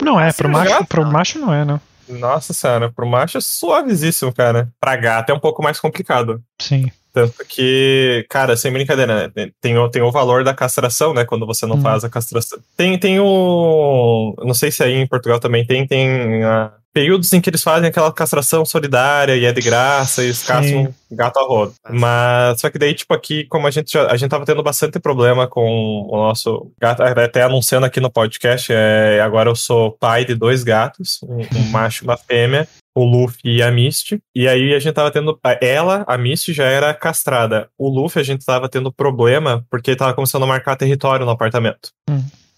É, 0.01 0.05
não 0.05 0.21
é, 0.21 0.33
pro 0.33 0.49
macho, 0.49 0.71
gato, 0.71 0.87
pro 0.87 1.03
não. 1.05 1.11
macho 1.11 1.39
não 1.41 1.53
é, 1.53 1.65
não. 1.65 1.81
Nossa 2.09 2.53
senhora, 2.53 2.93
pro 2.93 3.07
macho 3.07 3.39
é 3.39 3.41
suavíssimo, 3.41 4.33
cara. 4.33 4.71
Pra 4.79 4.95
gato 4.95 5.31
é 5.31 5.35
um 5.35 5.41
pouco 5.41 5.63
mais 5.63 5.81
complicado. 5.81 6.43
Sim. 6.61 6.91
Tanto 7.15 7.45
que, 7.49 8.27
cara, 8.29 8.57
sem 8.57 8.73
brincadeira, 8.73 9.31
né? 9.37 9.51
Tem, 9.61 9.79
o- 9.79 9.89
tem 9.89 10.03
o 10.03 10.11
valor 10.11 10.43
da 10.43 10.53
castração, 10.53 11.15
né? 11.15 11.25
Quando 11.25 11.47
você 11.47 11.65
não 11.65 11.77
Hum. 11.77 11.81
faz 11.81 12.03
a 12.03 12.11
castração. 12.11 12.59
Tem, 12.77 12.99
tem 12.99 13.21
o. 13.21 14.35
Não 14.45 14.53
sei 14.53 14.71
se 14.73 14.83
aí 14.83 14.95
em 14.95 15.07
Portugal 15.07 15.39
também 15.39 15.65
tem, 15.65 15.87
tem 15.87 16.43
ah, 16.43 16.73
períodos 16.93 17.33
em 17.33 17.41
que 17.41 17.51
eles 17.51 17.63
fazem 17.63 17.89
aquela 17.89 18.13
castração 18.13 18.65
solidária 18.65 19.37
e 19.37 19.45
é 19.45 19.53
de 19.53 19.61
graça 19.61 20.23
e 20.23 20.27
eles 20.27 20.43
caçam 20.43 20.93
gato 21.11 21.39
a 21.39 21.43
rodo. 21.45 21.75
Mas 21.91 22.61
só 22.61 22.69
que 22.69 22.79
daí, 22.79 22.95
tipo, 22.95 23.15
aqui, 23.15 23.45
como 23.47 23.67
a 23.67 23.71
gente 23.71 23.93
já. 23.93 24.07
A 24.11 24.17
gente 24.17 24.31
tava 24.31 24.45
tendo 24.45 24.63
bastante 24.63 24.99
problema 24.99 25.47
com 25.47 26.09
o 26.11 26.17
nosso 26.17 26.73
gato, 26.81 27.03
até 27.03 27.43
anunciando 27.43 27.87
aqui 27.87 28.01
no 28.01 28.11
podcast, 28.11 28.73
é, 28.73 29.21
agora 29.21 29.49
eu 29.49 29.55
sou 29.57 29.93
pai 29.93 30.25
de 30.25 30.35
dois 30.35 30.65
gatos, 30.65 31.21
um, 31.23 31.37
um 31.43 31.63
macho 31.71 32.05
e 32.05 32.07
uma 32.09 32.17
fêmea 32.17 32.67
o 32.95 33.05
Luffy 33.05 33.41
e 33.45 33.63
a 33.63 33.71
Misty. 33.71 34.21
E 34.35 34.47
aí 34.47 34.75
a 34.75 34.79
gente 34.79 34.95
tava 34.95 35.11
tendo. 35.11 35.39
Ela, 35.61 36.05
a 36.07 36.17
Misty, 36.17 36.53
já 36.53 36.65
era 36.65 36.95
castrada. 36.95 37.69
O 37.77 37.89
Luffy, 37.89 38.21
a 38.21 38.25
gente 38.25 38.45
tava 38.45 38.69
tendo 38.69 38.93
problema 38.93 39.65
porque 39.71 39.97
tava 39.97 40.15
começando 40.15 40.45
a 40.45 40.47
marcar 40.47 40.77
território 40.77 41.27
no 41.27 41.33
apartamento. 41.33 41.91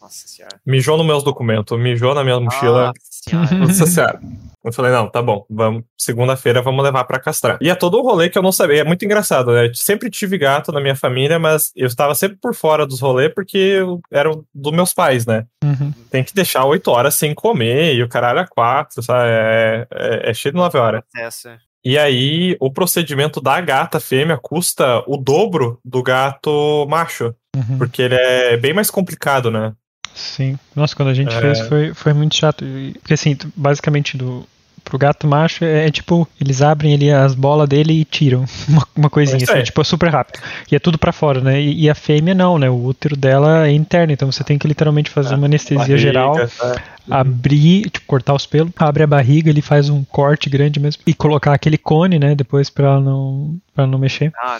Nossa 0.06 0.26
senhora. 0.28 0.58
Mijou 0.64 0.96
nos 0.96 1.06
meus 1.06 1.22
documentos, 1.22 1.78
mijou 1.78 2.14
na 2.14 2.22
minha 2.24 2.38
mochila. 2.40 2.86
Nossa 2.86 3.00
senhora. 3.10 3.54
Nossa 3.66 3.86
senhora. 3.86 4.20
Eu 4.64 4.72
falei, 4.72 4.90
não, 4.90 5.08
tá 5.08 5.22
bom, 5.22 5.46
vamos, 5.48 5.84
segunda-feira 5.96 6.60
vamos 6.60 6.82
levar 6.82 7.04
pra 7.04 7.20
castrar. 7.20 7.56
E 7.60 7.70
é 7.70 7.74
todo 7.76 7.98
um 8.00 8.02
rolê 8.02 8.28
que 8.28 8.36
eu 8.36 8.42
não 8.42 8.50
sabia, 8.50 8.80
é 8.80 8.84
muito 8.84 9.04
engraçado, 9.04 9.52
né? 9.52 9.66
Eu 9.68 9.74
sempre 9.76 10.10
tive 10.10 10.36
gato 10.36 10.72
na 10.72 10.80
minha 10.80 10.96
família, 10.96 11.38
mas 11.38 11.70
eu 11.76 11.86
estava 11.86 12.16
sempre 12.16 12.36
por 12.40 12.52
fora 12.52 12.84
dos 12.84 13.00
rolês 13.00 13.32
porque 13.32 13.56
eu- 13.56 14.00
eram 14.12 14.44
dos 14.52 14.72
meus 14.72 14.92
pais, 14.92 15.24
né? 15.24 15.44
Uhum. 15.62 15.92
Tem 16.10 16.24
que 16.24 16.34
deixar 16.34 16.64
oito 16.64 16.90
horas 16.90 17.14
sem 17.14 17.32
comer 17.32 17.94
e 17.94 18.02
o 18.02 18.08
caralho 18.08 18.40
é 18.40 18.46
quatro, 18.48 19.00
sabe? 19.04 19.28
É, 19.30 19.86
é, 19.92 20.30
é 20.30 20.34
cheio 20.34 20.52
de 20.52 20.58
nove 20.58 20.76
horas. 20.78 21.02
Processo. 21.12 21.48
E 21.84 21.96
aí, 21.96 22.56
o 22.58 22.68
procedimento 22.72 23.40
da 23.40 23.60
gata 23.60 24.00
fêmea 24.00 24.36
custa 24.36 25.04
o 25.06 25.16
dobro 25.16 25.78
do 25.84 26.02
gato 26.02 26.84
macho, 26.90 27.32
Uhum. 27.54 27.78
porque 27.78 28.02
ele 28.02 28.16
é 28.16 28.56
bem 28.56 28.74
mais 28.74 28.90
complicado, 28.90 29.48
né? 29.48 29.72
Sim. 30.16 30.59
Nossa, 30.74 30.96
quando 30.96 31.09
a 31.11 31.14
gente 31.14 31.35
É. 31.35 31.40
fez 31.40 31.61
foi, 31.68 31.92
foi 31.94 32.12
muito 32.12 32.35
chato. 32.35 32.64
Porque 33.00 33.14
assim, 33.14 33.37
basicamente 33.55 34.16
do. 34.16 34.44
Pro 34.85 34.98
gato 34.98 35.26
macho 35.26 35.64
é, 35.64 35.88
é 35.88 35.90
tipo, 35.90 36.29
eles 36.40 36.62
abrem 36.62 36.94
ali 36.94 37.11
as 37.11 37.35
bolas 37.35 37.68
dele 37.68 37.92
e 37.92 38.05
tiram 38.05 38.44
uma, 38.68 38.87
uma 38.96 39.11
coisinha, 39.11 39.42
assim, 39.42 39.52
aí. 39.59 39.62
tipo, 39.64 39.81
é 39.81 39.85
super 39.85 40.09
rápido. 40.12 40.40
E 40.70 40.76
é 40.76 40.79
tudo 40.79 40.96
pra 40.96 41.11
fora, 41.12 41.40
né? 41.40 41.61
E, 41.61 41.83
e 41.83 41.90
a 41.90 41.94
fêmea 41.94 42.37
não, 42.37 42.57
né? 42.57 42.70
O 42.70 42.85
útero 42.85 43.16
dela 43.16 43.66
é 43.66 43.72
interno, 43.72 44.12
então 44.12 44.31
você 44.31 44.44
tem 44.44 44.57
que 44.57 44.68
literalmente 44.68 45.11
fazer 45.11 45.35
uma 45.35 45.46
anestesia 45.46 45.79
Barriga, 45.79 45.98
geral, 45.98 46.37
tá? 46.57 46.81
abrir, 47.11 47.90
tipo, 47.90 48.07
cortar 48.07 48.35
os 48.35 48.46
pelos, 48.46 48.70
abre 48.79 49.02
a 49.02 49.07
barriga, 49.09 49.50
ele 49.50 49.61
faz 49.62 49.88
um 49.88 50.05
corte 50.05 50.48
grande 50.48 50.79
mesmo 50.79 51.02
e 51.05 51.12
colocar 51.12 51.52
aquele 51.52 51.79
cone, 51.79 52.18
né? 52.20 52.37
Depois 52.37 52.70
pra 52.70 52.87
ela 52.87 53.00
não, 53.00 53.59
pra 53.74 53.83
ela 53.85 53.90
não 53.90 53.98
mexer, 53.98 54.33
Ah, 54.40 54.59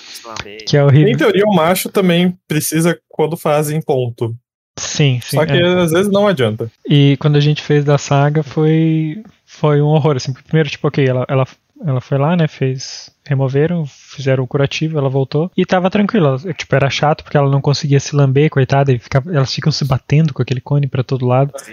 que 0.66 0.77
é 0.77 0.81
Em 0.81 0.83
horrível. 0.85 1.19
teoria, 1.19 1.45
o 1.47 1.55
macho 1.55 1.88
também 1.88 2.37
precisa 2.49 2.99
quando 3.09 3.37
fazem 3.37 3.81
ponto. 3.81 4.35
Sim, 4.77 5.21
sim. 5.23 5.37
Só 5.37 5.47
que 5.47 5.53
é. 5.53 5.67
às 5.67 5.91
vezes 5.91 6.11
não 6.12 6.27
adianta. 6.27 6.71
E 6.89 7.17
quando 7.19 7.37
a 7.37 7.41
gente 7.41 7.62
fez 7.62 7.85
da 7.85 7.99
saga 7.99 8.43
foi 8.43 9.23
foi 9.45 9.81
um 9.81 9.87
horror 9.87 10.17
assim. 10.17 10.33
Primeiro 10.33 10.69
tipo, 10.69 10.87
OK, 10.87 11.07
ela 11.07 11.25
ela 11.29 11.47
ela 11.85 12.01
foi 12.01 12.19
lá, 12.19 12.35
né, 12.37 12.49
fez 12.49 13.11
removeram, 13.27 13.85
fizeram 13.87 14.45
o 14.45 14.47
curativo, 14.47 14.99
ela 14.99 15.09
voltou 15.09 15.51
e 15.57 15.67
tava 15.67 15.91
tranquila. 15.91 16.39
Tipo, 16.57 16.75
era 16.75 16.89
chato 16.89 17.23
porque 17.23 17.37
ela 17.37 17.51
não 17.51 17.61
conseguia 17.61 18.01
se 18.01 18.15
lamber, 18.15 18.49
coitada, 18.49 18.93
e 18.93 18.99
ficava, 18.99 19.35
elas 19.35 19.53
ficam 19.53 19.73
se 19.73 19.85
batendo 19.85 20.33
com 20.33 20.41
aquele 20.41 20.61
cone 20.61 20.87
pra 20.87 21.03
todo 21.03 21.27
lado. 21.27 21.53
Sim. 21.59 21.73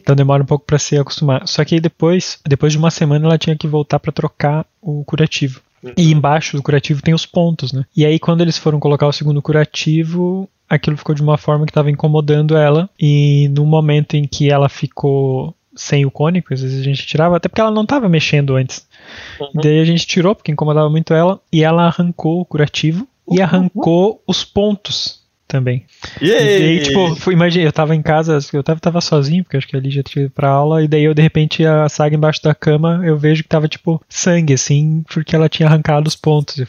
Então 0.00 0.16
demora 0.16 0.42
um 0.42 0.46
pouco 0.46 0.64
pra 0.64 0.78
se 0.78 0.96
acostumar. 0.96 1.46
Só 1.46 1.64
que 1.64 1.74
aí 1.74 1.80
depois, 1.80 2.40
depois 2.46 2.72
de 2.72 2.78
uma 2.78 2.90
semana 2.90 3.26
ela 3.26 3.38
tinha 3.38 3.56
que 3.56 3.66
voltar 3.66 3.98
pra 3.98 4.12
trocar 4.12 4.66
o 4.80 5.04
curativo. 5.04 5.60
E 5.96 6.10
embaixo 6.10 6.56
do 6.56 6.62
curativo 6.62 7.02
tem 7.02 7.14
os 7.14 7.24
pontos, 7.24 7.72
né? 7.72 7.84
E 7.96 8.04
aí 8.04 8.18
quando 8.18 8.40
eles 8.40 8.58
foram 8.58 8.80
colocar 8.80 9.06
o 9.06 9.12
segundo 9.12 9.40
curativo, 9.40 10.48
aquilo 10.68 10.96
ficou 10.96 11.14
de 11.14 11.22
uma 11.22 11.38
forma 11.38 11.64
que 11.64 11.70
estava 11.70 11.90
incomodando 11.90 12.56
ela. 12.56 12.88
E 12.98 13.48
no 13.50 13.64
momento 13.64 14.14
em 14.14 14.24
que 14.24 14.50
ela 14.50 14.68
ficou 14.68 15.54
sem 15.74 16.04
o 16.04 16.10
que 16.10 16.54
às 16.54 16.60
vezes 16.60 16.80
a 16.80 16.84
gente 16.84 17.06
tirava, 17.06 17.36
até 17.36 17.48
porque 17.48 17.60
ela 17.60 17.70
não 17.70 17.82
estava 17.82 18.08
mexendo 18.08 18.56
antes. 18.56 18.86
E 19.54 19.62
daí 19.62 19.80
a 19.80 19.84
gente 19.84 20.06
tirou, 20.06 20.34
porque 20.34 20.50
incomodava 20.50 20.90
muito 20.90 21.14
ela, 21.14 21.40
e 21.52 21.62
ela 21.62 21.86
arrancou 21.86 22.40
o 22.40 22.44
curativo 22.44 23.06
e 23.30 23.40
arrancou 23.40 24.22
os 24.26 24.44
pontos 24.44 25.18
também. 25.46 25.84
E 26.20 26.26
E 26.28 26.32
aí, 26.32 26.58
daí, 26.58 26.82
tipo, 26.82 27.16
fui, 27.16 27.32
imagina, 27.32 27.64
eu 27.64 27.72
tava 27.72 27.96
em 27.96 28.02
casa, 28.02 28.38
eu 28.52 28.62
tava, 28.62 28.78
tava 28.78 29.00
sozinho, 29.00 29.42
porque 29.42 29.56
acho 29.56 29.66
que 29.66 29.76
ali 29.76 29.90
já 29.90 30.02
tinha 30.02 30.26
ido 30.26 30.30
pra 30.30 30.50
aula, 30.50 30.82
e 30.82 30.88
daí 30.88 31.04
eu, 31.04 31.14
de 31.14 31.22
repente, 31.22 31.64
a 31.64 31.88
saga 31.88 32.14
embaixo 32.14 32.42
da 32.42 32.54
cama, 32.54 33.00
eu 33.04 33.16
vejo 33.16 33.42
que 33.42 33.48
tava, 33.48 33.66
tipo, 33.66 34.00
sangue, 34.08 34.52
assim, 34.52 35.02
porque 35.08 35.34
ela 35.34 35.48
tinha 35.48 35.68
arrancado 35.68 36.06
os 36.06 36.14
pontos. 36.14 36.58
E, 36.58 36.66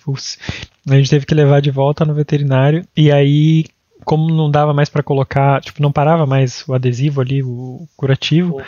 a 0.88 0.95
gente 0.95 1.09
teve 1.09 1.25
que 1.25 1.35
levar 1.35 1.62
de 1.62 1.69
volta 1.69 2.05
no 2.05 2.13
veterinário, 2.13 2.85
e 2.95 3.12
aí, 3.12 3.65
como 4.05 4.33
não 4.33 4.49
dava 4.49 4.73
mais 4.73 4.89
pra 4.89 5.03
colocar, 5.03 5.62
tipo, 5.62 5.81
não 5.81 5.91
parava 5.91 6.25
mais 6.25 6.63
o 6.67 6.73
adesivo 6.73 7.21
ali, 7.21 7.43
o 7.43 7.88
curativo, 7.95 8.62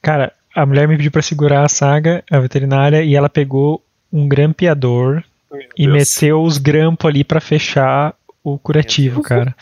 cara, 0.00 0.32
a 0.54 0.64
mulher 0.64 0.88
me 0.88 0.96
pediu 0.96 1.10
pra 1.10 1.22
segurar 1.22 1.64
a 1.64 1.68
saga, 1.68 2.24
a 2.30 2.38
veterinária, 2.38 3.02
e 3.02 3.14
ela 3.14 3.28
pegou 3.28 3.82
um 4.12 4.28
grampeador 4.28 5.22
e 5.76 5.86
Deus. 5.86 5.92
meteu 5.92 6.42
os 6.42 6.58
grampos 6.58 7.08
ali 7.08 7.24
pra 7.24 7.40
fechar 7.40 8.14
o 8.42 8.58
curativo, 8.58 9.22
cara. 9.22 9.54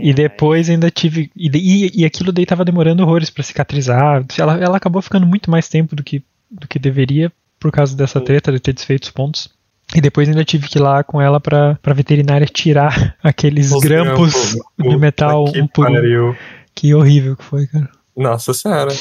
E 0.00 0.14
depois 0.14 0.70
ainda 0.70 0.90
tive. 0.90 1.30
E, 1.36 2.00
e, 2.00 2.04
aquilo 2.04 2.30
daí 2.30 2.46
tava 2.46 2.64
demorando 2.64 3.02
horrores 3.02 3.28
pra 3.28 3.42
cicatrizar. 3.42 4.24
Ela, 4.38 4.56
ela 4.58 4.76
acabou 4.76 5.02
ficando 5.02 5.26
muito 5.26 5.50
mais 5.50 5.68
tempo 5.68 5.96
do 5.96 6.02
que, 6.02 6.22
do 6.50 6.68
que 6.68 6.78
deveria 6.78 7.32
por 7.58 7.72
causa 7.72 7.96
dessa 7.96 8.20
treta 8.20 8.52
de 8.52 8.60
ter 8.60 8.72
desfeito 8.72 9.04
os 9.04 9.10
pontos. 9.10 9.48
E 9.94 10.00
depois 10.00 10.28
ainda 10.28 10.44
tive 10.44 10.68
que 10.68 10.78
ir 10.78 10.82
lá 10.82 11.04
com 11.04 11.20
ela 11.20 11.40
pra, 11.40 11.78
pra 11.82 11.94
veterinária 11.94 12.46
tirar 12.46 13.16
aqueles 13.22 13.72
Os 13.72 13.82
grampos 13.82 14.54
grampos, 14.54 14.56
de 14.78 14.96
metal 14.96 15.44
que 15.52 15.60
um 15.60 15.66
por 15.66 15.88
um. 15.88 16.34
Que 16.74 16.94
horrível 16.94 17.36
que 17.36 17.44
foi, 17.44 17.66
cara. 17.66 17.88
Nossa 18.16 18.54
senhora. 18.54 18.92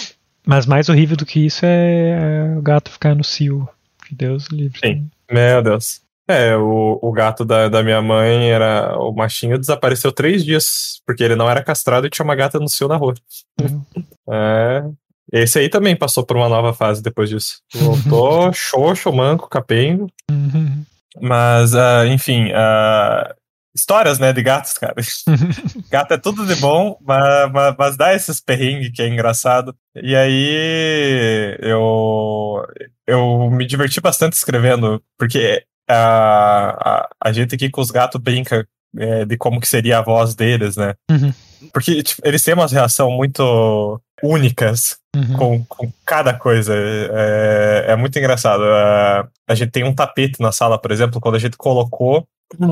Mas 0.46 0.66
mais 0.66 0.90
horrível 0.90 1.16
do 1.16 1.26
que 1.26 1.46
isso 1.46 1.62
é 1.64 2.56
o 2.58 2.62
gato 2.62 2.92
ficar 2.92 3.16
no 3.16 3.24
cio. 3.24 3.68
Que 4.08 4.16
Deus 4.16 4.48
livre. 4.48 4.80
Sim. 4.80 5.10
Meu 5.32 5.62
Deus. 5.62 6.02
É, 6.28 6.56
o, 6.56 7.00
o 7.02 7.12
gato 7.12 7.44
da, 7.44 7.68
da 7.68 7.84
minha 7.84 8.02
mãe 8.02 8.50
era. 8.50 8.98
O 8.98 9.12
machinho 9.14 9.58
desapareceu 9.58 10.12
três 10.12 10.44
dias, 10.44 11.02
porque 11.06 11.24
ele 11.24 11.36
não 11.36 11.50
era 11.50 11.64
castrado 11.64 12.08
e 12.08 12.10
tinha 12.10 12.24
uma 12.24 12.36
gata 12.36 12.60
no 12.60 12.70
cio 12.70 12.88
na 12.88 12.98
rua. 12.98 13.14
Uhum. 13.60 13.84
É. 14.34 14.84
Esse 15.32 15.60
aí 15.60 15.70
também 15.70 15.96
passou 15.96 16.26
por 16.26 16.36
uma 16.36 16.50
nova 16.50 16.74
fase 16.74 17.02
depois 17.02 17.30
disso. 17.30 17.60
Voltou 17.74 18.52
xoxo, 18.54 19.12
manco, 19.14 19.50
capengo. 19.50 20.08
Uhum. 20.30 20.84
Mas, 21.22 21.74
ah, 21.76 22.06
enfim, 22.08 22.52
ah, 22.54 23.34
histórias, 23.76 24.20
né, 24.20 24.34
de 24.34 24.42
gatos, 24.42 24.74
cara. 24.74 24.96
Gato 25.90 26.14
é 26.14 26.18
tudo 26.18 26.46
de 26.46 26.56
bom, 26.56 26.98
mas, 27.02 27.52
mas, 27.52 27.76
mas 27.78 27.98
dá 27.98 28.14
esses 28.14 28.40
perrengues 28.40 28.92
que 28.94 29.02
é 29.02 29.08
engraçado. 29.08 29.76
E 29.96 30.16
aí 30.16 31.58
eu, 31.60 32.66
eu 33.08 33.50
me 33.50 33.66
diverti 33.66 34.00
bastante 34.00 34.34
escrevendo, 34.34 35.02
porque 35.18 35.64
a, 35.90 37.00
a, 37.02 37.10
a 37.22 37.32
gente 37.32 37.56
aqui 37.56 37.70
com 37.70 37.82
os 37.82 37.92
gatos 37.92 38.22
brinca 38.22 38.68
é, 38.98 39.26
de 39.26 39.38
como 39.38 39.60
que 39.60 39.68
seria 39.68 40.00
a 40.00 40.02
voz 40.02 40.36
deles, 40.36 40.76
né? 40.76 40.94
Uhum. 41.10 41.34
Porque 41.74 42.04
tipo, 42.04 42.22
eles 42.26 42.44
têm 42.44 42.54
umas 42.54 42.72
reações 42.72 43.16
muito 43.16 44.02
únicas 44.24 45.02
Uhum. 45.14 45.34
com, 45.34 45.66
com 45.66 45.92
cada 46.06 46.34
coisa. 46.34 46.74
É, 46.74 47.86
é 47.90 47.96
muito 47.96 48.18
engraçado. 48.18 48.64
É, 48.64 49.28
a 49.48 49.56
gente 49.56 49.72
tem 49.72 49.84
um 49.84 49.94
tapete 49.94 50.42
na 50.42 50.52
sala, 50.52 50.80
por 50.80 50.92
exemplo, 50.92 51.20
quando 51.20 51.36
a 51.36 51.40
gente 51.40 51.58
colocou. 51.58 52.26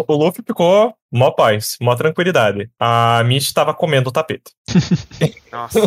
O 0.08 0.14
Luffy 0.14 0.44
ficou 0.46 0.94
mó 1.12 1.32
paz, 1.32 1.78
mó 1.82 1.96
tranquilidade. 1.96 2.70
A 2.80 3.24
Mish 3.26 3.54
tava 3.54 3.74
comendo 3.74 4.10
o 4.10 4.12
tapete. 4.12 4.52
Nossa. 5.52 5.80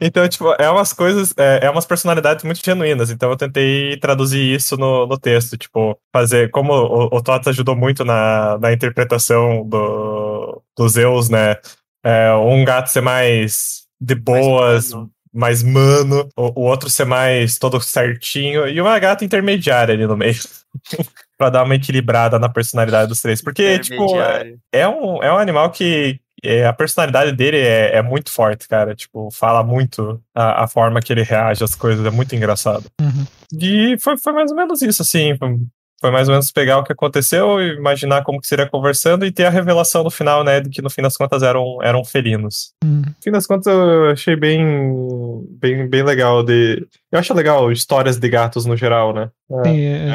Então, 0.00 0.28
tipo, 0.28 0.52
é 0.58 0.70
umas 0.70 0.92
coisas, 0.92 1.32
é, 1.36 1.66
é 1.66 1.70
umas 1.70 1.86
personalidades 1.86 2.44
muito 2.44 2.64
genuínas. 2.64 3.10
Então 3.10 3.30
eu 3.30 3.36
tentei 3.36 3.96
traduzir 3.98 4.54
isso 4.54 4.76
no, 4.76 5.06
no 5.06 5.18
texto, 5.18 5.56
tipo, 5.56 5.98
fazer. 6.12 6.50
Como 6.50 6.72
o, 6.72 7.16
o 7.16 7.22
Toto 7.22 7.48
ajudou 7.48 7.74
muito 7.74 8.04
na, 8.04 8.58
na 8.58 8.72
interpretação 8.72 9.66
do, 9.66 10.62
do 10.76 10.88
Zeus, 10.88 11.28
né? 11.28 11.56
É, 12.06 12.32
um 12.34 12.64
gato 12.64 12.88
ser 12.88 13.00
mais 13.00 13.82
de 14.00 14.14
boas, 14.14 14.92
mano. 14.92 15.10
mais 15.32 15.62
mano, 15.62 16.28
o, 16.36 16.60
o 16.60 16.64
outro 16.64 16.88
ser 16.88 17.04
mais 17.04 17.58
todo 17.58 17.80
certinho, 17.80 18.68
e 18.68 18.80
uma 18.80 18.96
gata 18.98 19.24
intermediária 19.24 19.92
ali 19.92 20.06
no 20.06 20.16
meio. 20.16 20.36
pra 21.36 21.50
dar 21.50 21.64
uma 21.64 21.74
equilibrada 21.74 22.38
na 22.38 22.48
personalidade 22.48 23.08
dos 23.08 23.20
três. 23.20 23.42
Porque, 23.42 23.78
tipo, 23.78 24.20
é, 24.20 24.54
é 24.72 24.88
um, 24.88 25.22
é 25.22 25.32
um 25.32 25.38
animal 25.38 25.70
que 25.70 26.20
é, 26.42 26.66
a 26.66 26.72
personalidade 26.72 27.32
dele 27.32 27.58
é, 27.58 27.96
é 27.96 28.02
muito 28.02 28.30
forte, 28.30 28.68
cara. 28.68 28.94
Tipo, 28.94 29.30
fala 29.30 29.62
muito 29.62 30.20
a, 30.34 30.64
a 30.64 30.68
forma 30.68 31.00
que 31.00 31.12
ele 31.12 31.22
reage 31.22 31.64
às 31.64 31.74
coisas, 31.74 32.04
é 32.06 32.10
muito 32.10 32.34
engraçado. 32.34 32.84
Uhum. 33.00 33.26
E 33.60 33.96
foi, 33.98 34.16
foi 34.16 34.32
mais 34.32 34.50
ou 34.50 34.56
menos 34.56 34.80
isso, 34.82 35.02
assim. 35.02 35.36
Foi, 36.00 36.10
mais 36.10 36.28
ou 36.28 36.32
menos 36.32 36.52
pegar 36.52 36.78
o 36.78 36.84
que 36.84 36.92
aconteceu, 36.92 37.60
imaginar 37.60 38.22
como 38.22 38.40
que 38.40 38.46
seria 38.46 38.68
conversando 38.68 39.24
e 39.24 39.32
ter 39.32 39.46
a 39.46 39.50
revelação 39.50 40.04
no 40.04 40.10
final, 40.10 40.44
né, 40.44 40.60
de 40.60 40.68
que 40.68 40.82
no 40.82 40.90
fim 40.90 41.00
das 41.00 41.16
contas 41.16 41.42
eram, 41.42 41.78
eram 41.82 42.04
felinos. 42.04 42.72
Uhum. 42.84 43.02
No 43.06 43.22
fim 43.22 43.30
das 43.30 43.46
contas, 43.46 43.66
eu 43.66 44.10
achei 44.10 44.36
bem, 44.36 44.62
bem, 45.58 45.88
bem 45.88 46.02
legal 46.02 46.42
de. 46.42 46.86
Eu 47.12 47.20
acho 47.20 47.32
legal 47.32 47.70
histórias 47.70 48.18
de 48.18 48.28
gatos 48.28 48.66
no 48.66 48.76
geral, 48.76 49.14
né? 49.14 49.30
É. 49.50 49.64
Sim, 49.64 49.80
é, 49.80 50.08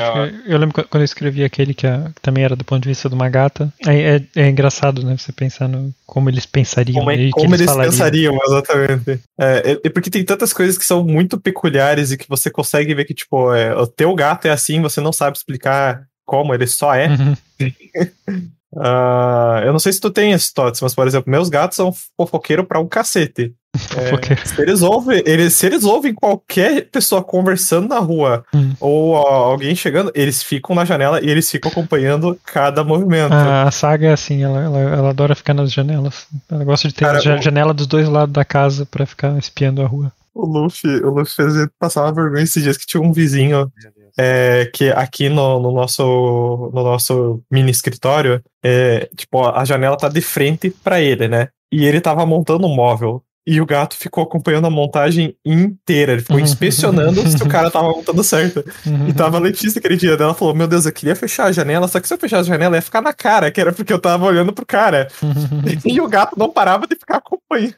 que- 0.43 0.51
eu 0.51 0.57
lembro 0.57 0.73
quando 0.89 1.01
eu 1.01 1.05
escrevi 1.05 1.41
aquele 1.43 1.73
que, 1.73 1.87
a- 1.87 2.11
que 2.13 2.21
também 2.21 2.43
era 2.43 2.53
do 2.55 2.65
ponto 2.65 2.83
de 2.83 2.89
vista 2.89 3.07
de 3.07 3.15
uma 3.15 3.29
gata. 3.29 3.71
É, 3.87 4.17
é, 4.17 4.21
é 4.35 4.49
engraçado, 4.49 5.01
né? 5.05 5.15
Você 5.17 5.31
pensar 5.31 5.69
no 5.69 5.93
como 6.05 6.29
eles 6.29 6.45
pensariam 6.45 6.99
Como, 6.99 7.11
é- 7.11 7.15
e 7.15 7.31
como 7.31 7.55
eles 7.55 7.65
falariam. 7.65 7.91
pensariam, 7.91 8.37
exatamente. 8.45 9.21
É, 9.39 9.71
é- 9.71 9.79
é 9.85 9.89
porque 9.89 10.09
tem 10.09 10.23
tantas 10.25 10.51
coisas 10.51 10.77
que 10.77 10.83
são 10.85 11.01
muito 11.03 11.39
peculiares 11.39 12.11
e 12.11 12.17
que 12.17 12.27
você 12.27 12.51
consegue 12.51 12.93
ver 12.93 13.05
que, 13.05 13.13
tipo, 13.13 13.53
é, 13.53 13.73
o 13.73 13.87
teu 13.87 14.13
gato 14.13 14.45
é 14.47 14.51
assim, 14.51 14.81
você 14.81 14.99
não 14.99 15.13
sabe 15.13 15.37
explicar 15.37 16.03
como, 16.25 16.53
ele 16.53 16.67
só 16.67 16.93
é. 16.93 17.07
Uhum. 17.07 17.35
Ah, 18.77 19.61
eu 19.65 19.71
não 19.71 19.79
sei 19.79 19.91
se 19.91 19.99
tu 19.99 20.09
tem 20.09 20.31
esse 20.31 20.53
Tots, 20.53 20.81
mas, 20.81 20.95
por 20.95 21.05
exemplo, 21.07 21.29
meus 21.29 21.49
gatos 21.49 21.75
são 21.75 21.93
fofoqueiro 22.17 22.63
pra 22.63 22.79
um 22.79 22.87
cacete. 22.87 23.53
É, 23.97 24.45
se, 24.45 24.61
eles 24.61 24.81
ouvem, 24.81 25.23
eles, 25.25 25.53
se 25.53 25.65
eles 25.65 25.83
ouvem 25.83 26.13
qualquer 26.13 26.89
pessoa 26.89 27.23
conversando 27.23 27.87
na 27.87 27.99
rua 27.99 28.43
Hum. 28.53 28.73
ou 28.79 29.11
ó, 29.11 29.51
alguém 29.51 29.73
chegando, 29.75 30.11
eles 30.13 30.43
ficam 30.43 30.75
na 30.75 30.85
janela 30.85 31.21
e 31.21 31.29
eles 31.29 31.49
ficam 31.49 31.71
acompanhando 31.71 32.37
cada 32.45 32.83
movimento. 32.83 33.33
A, 33.33 33.63
a 33.63 33.71
saga 33.71 34.07
é 34.07 34.13
assim, 34.13 34.43
ela, 34.43 34.61
ela, 34.61 34.79
ela 34.79 35.09
adora 35.09 35.35
ficar 35.35 35.53
nas 35.53 35.71
janelas. 35.71 36.27
Ela 36.49 36.63
gosta 36.65 36.87
de 36.87 36.93
ter 36.93 37.05
Cara, 37.05 37.17
a 37.17 37.37
janela 37.41 37.73
dos 37.73 37.87
dois 37.87 38.07
lados 38.07 38.33
da 38.33 38.45
casa 38.45 38.85
pra 38.85 39.05
ficar 39.05 39.37
espiando 39.37 39.81
a 39.81 39.87
rua. 39.87 40.11
O 40.33 40.45
Luffy, 40.45 40.89
o 41.03 41.09
Luffy 41.09 41.33
fez 41.35 41.53
passar 41.79 42.03
uma 42.03 42.13
vergonha 42.13 42.43
esses 42.43 42.63
dias 42.63 42.77
que 42.77 42.85
tinha 42.85 43.01
um 43.01 43.11
vizinho. 43.11 43.71
É, 44.17 44.69
que 44.73 44.89
aqui 44.91 45.29
no, 45.29 45.59
no 45.59 45.71
nosso, 45.71 46.71
no 46.73 46.83
nosso 46.83 47.41
mini 47.51 47.71
escritório, 47.71 48.41
é, 48.63 49.09
tipo, 49.15 49.45
a 49.47 49.63
janela 49.65 49.97
tá 49.97 50.07
de 50.09 50.21
frente 50.21 50.69
pra 50.69 50.99
ele, 51.01 51.27
né? 51.27 51.49
E 51.71 51.85
ele 51.85 52.01
tava 52.01 52.25
montando 52.25 52.67
um 52.67 52.75
móvel. 52.75 53.23
E 53.47 53.59
o 53.59 53.65
gato 53.65 53.95
ficou 53.95 54.23
acompanhando 54.23 54.67
a 54.67 54.69
montagem 54.69 55.35
inteira. 55.43 56.11
Ele 56.11 56.21
ficou 56.21 56.37
Uhum. 56.37 56.43
inspecionando 56.43 57.27
se 57.27 57.41
o 57.43 57.47
cara 57.49 57.71
tava 57.71 57.87
montando 57.89 58.23
certo. 58.23 58.63
Uhum. 58.85 59.07
E 59.07 59.13
tava 59.13 59.37
a 59.37 59.39
Letícia 59.39 59.79
aquele 59.79 59.97
dia. 59.97 60.15
daí 60.15 60.25
Ela 60.25 60.35
falou: 60.35 60.53
Meu 60.53 60.67
Deus, 60.67 60.85
eu 60.85 60.91
queria 60.93 61.15
fechar 61.15 61.45
a 61.45 61.51
janela, 61.51 61.87
só 61.87 61.99
que 61.99 62.07
se 62.07 62.13
eu 62.13 62.19
fechar 62.19 62.39
a 62.39 62.43
janela 62.43 62.75
ia 62.75 62.81
ficar 62.83 63.01
na 63.01 63.11
cara, 63.13 63.49
que 63.49 63.59
era 63.59 63.71
porque 63.73 63.91
eu 63.91 63.97
tava 63.99 64.25
olhando 64.25 64.53
pro 64.53 64.63
cara. 64.65 65.07
E 65.83 65.99
o 65.99 66.07
gato 66.07 66.37
não 66.37 66.51
parava 66.51 66.85
de 66.85 66.95
ficar 66.95 67.17
acompanhando. 67.17 67.73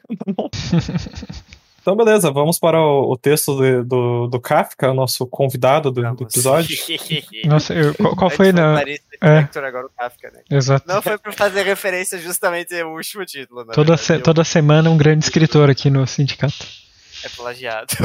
Então, 1.84 1.94
beleza, 1.94 2.30
vamos 2.30 2.58
para 2.58 2.80
o, 2.80 3.12
o 3.12 3.16
texto 3.18 3.60
de- 3.60 3.82
do, 3.84 4.26
do 4.26 4.40
Kafka, 4.40 4.90
o 4.90 4.94
nosso 4.94 5.26
convidado 5.26 5.90
do, 5.90 6.00
do 6.14 6.24
episódio. 6.24 6.74
Nossa, 7.44 7.74
eu- 7.74 7.94
qual, 7.94 8.16
qual 8.16 8.30
foi 8.30 8.52
na. 8.52 8.72
Clarice 8.72 9.02
é. 9.22 9.40
Agora 9.58 9.84
o 9.86 9.90
Kafka, 9.90 10.30
né? 10.30 10.40
Exato. 10.50 10.88
Não 10.88 11.02
foi 11.02 11.18
pra 11.18 11.30
fazer 11.32 11.62
referência 11.62 12.18
justamente 12.18 12.74
ao 12.80 12.90
último 12.94 13.22
título, 13.26 13.66
né? 13.66 13.74
Toda, 13.74 13.98
se- 13.98 14.18
toda 14.20 14.42
semana 14.44 14.88
um 14.88 14.96
grande 14.96 15.24
escritor 15.26 15.68
aqui 15.68 15.90
no 15.90 16.06
sindicato. 16.06 16.54
É 17.22 17.28
plagiado. 17.28 17.88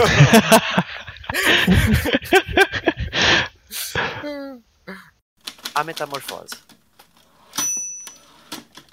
A 5.75 5.83
metamorfose. 5.83 6.55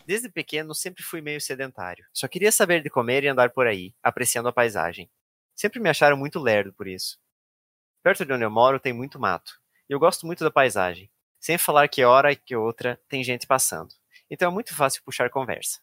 Desde 0.07 0.29
pequeno 0.29 0.73
sempre 0.73 1.03
fui 1.03 1.21
meio 1.21 1.41
sedentário. 1.41 2.07
Só 2.13 2.29
queria 2.29 2.53
saber 2.53 2.81
de 2.81 2.89
comer 2.89 3.25
e 3.25 3.27
andar 3.27 3.51
por 3.51 3.67
aí, 3.67 3.93
apreciando 4.01 4.49
a 4.49 4.53
paisagem. 4.53 5.11
Sempre 5.53 5.81
me 5.81 5.89
acharam 5.89 6.17
muito 6.17 6.39
lerdo 6.39 6.73
por 6.73 6.87
isso. 6.87 7.19
Perto 8.05 8.25
de 8.25 8.33
onde 8.33 8.45
eu 8.45 8.51
moro 8.51 8.79
tem 8.79 8.93
muito 8.93 9.19
mato, 9.19 9.61
e 9.91 9.93
eu 9.93 9.99
gosto 9.99 10.25
muito 10.25 10.45
da 10.45 10.51
paisagem. 10.51 11.11
Sem 11.41 11.59
falar 11.59 11.89
que 11.89 12.05
hora 12.05 12.31
e 12.31 12.37
que 12.37 12.55
outra 12.55 13.01
tem 13.09 13.25
gente 13.25 13.49
passando. 13.49 13.93
Então 14.31 14.49
é 14.49 14.55
muito 14.55 14.77
fácil 14.77 15.03
puxar 15.03 15.29
conversa. 15.29 15.81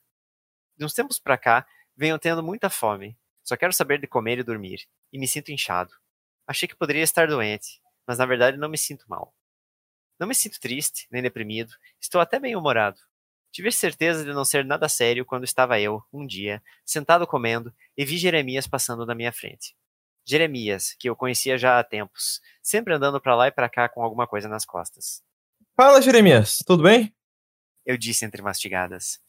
De 0.77 0.85
uns 0.85 0.93
tempos 0.93 1.19
pra 1.19 1.37
cá, 1.37 1.67
venho 1.93 2.17
tendo 2.17 2.41
muita 2.41 2.69
fome. 2.69 3.17
Só 3.43 3.57
quero 3.57 3.73
saber 3.73 3.99
de 3.99 4.07
comer 4.07 4.39
e 4.39 4.43
dormir, 4.43 4.87
e 5.11 5.19
me 5.19 5.27
sinto 5.27 5.51
inchado. 5.51 5.93
Achei 6.47 6.65
que 6.65 6.77
poderia 6.77 7.03
estar 7.03 7.27
doente, 7.27 7.81
mas 8.07 8.19
na 8.19 8.25
verdade 8.25 8.55
não 8.55 8.69
me 8.69 8.77
sinto 8.77 9.03
mal. 9.05 9.35
Não 10.17 10.29
me 10.29 10.33
sinto 10.33 10.61
triste, 10.61 11.09
nem 11.11 11.21
deprimido, 11.21 11.75
estou 11.99 12.21
até 12.21 12.39
bem 12.39 12.55
humorado. 12.55 13.01
Tive 13.53 13.71
certeza 13.71 14.25
de 14.25 14.33
não 14.33 14.43
ser 14.43 14.65
nada 14.65 14.89
sério 14.89 15.23
quando 15.23 15.43
estava 15.43 15.79
eu, 15.79 16.03
um 16.11 16.25
dia, 16.25 16.59
sentado 16.83 17.27
comendo, 17.27 17.71
e 17.95 18.03
vi 18.03 18.17
Jeremias 18.17 18.65
passando 18.65 19.05
na 19.05 19.13
minha 19.13 19.31
frente. 19.31 19.75
Jeremias, 20.25 20.95
que 20.97 21.07
eu 21.07 21.15
conhecia 21.15 21.55
já 21.55 21.77
há 21.77 21.83
tempos, 21.83 22.41
sempre 22.63 22.95
andando 22.95 23.21
pra 23.21 23.35
lá 23.35 23.47
e 23.47 23.51
pra 23.51 23.69
cá 23.69 23.87
com 23.87 24.01
alguma 24.01 24.25
coisa 24.25 24.49
nas 24.49 24.65
costas. 24.65 25.21
Fala, 25.77 26.01
Jeremias, 26.01 26.63
tudo 26.65 26.81
bem? 26.81 27.15
Eu 27.85 27.95
disse 27.95 28.25
entre 28.25 28.41
mastigadas. 28.41 29.21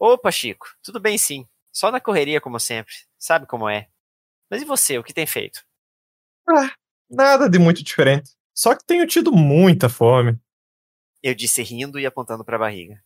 Opa, 0.00 0.32
Chico, 0.32 0.66
tudo 0.82 0.98
bem 0.98 1.16
sim. 1.16 1.46
Só 1.70 1.92
na 1.92 2.00
correria 2.00 2.40
como 2.40 2.58
sempre. 2.58 2.94
Sabe 3.16 3.46
como 3.46 3.68
é. 3.68 3.88
Mas 4.50 4.62
e 4.62 4.64
você, 4.64 4.98
o 4.98 5.04
que 5.04 5.14
tem 5.14 5.26
feito? 5.26 5.64
Nada 7.08 7.48
de 7.48 7.60
muito 7.60 7.84
diferente. 7.84 8.32
Só 8.52 8.74
que 8.74 8.84
tenho 8.84 9.06
tido 9.06 9.30
muita 9.30 9.88
fome. 9.88 10.40
Eu 11.22 11.36
disse 11.36 11.62
rindo 11.62 12.00
e 12.00 12.06
apontando 12.06 12.44
para 12.44 12.56
a 12.56 12.60
barriga. 12.60 13.03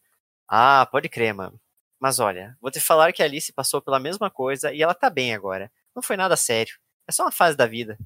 Ah, 0.48 0.86
pode 0.90 1.08
crer, 1.08 1.34
mano. 1.34 1.60
Mas 2.00 2.18
olha, 2.18 2.56
vou 2.60 2.70
te 2.70 2.80
falar 2.80 3.12
que 3.12 3.22
a 3.22 3.26
Alice 3.26 3.52
passou 3.52 3.82
pela 3.82 3.98
mesma 3.98 4.30
coisa 4.30 4.72
e 4.72 4.82
ela 4.82 4.94
tá 4.94 5.10
bem 5.10 5.34
agora. 5.34 5.70
Não 5.94 6.02
foi 6.02 6.16
nada 6.16 6.36
sério. 6.36 6.74
É 7.08 7.12
só 7.12 7.24
uma 7.24 7.32
fase 7.32 7.56
da 7.56 7.66
vida. 7.66 7.98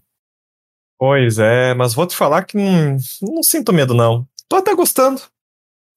Pois 0.99 1.39
é, 1.39 1.75
mas 1.75 1.95
vou 1.95 2.07
te 2.07 2.17
falar 2.17 2.45
que 2.45 2.57
não, 2.57 2.97
não 3.21 3.43
sinto 3.43 3.73
medo, 3.73 3.93
não. 3.93 4.27
Tô 4.49 4.57
até 4.57 4.75
gostando. 4.75 5.21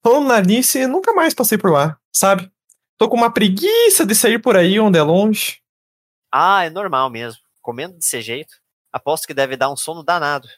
Falando 0.02 0.28
na 0.28 0.36
Alice, 0.36 0.86
nunca 0.86 1.12
mais 1.12 1.32
passei 1.32 1.56
por 1.56 1.70
lá, 1.70 1.98
sabe? 2.12 2.50
Tô 2.98 3.08
com 3.08 3.16
uma 3.16 3.32
preguiça 3.32 4.04
de 4.04 4.14
sair 4.14 4.40
por 4.40 4.56
aí 4.56 4.78
onde 4.80 4.98
é 4.98 5.02
longe. 5.02 5.60
Ah, 6.32 6.64
é 6.64 6.70
normal 6.70 7.08
mesmo. 7.08 7.40
Comendo 7.62 7.94
desse 7.94 8.20
jeito, 8.20 8.54
aposto 8.92 9.26
que 9.26 9.34
deve 9.34 9.56
dar 9.56 9.70
um 9.70 9.76
sono 9.76 10.02
danado. 10.02 10.48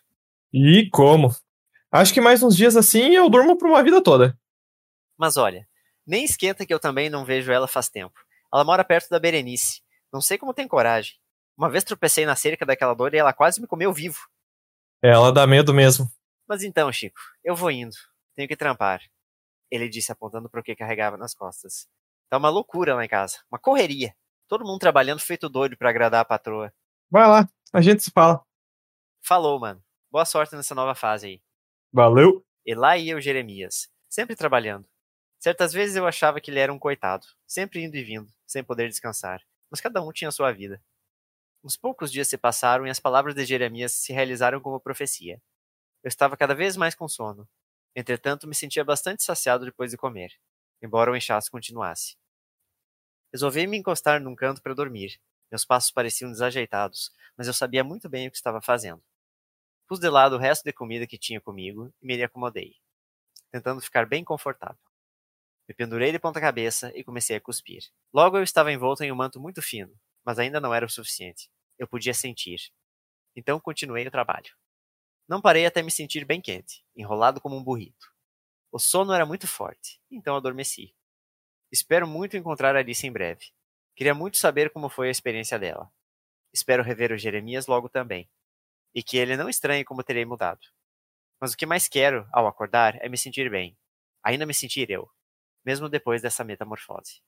E 0.53 0.89
como? 0.91 1.35
Acho 1.93 2.15
que 2.15 2.21
mais 2.21 2.43
uns 2.43 2.57
dias 2.57 2.77
assim 2.77 3.15
eu 3.15 3.29
durmo 3.29 3.57
por 3.57 3.69
uma 3.69 3.83
vida 3.83 4.03
toda. 4.03 4.39
Mas 5.19 5.37
olha, 5.37 5.68
nem 6.09 6.25
esquenta 6.25 6.65
que 6.65 6.73
eu 6.73 6.81
também 6.81 7.11
não 7.11 7.25
vejo 7.25 7.53
ela 7.53 7.69
faz 7.69 7.89
tempo. 7.89 8.19
Ela 8.53 8.65
mora 8.65 8.83
perto 8.83 9.11
da 9.11 9.21
Berenice. 9.21 9.83
Não 10.11 10.23
sei 10.23 10.39
como 10.39 10.55
tem 10.55 10.67
coragem. 10.67 11.17
Uma 11.57 11.69
vez 11.69 11.85
tropecei 11.85 12.25
na 12.25 12.35
cerca 12.35 12.65
daquela 12.65 12.95
dor 12.95 13.13
e 13.13 13.19
ela 13.19 13.33
quase 13.33 13.61
me 13.61 13.67
comeu 13.67 13.93
vivo. 13.93 14.19
Ela 15.03 15.31
dá 15.31 15.47
medo 15.47 15.75
mesmo. 15.75 16.11
Mas 16.49 16.63
então, 16.63 16.91
Chico, 16.91 17.21
eu 17.45 17.55
vou 17.55 17.71
indo. 17.71 17.95
Tenho 18.35 18.49
que 18.49 18.57
trampar. 18.57 19.03
Ele 19.71 19.89
disse 19.89 20.11
apontando 20.11 20.49
para 20.49 20.61
o 20.61 20.63
que 20.63 20.75
carregava 20.75 21.19
nas 21.19 21.35
costas. 21.35 21.87
Tá 22.31 22.39
uma 22.39 22.49
loucura 22.49 22.95
lá 22.95 23.05
em 23.05 23.09
casa. 23.09 23.41
Uma 23.51 23.59
correria. 23.59 24.15
Todo 24.49 24.65
mundo 24.65 24.79
trabalhando 24.79 25.21
feito 25.21 25.47
doido 25.47 25.77
para 25.77 25.91
agradar 25.91 26.23
a 26.23 26.25
patroa. 26.25 26.73
Vai 27.11 27.29
lá, 27.29 27.49
a 27.73 27.83
gente 27.83 28.03
se 28.03 28.11
fala. 28.11 28.43
Falou, 29.23 29.61
mano. 29.61 29.83
Boa 30.11 30.25
sorte 30.25 30.57
nessa 30.57 30.75
nova 30.75 30.95
fase 30.95 31.27
aí. 31.27 31.43
Valeu. 31.93 32.43
E 32.65 32.75
lá 32.75 32.97
ia 32.97 33.15
o 33.15 33.21
Jeremias, 33.21 33.91
sempre 34.09 34.35
trabalhando. 34.35 34.89
Certas 35.39 35.73
vezes 35.73 35.97
eu 35.97 36.07
achava 36.07 36.41
que 36.41 36.51
ele 36.51 36.59
era 36.59 36.73
um 36.73 36.79
coitado, 36.79 37.27
sempre 37.47 37.83
indo 37.83 37.97
e 37.97 38.03
vindo, 38.03 38.33
sem 38.47 38.65
poder 38.65 38.89
descansar. 38.89 39.41
Mas 39.71 39.81
cada 39.81 40.03
um 40.03 40.13
tinha 40.13 40.31
sua 40.31 40.53
vida. 40.53 40.83
Uns 41.63 41.77
poucos 41.77 42.11
dias 42.11 42.29
se 42.29 42.39
passaram 42.39 42.87
e 42.87 42.91
as 42.91 43.01
palavras 43.01 43.35
de 43.35 43.45
Jeremias 43.45 43.93
se 43.93 44.13
realizaram 44.13 44.61
como 44.61 44.81
profecia. 44.81 45.41
Eu 46.03 46.09
estava 46.09 46.37
cada 46.37 46.55
vez 46.55 46.77
mais 46.77 46.95
com 46.95 47.09
sono. 47.09 47.49
Entretanto, 47.95 48.49
me 48.49 48.55
sentia 48.55 48.85
bastante 48.85 49.23
saciado 49.23 49.65
depois 49.65 49.91
de 49.91 49.97
comer, 49.97 50.33
embora 50.83 51.11
o 51.11 51.17
inchaço 51.17 51.51
continuasse. 51.51 52.17
Resolvi 53.33 53.67
me 53.67 53.77
encostar 53.77 54.21
num 54.21 54.35
canto 54.35 54.63
para 54.63 54.75
dormir. 54.75 55.21
Meus 55.51 55.65
passos 55.65 55.91
pareciam 55.91 56.31
desajeitados, 56.31 57.13
mas 57.37 57.47
eu 57.47 57.55
sabia 57.55 57.85
muito 57.85 58.09
bem 58.09 58.29
o 58.29 58.31
que 58.31 58.37
estava 58.37 58.61
fazendo. 58.61 59.03
Pus 59.87 59.99
de 59.99 60.09
lado 60.09 60.37
o 60.37 60.39
resto 60.39 60.65
de 60.65 60.73
comida 60.73 61.07
que 61.07 61.19
tinha 61.19 61.41
comigo 61.41 61.93
e 62.03 62.07
me 62.07 62.23
acomodei, 62.23 62.77
tentando 63.51 63.81
ficar 63.81 64.07
bem 64.07 64.25
confortável. 64.25 64.88
Me 65.69 65.75
pendurei 65.75 66.11
de 66.11 66.19
ponta 66.19 66.41
cabeça 66.41 66.91
e 66.97 67.05
comecei 67.05 67.37
a 67.37 67.41
cuspir. 67.41 67.83
Logo 68.13 68.39
eu 68.39 68.43
estava 68.43 68.73
envolto 68.73 69.05
em 69.05 69.13
um 69.13 69.15
manto 69.15 69.39
muito 69.39 69.61
fino, 69.61 69.95
mas 70.25 70.39
ainda 70.39 70.59
não 70.59 70.73
era 70.73 70.87
o 70.87 70.89
suficiente. 70.89 71.51
Eu 71.79 71.87
podia 71.87 72.15
sentir. 72.15 72.59
Então 73.37 73.61
continuei 73.61 74.07
o 74.07 74.11
trabalho. 74.11 74.51
Não 75.29 75.43
parei 75.43 75.67
até 75.67 75.83
me 75.83 75.91
sentir 75.91 76.25
bem 76.25 76.41
quente, 76.41 76.83
enrolado 76.97 77.39
como 77.39 77.55
um 77.55 77.63
burrito. 77.63 78.07
O 78.73 78.79
sono 78.79 79.13
era 79.13 79.27
muito 79.27 79.47
forte, 79.47 80.01
então 80.11 80.35
adormeci. 80.35 80.95
Espero 81.71 82.07
muito 82.07 82.35
encontrar 82.35 82.75
Alice 82.75 83.07
em 83.07 83.13
breve. 83.13 83.53
Queria 83.95 84.15
muito 84.15 84.39
saber 84.39 84.71
como 84.71 84.89
foi 84.89 85.09
a 85.09 85.11
experiência 85.11 85.59
dela. 85.59 85.93
Espero 86.51 86.83
rever 86.83 87.13
o 87.13 87.19
Jeremias 87.19 87.67
logo 87.67 87.91
também. 87.91 88.27
E 88.95 89.03
que 89.03 89.19
ele 89.19 89.37
não 89.37 89.51
estranhe 89.51 89.85
como 89.85 90.03
terei 90.03 90.25
mudado. 90.25 90.61
Mas 91.39 91.53
o 91.53 91.57
que 91.59 91.67
mais 91.67 91.89
quero, 91.89 92.27
ao 92.33 92.47
acordar, 92.47 92.97
é 93.03 93.09
me 93.09 93.19
sentir 93.19 93.51
bem. 93.51 93.77
Ainda 94.25 94.47
me 94.47 94.55
sentir 94.55 94.91
eu, 94.91 95.11
mesmo 95.69 95.87
depois 95.87 96.23
dessa 96.23 96.43
metamorfose. 96.43 97.21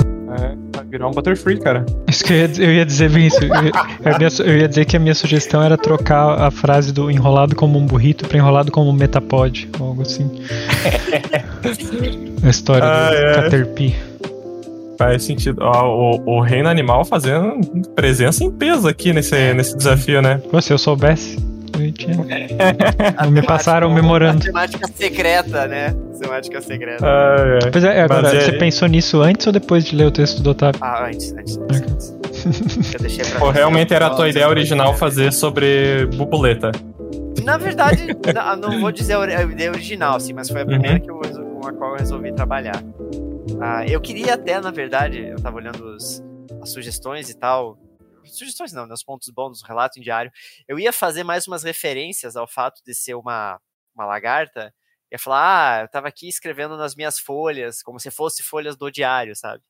É, 0.00 0.54
virar 0.84 1.08
um 1.08 1.10
Butterfree, 1.10 1.58
cara. 1.58 1.84
Isso 2.06 2.22
que 2.22 2.32
eu 2.32 2.36
ia, 2.36 2.50
eu 2.58 2.72
ia 2.74 2.86
dizer. 2.86 3.10
Eu, 3.10 3.18
eu, 3.18 4.46
eu, 4.46 4.58
ia 4.58 4.68
dizer 4.68 4.84
que 4.84 4.96
a 4.96 5.00
minha 5.00 5.14
sugestão 5.14 5.60
era 5.60 5.76
trocar 5.76 6.40
a 6.40 6.52
frase 6.52 6.92
do 6.92 7.10
enrolado 7.10 7.56
como 7.56 7.80
um 7.80 7.84
burrito 7.84 8.28
para 8.28 8.38
enrolado 8.38 8.70
como 8.70 8.90
um 8.90 8.92
metapod, 8.92 9.68
ou 9.80 9.88
algo 9.88 10.02
assim. 10.02 10.30
a 12.44 12.48
história 12.48 12.86
ah, 12.86 13.10
do 13.10 13.16
é. 13.16 13.34
Caterpie. 13.34 13.96
Faz 14.96 15.24
sentido. 15.24 15.64
o, 15.64 16.36
o 16.36 16.40
reino 16.40 16.68
animal 16.68 17.04
fazendo 17.04 17.60
presença 17.96 18.44
em 18.44 18.52
peso 18.52 18.86
aqui 18.86 19.12
nesse, 19.12 19.52
nesse 19.52 19.76
desafio, 19.76 20.22
né? 20.22 20.40
Pô, 20.48 20.60
se 20.60 20.72
eu 20.72 20.78
soubesse. 20.78 21.49
Não 23.22 23.30
me 23.32 23.42
passaram 23.42 23.88
o 23.88 23.94
memorando. 23.94 24.44
Temática 24.44 24.86
secreta, 24.94 25.66
né? 25.66 25.94
Temática 26.20 26.60
secreta. 26.60 27.04
Ah, 27.04 27.58
é. 27.62 27.70
Pois 27.70 27.84
é, 27.84 28.02
agora, 28.02 28.22
Mas 28.22 28.44
você 28.44 28.50
é... 28.50 28.58
pensou 28.58 28.88
nisso 28.88 29.20
antes 29.20 29.46
ou 29.46 29.52
depois 29.52 29.84
de 29.84 29.96
ler 29.96 30.06
o 30.06 30.10
texto 30.10 30.42
do 30.42 30.50
Otávio? 30.50 30.80
Ah, 30.82 31.06
antes, 31.06 31.32
antes. 31.32 31.58
antes. 31.58 32.20
Eu 32.94 33.00
deixei 33.00 33.24
pra 33.24 33.38
Pô, 33.38 33.50
realmente 33.50 33.92
era 33.92 34.06
a 34.06 34.10
tua 34.10 34.28
ideia 34.28 34.48
original 34.48 34.94
fazer 34.94 35.32
sobre 35.32 36.06
bubuleta. 36.14 36.72
Na 37.42 37.56
verdade, 37.56 38.06
não 38.60 38.80
vou 38.80 38.92
dizer 38.92 39.16
a 39.16 39.42
ideia 39.42 39.70
original, 39.70 40.16
assim, 40.16 40.32
mas 40.32 40.48
foi 40.48 40.62
a 40.62 40.66
primeira 40.66 40.96
uhum. 40.96 41.00
que 41.00 41.10
eu, 41.10 41.60
com 41.60 41.68
a 41.68 41.72
qual 41.72 41.92
eu 41.92 41.98
resolvi 41.98 42.32
trabalhar. 42.32 42.82
Ah, 43.60 43.84
eu 43.86 44.00
queria 44.00 44.34
até, 44.34 44.60
na 44.60 44.70
verdade, 44.70 45.28
eu 45.28 45.36
tava 45.36 45.56
olhando 45.56 45.84
os, 45.84 46.22
as 46.62 46.70
sugestões 46.70 47.28
e 47.28 47.36
tal, 47.36 47.78
sugestões 48.24 48.72
não, 48.72 48.86
né, 48.86 48.94
os 48.94 49.02
pontos 49.02 49.28
bons 49.30 49.60
do 49.60 49.66
relato 49.66 49.98
em 49.98 50.02
diário. 50.02 50.30
Eu 50.68 50.78
ia 50.78 50.92
fazer 50.92 51.24
mais 51.24 51.46
umas 51.46 51.62
referências 51.62 52.36
ao 52.36 52.46
fato 52.46 52.82
de 52.84 52.94
ser 52.94 53.14
uma, 53.14 53.60
uma 53.94 54.06
lagarta. 54.06 54.74
Ia 55.12 55.18
falar, 55.18 55.78
ah, 55.78 55.82
eu 55.82 55.88
tava 55.88 56.08
aqui 56.08 56.28
escrevendo 56.28 56.76
nas 56.76 56.94
minhas 56.94 57.18
folhas, 57.18 57.82
como 57.82 57.98
se 57.98 58.10
fosse 58.10 58.42
folhas 58.42 58.76
do 58.76 58.90
diário, 58.90 59.34
sabe? 59.34 59.62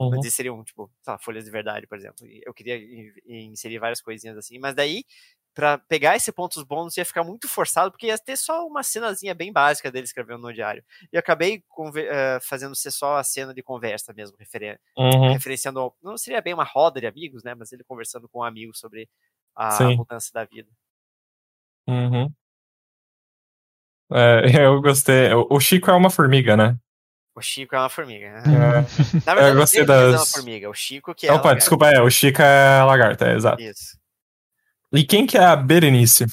Uhum. 0.00 0.10
Mas 0.10 0.34
seriam, 0.34 0.62
tipo, 0.64 0.90
lá, 1.06 1.18
folhas 1.18 1.44
de 1.44 1.50
verdade, 1.50 1.86
por 1.86 1.96
exemplo. 1.96 2.26
Eu 2.44 2.52
queria 2.52 2.76
inserir 3.26 3.78
várias 3.78 4.00
coisinhas 4.00 4.36
assim, 4.36 4.58
mas 4.58 4.74
daí 4.74 5.04
para 5.54 5.78
pegar 5.78 6.16
esse 6.16 6.32
pontos 6.32 6.62
bônus 6.62 6.96
ia 6.96 7.04
ficar 7.04 7.22
muito 7.22 7.48
forçado, 7.48 7.90
porque 7.90 8.06
ia 8.06 8.18
ter 8.18 8.36
só 8.36 8.66
uma 8.66 8.82
cenazinha 8.82 9.34
bem 9.34 9.52
básica 9.52 9.90
dele 9.90 10.04
escrevendo 10.04 10.42
no 10.42 10.52
diário. 10.52 10.82
E 11.12 11.18
acabei 11.18 11.62
uh, 11.78 12.40
fazendo 12.42 12.74
ser 12.74 12.90
só 12.90 13.16
a 13.16 13.24
cena 13.24 13.52
de 13.52 13.62
conversa 13.62 14.12
mesmo, 14.12 14.36
referen 14.38 14.78
uhum. 14.96 15.32
referenciando. 15.32 15.92
Não 16.02 16.16
seria 16.16 16.40
bem 16.40 16.54
uma 16.54 16.64
roda 16.64 17.00
de 17.00 17.06
amigos, 17.06 17.42
né? 17.42 17.54
Mas 17.54 17.72
ele 17.72 17.84
conversando 17.84 18.28
com 18.28 18.40
um 18.40 18.44
amigo 18.44 18.74
sobre 18.74 19.08
a 19.54 19.78
mudança 19.96 20.30
da 20.32 20.44
vida. 20.44 20.68
Uhum. 21.86 22.32
É, 24.12 24.42
eu 24.66 24.80
gostei. 24.80 25.32
O 25.34 25.60
Chico 25.60 25.90
é 25.90 25.94
uma 25.94 26.10
formiga, 26.10 26.56
né? 26.56 26.76
O 27.34 27.40
Chico 27.40 27.74
é 27.74 27.78
uma 27.78 27.88
formiga. 27.88 28.30
Né? 28.30 28.42
É. 28.46 29.20
Na 29.24 29.34
verdade, 29.34 29.48
eu 29.48 29.56
gostei 29.56 29.84
das... 29.84 30.14
é 30.14 30.16
uma 30.16 30.26
formiga. 30.26 30.70
O 30.70 30.74
Chico 30.74 31.14
que 31.14 31.26
é. 31.26 31.32
Opa, 31.32 31.54
desculpa, 31.54 31.88
é. 31.88 32.00
O 32.00 32.10
Chico 32.10 32.42
é 32.42 32.82
lagarta, 32.84 33.28
é, 33.28 33.34
exato. 33.34 33.62
Isso. 33.62 34.01
E 34.92 35.04
quem 35.04 35.26
que 35.26 35.38
é 35.38 35.44
a 35.44 35.56
Berenice? 35.56 36.26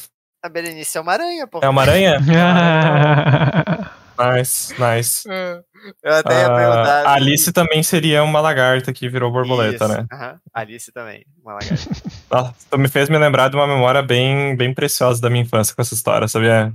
A 0.44 0.50
Berenice 0.50 0.98
é 0.98 1.02
uma 1.02 1.14
aranha, 1.14 1.48
pô. 1.48 1.60
É 1.62 1.70
uma 1.70 1.82
aranha? 1.82 2.20
nice, 4.20 4.74
nice. 4.80 5.28
Eu 6.04 6.14
até 6.14 6.42
ia 6.42 6.52
uh, 6.52 6.56
perguntar. 6.56 7.06
A 7.06 7.14
Alice 7.14 7.52
também 7.54 7.82
seria 7.84 8.24
uma 8.24 8.42
lagarta 8.42 8.92
que 8.92 9.08
virou 9.08 9.32
borboleta, 9.32 9.86
Isso. 9.86 9.94
né? 9.94 10.06
Uhum. 10.12 10.40
Alice 10.54 10.92
também, 10.92 11.26
uma 11.42 11.54
lagarta. 11.54 11.90
Nossa, 12.30 12.54
tu 12.70 12.78
me 12.78 12.90
fez 12.90 13.10
me 13.10 13.18
lembrar 13.18 13.50
de 13.50 13.56
uma 13.56 13.68
memória 13.68 14.02
bem, 14.02 14.58
bem 14.58 14.74
preciosa 14.74 15.22
da 15.22 15.30
minha 15.30 15.44
infância 15.44 15.74
com 15.74 15.82
essa 15.82 15.94
história, 15.94 16.28
sabia? 16.28 16.74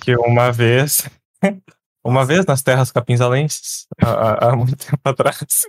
Que 0.00 0.16
uma 0.16 0.50
vez, 0.50 1.06
uma 2.02 2.24
vez 2.24 2.46
nas 2.46 2.62
terras 2.62 2.90
capinzalenses, 2.90 3.86
há, 4.02 4.48
há 4.48 4.56
muito 4.56 4.76
tempo 4.76 4.98
atrás, 5.04 5.66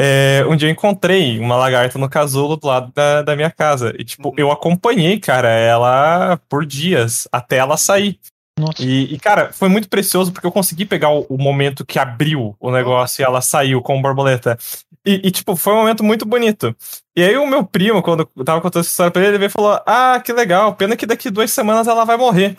é, 0.00 0.44
um 0.48 0.54
dia 0.54 0.68
eu 0.68 0.72
encontrei 0.72 1.38
uma 1.40 1.56
lagarta 1.56 1.98
no 1.98 2.08
casulo 2.08 2.56
do 2.56 2.66
lado 2.66 2.92
da, 2.94 3.22
da 3.22 3.34
minha 3.34 3.50
casa. 3.50 3.92
E, 3.98 4.04
tipo, 4.04 4.28
uhum. 4.28 4.34
eu 4.36 4.52
acompanhei, 4.52 5.18
cara, 5.18 5.48
ela 5.48 6.38
por 6.48 6.64
dias 6.64 7.26
até 7.32 7.56
ela 7.56 7.76
sair. 7.76 8.18
Nossa. 8.58 8.82
E, 8.82 9.14
e, 9.14 9.18
cara, 9.18 9.52
foi 9.52 9.68
muito 9.68 9.88
precioso 9.88 10.32
porque 10.32 10.46
eu 10.46 10.52
consegui 10.52 10.84
pegar 10.84 11.10
o, 11.10 11.26
o 11.28 11.38
momento 11.38 11.86
que 11.86 11.98
abriu 11.98 12.56
o 12.60 12.70
negócio 12.70 13.22
e 13.22 13.24
ela 13.24 13.40
saiu 13.40 13.80
com 13.80 14.00
borboleta. 14.00 14.58
E, 15.06 15.20
e, 15.24 15.30
tipo, 15.30 15.56
foi 15.56 15.72
um 15.72 15.78
momento 15.78 16.04
muito 16.04 16.26
bonito. 16.26 16.74
E 17.16 17.22
aí 17.22 17.36
o 17.36 17.46
meu 17.46 17.64
primo, 17.64 18.02
quando 18.02 18.28
eu 18.36 18.44
tava 18.44 18.60
contando 18.60 18.82
essa 18.82 18.90
história 18.90 19.10
pra 19.10 19.22
ele, 19.22 19.30
ele 19.32 19.38
veio 19.38 19.48
e 19.48 19.52
falou: 19.52 19.80
Ah, 19.86 20.20
que 20.24 20.32
legal, 20.32 20.74
pena 20.74 20.96
que 20.96 21.06
daqui 21.06 21.30
duas 21.30 21.50
semanas 21.50 21.88
ela 21.88 22.04
vai 22.04 22.16
morrer. 22.16 22.54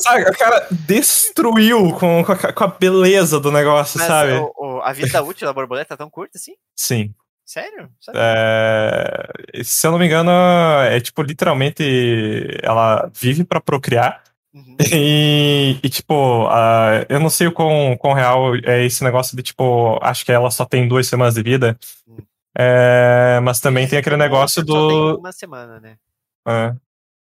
Sabe, 0.00 0.22
o 0.22 0.36
cara 0.36 0.66
destruiu 0.70 1.92
com, 1.92 2.24
com, 2.24 2.32
a, 2.32 2.52
com 2.52 2.64
a 2.64 2.68
beleza 2.68 3.40
do 3.40 3.50
negócio, 3.50 3.98
Mas 3.98 4.06
sabe? 4.06 4.32
O, 4.32 4.52
o, 4.56 4.80
a 4.82 4.92
vida 4.92 5.22
útil 5.22 5.46
da 5.46 5.52
borboleta 5.52 5.94
é 5.94 5.96
tão 5.96 6.10
curta 6.10 6.38
assim? 6.38 6.52
Sim. 6.76 7.14
Sério? 7.44 7.90
É... 8.14 9.62
Se 9.62 9.86
eu 9.86 9.90
não 9.90 9.98
me 9.98 10.06
engano, 10.06 10.30
é 10.88 11.00
tipo, 11.00 11.22
literalmente, 11.22 11.82
ela 12.62 13.10
vive 13.14 13.44
para 13.44 13.60
procriar. 13.60 14.22
Uhum. 14.54 14.76
E, 14.92 15.78
e, 15.82 15.88
tipo, 15.88 16.46
uh, 16.46 17.06
eu 17.08 17.18
não 17.18 17.30
sei 17.30 17.46
o 17.46 17.52
quão, 17.52 17.96
quão 17.98 18.12
real 18.12 18.54
é 18.56 18.84
esse 18.84 19.02
negócio 19.02 19.36
de, 19.36 19.42
tipo, 19.42 19.98
acho 20.02 20.24
que 20.24 20.32
ela 20.32 20.50
só 20.50 20.64
tem 20.64 20.86
duas 20.86 21.06
semanas 21.06 21.34
de 21.34 21.42
vida. 21.42 21.78
Uhum. 22.06 22.18
É, 22.56 23.40
mas 23.42 23.60
também 23.60 23.88
tem 23.88 23.98
aquele 23.98 24.16
negócio 24.16 24.62
do. 24.62 24.72
Só 24.72 24.88
tem 24.88 25.20
uma 25.20 25.32
semana, 25.32 25.80
né? 25.80 25.96
É. 26.46 26.74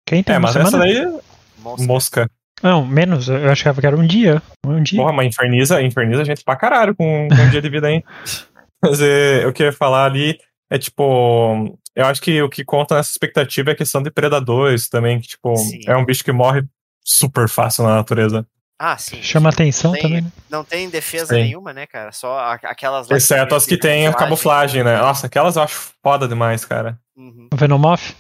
Quem 0.06 0.24
tem 0.24 0.36
é, 0.36 0.38
uma 0.38 0.52
mas 0.52 0.54
semana? 0.54 0.88
essa 0.88 1.04
daí. 1.04 1.20
Mosca. 1.68 1.86
Mosca. 1.86 2.32
Não, 2.64 2.86
menos. 2.86 3.28
Eu 3.30 3.52
achava 3.52 3.80
que 3.82 3.86
era 3.88 3.96
um 3.96 4.06
dia. 4.06 4.42
Um 4.66 4.82
dia. 4.82 5.00
Porra, 5.00 5.14
mas 5.14 5.28
inferniza, 5.28 5.82
inferniza 5.82 6.22
a 6.22 6.26
gente 6.26 6.44
pra 6.44 6.56
caralho 6.56 6.96
com, 6.96 7.28
com 7.30 7.36
um 7.36 7.50
dia 7.50 7.62
de 7.62 7.70
vida, 7.70 7.92
hein? 7.92 8.04
Mas 8.82 9.02
é, 9.02 9.44
eu 9.44 9.52
queria 9.52 9.74
falar 9.74 10.06
ali 10.06 10.38
É 10.70 10.78
tipo. 10.78 11.78
Eu 11.96 12.06
acho 12.06 12.22
que 12.22 12.40
o 12.44 12.50
que 12.50 12.64
conta 12.64 12.96
nessa 12.96 13.10
expectativa 13.10 13.72
é 13.72 13.74
a 13.74 13.76
questão 13.76 14.04
de 14.04 14.12
predadores 14.12 14.88
também, 14.88 15.20
que, 15.20 15.28
tipo, 15.30 15.56
Sim. 15.58 15.80
é 15.88 15.98
um 15.98 16.06
bicho 16.06 16.24
que 16.24 16.32
morre 16.32 16.64
super 17.04 17.50
fácil 17.50 17.84
na 17.86 17.96
natureza. 17.96 18.46
Ah, 18.80 18.96
sim. 18.96 19.20
Chama 19.24 19.50
atenção 19.50 19.94
Tem- 19.94 20.02
também, 20.04 20.22
né? 20.22 20.32
Não 20.48 20.64
tem 20.64 20.88
defesa 20.92 21.34
Sim. 21.34 21.42
nenhuma, 21.42 21.74
né, 21.74 21.88
cara? 21.88 22.12
Só 22.12 22.38
aquelas 22.64 23.10
lá 23.10 23.18
Exceto 23.18 23.56
as 23.56 23.66
que 23.66 23.78
tem 23.78 24.06
a 24.06 24.14
camuflagem, 24.14 24.84
né? 24.84 24.98
Nossa, 25.00 25.26
aquelas 25.26 25.56
eu 25.56 25.64
acho 25.64 25.92
foda 26.04 26.28
demais, 26.28 26.64
cara. 26.64 27.00
Uhum, 27.18 27.48
O 27.52 27.56
Venomoth? 27.58 28.14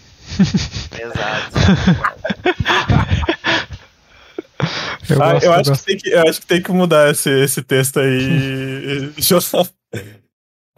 exato. 0.99 1.51
Eu 5.09 5.21
Ah, 5.21 5.33
gosto, 5.33 5.43
eu, 5.45 5.51
eu 5.51 5.59
acho 5.59 5.69
gosto. 5.69 5.85
que 5.85 5.87
tem 5.87 5.97
que, 5.97 6.09
eu 6.09 6.29
acho 6.29 6.39
que 6.41 6.45
tem 6.45 6.61
que 6.61 6.71
mudar 6.71 7.11
esse, 7.11 7.29
esse 7.29 7.61
texto 7.61 7.99
aí. 7.99 9.11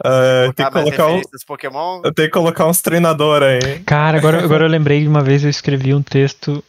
Ah, 0.02 0.50
tem, 0.54 0.64
que 0.64 0.72
colocar 0.72 1.08
um, 1.08 1.20
Pokémon. 1.46 2.00
tem 2.14 2.24
que 2.24 2.30
colocar 2.30 2.66
uns 2.66 2.80
treinadores 2.80 3.62
aí. 3.64 3.80
Cara, 3.80 4.16
agora, 4.16 4.42
agora 4.42 4.64
eu 4.64 4.68
lembrei 4.70 5.02
de 5.02 5.08
uma 5.08 5.22
vez 5.22 5.44
eu 5.44 5.50
escrevi 5.50 5.92
um 5.94 6.00
texto 6.02 6.64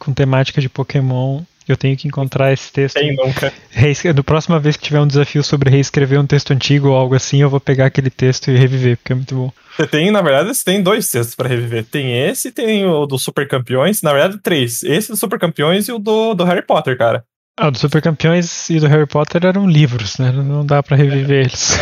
com 0.00 0.12
temática 0.12 0.60
de 0.60 0.68
Pokémon. 0.68 1.42
Eu 1.68 1.76
tenho 1.76 1.96
que 1.96 2.08
encontrar 2.08 2.52
esse 2.52 2.72
texto. 2.72 2.98
Quem 2.98 3.14
nunca? 3.14 3.52
Reescre- 3.70 4.12
Da 4.12 4.22
próxima 4.22 4.58
vez 4.58 4.76
que 4.76 4.82
tiver 4.84 5.00
um 5.00 5.06
desafio 5.06 5.42
sobre 5.44 5.70
reescrever 5.70 6.20
um 6.20 6.26
texto 6.26 6.52
antigo 6.52 6.88
ou 6.88 6.96
algo 6.96 7.14
assim, 7.14 7.40
eu 7.40 7.48
vou 7.50 7.60
pegar 7.60 7.86
aquele 7.86 8.10
texto 8.10 8.50
e 8.50 8.56
reviver, 8.56 8.96
porque 8.96 9.12
é 9.12 9.16
muito 9.16 9.34
bom. 9.34 9.52
Você 9.76 9.86
tem, 9.86 10.10
na 10.10 10.20
verdade, 10.20 10.54
você 10.54 10.64
tem 10.64 10.82
dois 10.82 11.08
textos 11.08 11.34
pra 11.34 11.48
reviver. 11.48 11.84
Tem 11.84 12.26
esse 12.28 12.48
e 12.48 12.52
tem 12.52 12.84
o 12.84 13.06
do 13.06 13.18
Super 13.18 13.46
Campeões. 13.48 14.02
Na 14.02 14.12
verdade, 14.12 14.38
três. 14.42 14.82
Esse 14.82 15.08
do 15.10 15.16
Super 15.16 15.38
Campeões 15.38 15.88
e 15.88 15.92
o 15.92 15.98
do, 15.98 16.34
do 16.34 16.44
Harry 16.44 16.62
Potter, 16.66 16.96
cara. 16.98 17.24
Ah, 17.58 17.68
o 17.68 17.70
do 17.70 17.78
Super 17.78 18.00
Campeões 18.02 18.68
e 18.70 18.80
do 18.80 18.86
Harry 18.86 19.06
Potter 19.06 19.44
eram 19.44 19.68
livros, 19.68 20.18
né? 20.18 20.32
Não 20.32 20.64
dá 20.64 20.82
pra 20.82 20.96
reviver 20.96 21.40
eles. 21.46 21.76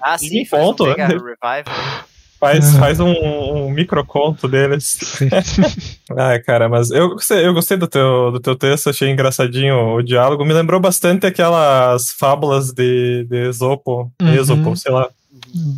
Ah, 0.00 0.16
sim, 0.18 0.44
ponto, 0.46 0.86
né? 0.86 1.06
revival. 1.06 1.64
Faz, 2.44 2.74
Ah. 2.74 2.78
faz 2.78 3.00
um, 3.00 3.10
um 3.12 3.70
microconto 3.70 4.46
deles. 4.48 4.98
Ai, 6.16 6.38
cara, 6.40 6.68
mas 6.68 6.90
eu 6.90 7.10
gostei, 7.10 7.46
eu 7.46 7.54
gostei 7.54 7.76
do, 7.76 7.86
teu, 7.86 8.30
do 8.32 8.40
teu 8.40 8.54
texto, 8.56 8.90
achei 8.90 9.10
engraçadinho 9.10 9.94
o 9.94 10.02
diálogo. 10.02 10.44
Me 10.44 10.52
lembrou 10.52 10.80
bastante 10.80 11.26
aquelas 11.26 12.12
fábulas 12.12 12.72
de, 12.72 13.24
de 13.28 13.48
Esopo, 13.48 14.10
Uhum. 14.20 14.34
Esopo, 14.34 14.76
sei 14.76 14.92
lá. 14.92 15.08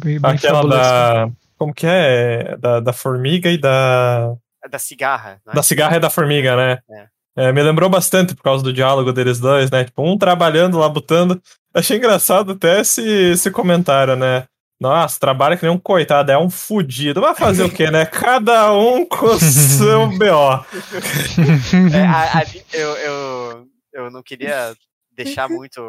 Bem, 0.05 0.19
bem 0.21 0.31
Aquela 0.33 0.57
fabuloso. 0.57 0.81
da. 0.81 1.29
Como 1.59 1.73
que 1.73 1.87
é? 1.87 2.57
Da, 2.59 2.81
da 2.81 2.93
formiga 2.93 3.51
e 3.51 3.57
da. 3.59 4.33
É 4.65 4.69
da 4.69 4.79
cigarra, 4.79 5.39
né? 5.47 5.53
Da 5.55 5.63
cigarra 5.63 5.97
e 5.97 6.01
da 6.01 6.11
formiga, 6.11 6.57
né? 6.57 6.79
É. 6.91 7.07
É, 7.39 7.53
me 7.53 7.63
lembrou 7.63 7.89
bastante 7.91 8.35
por 8.35 8.43
causa 8.43 8.65
do 8.65 8.73
diálogo 8.73 9.13
deles 9.13 9.39
dois, 9.39 9.71
né? 9.71 9.85
Tipo, 9.85 10.03
um 10.03 10.17
trabalhando, 10.17 10.79
labutando. 10.79 11.41
Achei 11.75 11.99
engraçado 11.99 12.53
até 12.53 12.81
esse, 12.81 13.03
esse 13.07 13.51
comentário, 13.51 14.17
né? 14.17 14.45
Nossa, 14.79 15.19
trabalha 15.19 15.57
que 15.57 15.65
nem 15.65 15.75
um 15.75 15.79
coitado, 15.79 16.31
é 16.31 16.37
um 16.39 16.51
fudido. 16.51 17.21
Vai 17.21 17.35
fazer 17.35 17.65
o 17.65 17.71
quê, 17.73 17.91
né? 17.91 18.05
Cada 18.05 18.73
um 18.75 19.07
com 19.07 19.27
o 19.27 19.39
seu 19.41 20.07
BO. 20.19 20.65
É, 21.95 22.05
a- 22.05 22.39
ali 22.39 22.63
eu, 22.73 22.91
eu, 22.97 23.67
eu 23.95 24.11
não 24.11 24.23
queria 24.23 24.75
deixar 25.13 25.49
muito. 25.49 25.81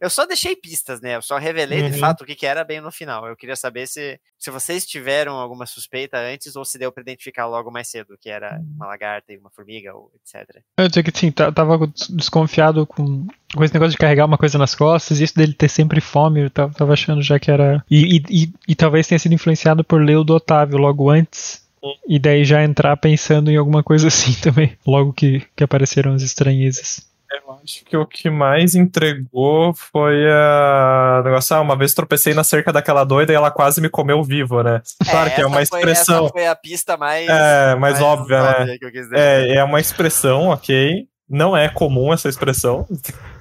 Eu 0.00 0.10
só 0.10 0.26
deixei 0.26 0.54
pistas, 0.56 1.00
né? 1.00 1.16
Eu 1.16 1.22
só 1.22 1.38
revelei 1.38 1.82
de 1.82 1.92
Uhum. 1.94 1.98
fato 1.98 2.22
o 2.22 2.26
que, 2.26 2.34
que 2.34 2.46
era 2.46 2.64
bem 2.64 2.80
no 2.80 2.90
final. 2.92 3.26
Eu 3.26 3.36
queria 3.36 3.56
saber 3.56 3.86
se, 3.86 4.18
se 4.38 4.50
vocês 4.50 4.84
tiveram 4.86 5.34
alguma 5.34 5.66
suspeita 5.66 6.18
antes 6.18 6.56
ou 6.56 6.64
se 6.64 6.78
deu 6.78 6.90
pra 6.92 7.02
identificar 7.02 7.46
logo 7.46 7.70
mais 7.70 7.88
cedo 7.88 8.16
que 8.20 8.28
era 8.30 8.60
uma 8.76 8.86
lagarta 8.86 9.32
e 9.32 9.38
uma 9.38 9.50
formiga 9.50 9.94
ou 9.94 10.10
etc. 10.16 10.60
Eu 10.78 10.88
digo 10.88 11.10
que 11.10 11.18
sim, 11.18 11.30
tava 11.30 11.90
desconfiado 12.10 12.86
com, 12.86 13.26
com 13.54 13.64
esse 13.64 13.74
negócio 13.74 13.92
de 13.92 13.98
carregar 13.98 14.26
uma 14.26 14.38
coisa 14.38 14.58
nas 14.58 14.74
costas, 14.74 15.20
isso 15.20 15.34
dele 15.36 15.54
ter 15.54 15.68
sempre 15.68 16.00
fome, 16.00 16.42
eu 16.42 16.50
tava, 16.50 16.72
tava 16.72 16.92
achando 16.92 17.22
já 17.22 17.38
que 17.38 17.50
era. 17.50 17.84
E, 17.90 18.16
e, 18.16 18.22
e, 18.44 18.52
e 18.68 18.74
talvez 18.74 19.06
tenha 19.06 19.18
sido 19.18 19.34
influenciado 19.34 19.82
por 19.84 20.02
ler 20.02 20.16
o 20.16 20.24
do 20.24 20.34
Otávio 20.34 20.78
logo 20.78 21.10
antes. 21.10 21.64
E 22.08 22.18
daí 22.18 22.44
já 22.44 22.64
entrar 22.64 22.96
pensando 22.96 23.48
em 23.50 23.56
alguma 23.56 23.80
coisa 23.82 24.08
assim 24.08 24.32
também, 24.40 24.76
logo 24.86 25.12
que, 25.12 25.42
que 25.54 25.62
apareceram 25.62 26.14
as 26.14 26.22
estranhezas. 26.22 27.06
Eu 27.32 27.58
acho 27.62 27.84
que 27.84 27.96
o 27.96 28.06
que 28.06 28.30
mais 28.30 28.74
entregou 28.74 29.74
foi 29.74 30.30
a. 30.30 31.22
Negócio, 31.24 31.56
ah, 31.56 31.60
uma 31.60 31.76
vez 31.76 31.92
tropecei 31.92 32.34
na 32.34 32.44
cerca 32.44 32.72
daquela 32.72 33.04
doida 33.04 33.32
e 33.32 33.36
ela 33.36 33.50
quase 33.50 33.80
me 33.80 33.88
comeu 33.88 34.22
vivo, 34.22 34.62
né? 34.62 34.80
Claro 35.10 35.30
que 35.34 35.40
é 35.40 35.46
uma 35.46 35.54
foi- 35.56 35.62
expressão. 35.64 36.24
essa 36.26 36.32
foi 36.32 36.46
a 36.46 36.54
pista 36.54 36.96
mais. 36.96 37.28
É, 37.28 37.74
mais 37.74 38.00
óbvia, 38.00 38.42
né? 38.64 38.78
quis 38.78 38.90
dizer. 38.90 39.16
É, 39.18 39.56
é 39.56 39.64
uma 39.64 39.80
expressão, 39.80 40.48
ok. 40.48 41.06
Não 41.28 41.56
é 41.56 41.68
comum 41.68 42.12
essa 42.12 42.28
expressão. 42.28 42.86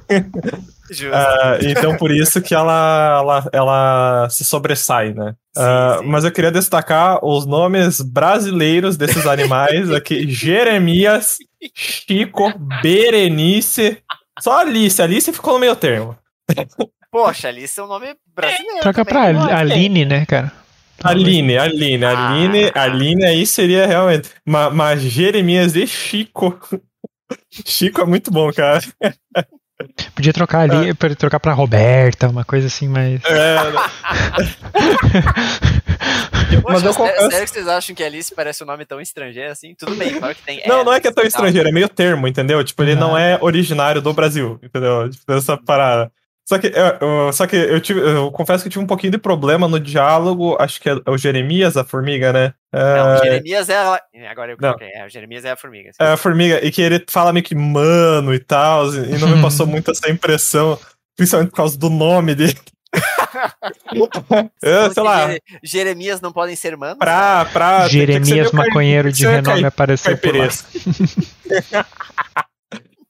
Justo. 0.89 1.13
Ah, 1.15 1.57
então 1.61 1.97
por 1.97 2.11
isso 2.11 2.41
que 2.41 2.53
ela, 2.53 3.17
ela, 3.19 3.49
ela 3.51 4.29
se 4.29 4.45
sobressai, 4.45 5.13
né? 5.13 5.35
Sim, 5.55 5.63
Ah, 5.63 5.97
sim. 5.99 6.05
Mas 6.07 6.23
eu 6.23 6.31
queria 6.31 6.51
destacar 6.51 7.23
os 7.25 7.45
nomes 7.45 8.01
brasileiros 8.01 8.95
desses 8.97 9.25
animais 9.25 9.89
aqui: 9.91 10.27
Jeremias, 10.29 11.37
Chico, 11.73 12.53
Berenice. 12.81 13.97
Só 14.39 14.59
Alice. 14.59 15.01
Alice 15.01 15.31
ficou 15.33 15.53
no 15.53 15.59
meio 15.59 15.75
termo. 15.75 16.15
Poxa, 17.11 17.47
Alice 17.47 17.79
é 17.79 17.83
um 17.83 17.87
nome 17.87 18.15
brasileiro. 18.35 18.81
Troca 18.81 19.05
também. 19.05 19.33
pra 19.41 19.57
Ali- 19.57 19.71
Aline, 19.73 20.05
né, 20.05 20.25
cara? 20.25 20.51
Aline, 21.03 21.57
Aline, 21.57 22.05
Aline, 22.05 22.71
Ah. 22.75 22.83
Aline 22.83 23.25
aí 23.25 23.45
seria 23.47 23.85
realmente. 23.87 24.29
Mas, 24.45 24.73
mas 24.73 25.01
Jeremias 25.01 25.75
e 25.75 25.87
Chico. 25.87 26.59
Chico 27.65 28.01
é 28.01 28.05
muito 28.05 28.29
bom, 28.31 28.51
cara. 28.53 28.81
Podia 30.13 30.31
trocar 30.33 30.69
ali, 30.69 30.93
pra 30.93 31.15
trocar 31.15 31.39
pra 31.39 31.53
Roberta, 31.53 32.27
uma 32.29 32.45
coisa 32.45 32.67
assim, 32.67 32.87
mas. 32.87 33.19
É, 33.25 33.55
mas 36.51 36.61
Poxa, 36.61 36.85
eu 36.87 36.93
confesso. 36.93 37.31
sério 37.31 37.45
que 37.47 37.53
vocês 37.53 37.67
acham 37.67 37.95
que 37.95 38.03
Alice 38.03 38.33
parece 38.35 38.63
um 38.63 38.67
nome 38.67 38.85
tão 38.85 39.01
estrangeiro 39.01 39.51
assim? 39.51 39.73
Tudo 39.77 39.95
bem, 39.95 40.17
claro 40.19 40.35
que 40.35 40.41
tem. 40.43 40.61
Não, 40.67 40.83
não 40.83 40.93
é 40.93 40.99
que 40.99 41.07
é 41.07 41.11
tão 41.11 41.23
estrangeiro, 41.23 41.69
é 41.69 41.71
meio 41.71 41.89
termo, 41.89 42.27
entendeu? 42.27 42.63
Tipo, 42.63 42.83
ele 42.83 42.95
não 42.95 43.15
Ah. 43.15 43.21
é 43.21 43.37
originário 43.41 44.01
do 44.01 44.13
Brasil, 44.13 44.59
entendeu? 44.63 45.09
Tipo, 45.09 45.33
essa 45.33 45.57
parada. 45.57 46.11
Só 46.47 46.59
que, 46.59 46.67
eu, 46.67 47.07
eu- 47.07 47.33
só 47.33 47.47
que 47.47 47.55
eu, 47.55 47.81
tive, 47.81 47.99
eu 48.01 48.31
confesso 48.31 48.63
que 48.63 48.67
eu 48.67 48.71
tive 48.71 48.83
um 48.83 48.87
pouquinho 48.87 49.11
de 49.11 49.17
problema 49.17 49.67
no 49.67 49.79
diálogo, 49.79 50.55
acho 50.59 50.79
que 50.79 50.87
é 50.89 50.95
o 51.07 51.17
Jeremias, 51.17 51.75
a 51.75 51.83
formiga, 51.83 52.31
né? 52.31 52.53
Não, 52.71 53.13
É, 53.15 53.17
Jeremias 53.23 53.67
é 53.69 53.77
a. 53.77 53.99
Agora 54.29 54.51
eu 54.51 54.57
Não. 54.61 54.73
coloquei. 54.73 54.91
É, 54.95 55.05
o 55.05 55.09
Jeremias 55.09 55.43
é 55.43 55.51
a 55.51 55.57
formiga. 55.57 55.89
é 55.99 56.05
a 56.11 56.17
formiga, 56.17 56.63
e 56.63 56.71
que 56.71 56.83
ele 56.83 57.03
fala 57.09 57.33
meio 57.33 57.43
que 57.43 57.55
mano 57.55 58.31
e 58.33 58.37
tal, 58.39 58.93
e 58.93 59.17
não 59.17 59.27
me 59.35 59.41
passou 59.41 59.65
muito 59.67 59.89
essa 59.89 60.07
impressão, 60.11 60.77
principalmente 61.17 61.49
por 61.49 61.55
causa 61.57 61.77
do 61.79 61.89
nome 61.89 62.35
dele. 62.35 62.55
eu, 64.61 64.93
sei 64.93 65.03
lá, 65.03 65.27
Jere- 65.27 65.41
Jeremias 65.63 66.21
não 66.21 66.31
podem 66.31 66.55
ser 66.55 66.77
manos? 66.77 66.99
pra. 66.99 67.45
pra 67.45 67.87
Jeremias 67.87 68.51
cai- 68.51 68.67
maconheiro 68.67 69.11
de 69.11 69.17
ser 69.17 69.29
renome 69.41 69.65
apareceu 69.65 70.15
por 70.17 70.35
lá. 70.35 70.47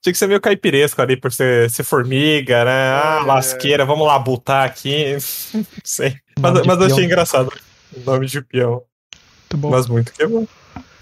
Tinha 0.06 0.14
que 0.14 0.20
ser 0.20 0.28
meio 0.28 0.39
caipiresco 0.39 1.01
ali 1.01 1.18
por 1.18 1.32
ser, 1.34 1.68
ser 1.72 1.84
formiga, 1.84 2.64
né? 2.64 2.72
Ah, 2.72 3.20
É. 3.24 3.26
lasqueira, 3.26 3.84
vamos 3.86 4.06
lá 4.06 4.20
botar 4.20 4.64
aqui. 4.64 5.14
Não 5.51 5.66
sei. 5.84 6.16
Mas, 6.39 6.64
mas 6.64 6.80
eu 6.80 6.86
achei 6.86 7.06
engraçado 7.06 7.51
o 7.91 7.99
nome 8.01 8.28
de 8.28 8.39
peão. 8.39 8.84
Muito 9.41 9.58
bom. 9.58 9.72
Mas 9.72 9.88
muito 9.88 10.14
que 10.14 10.28
bom. 10.28 10.45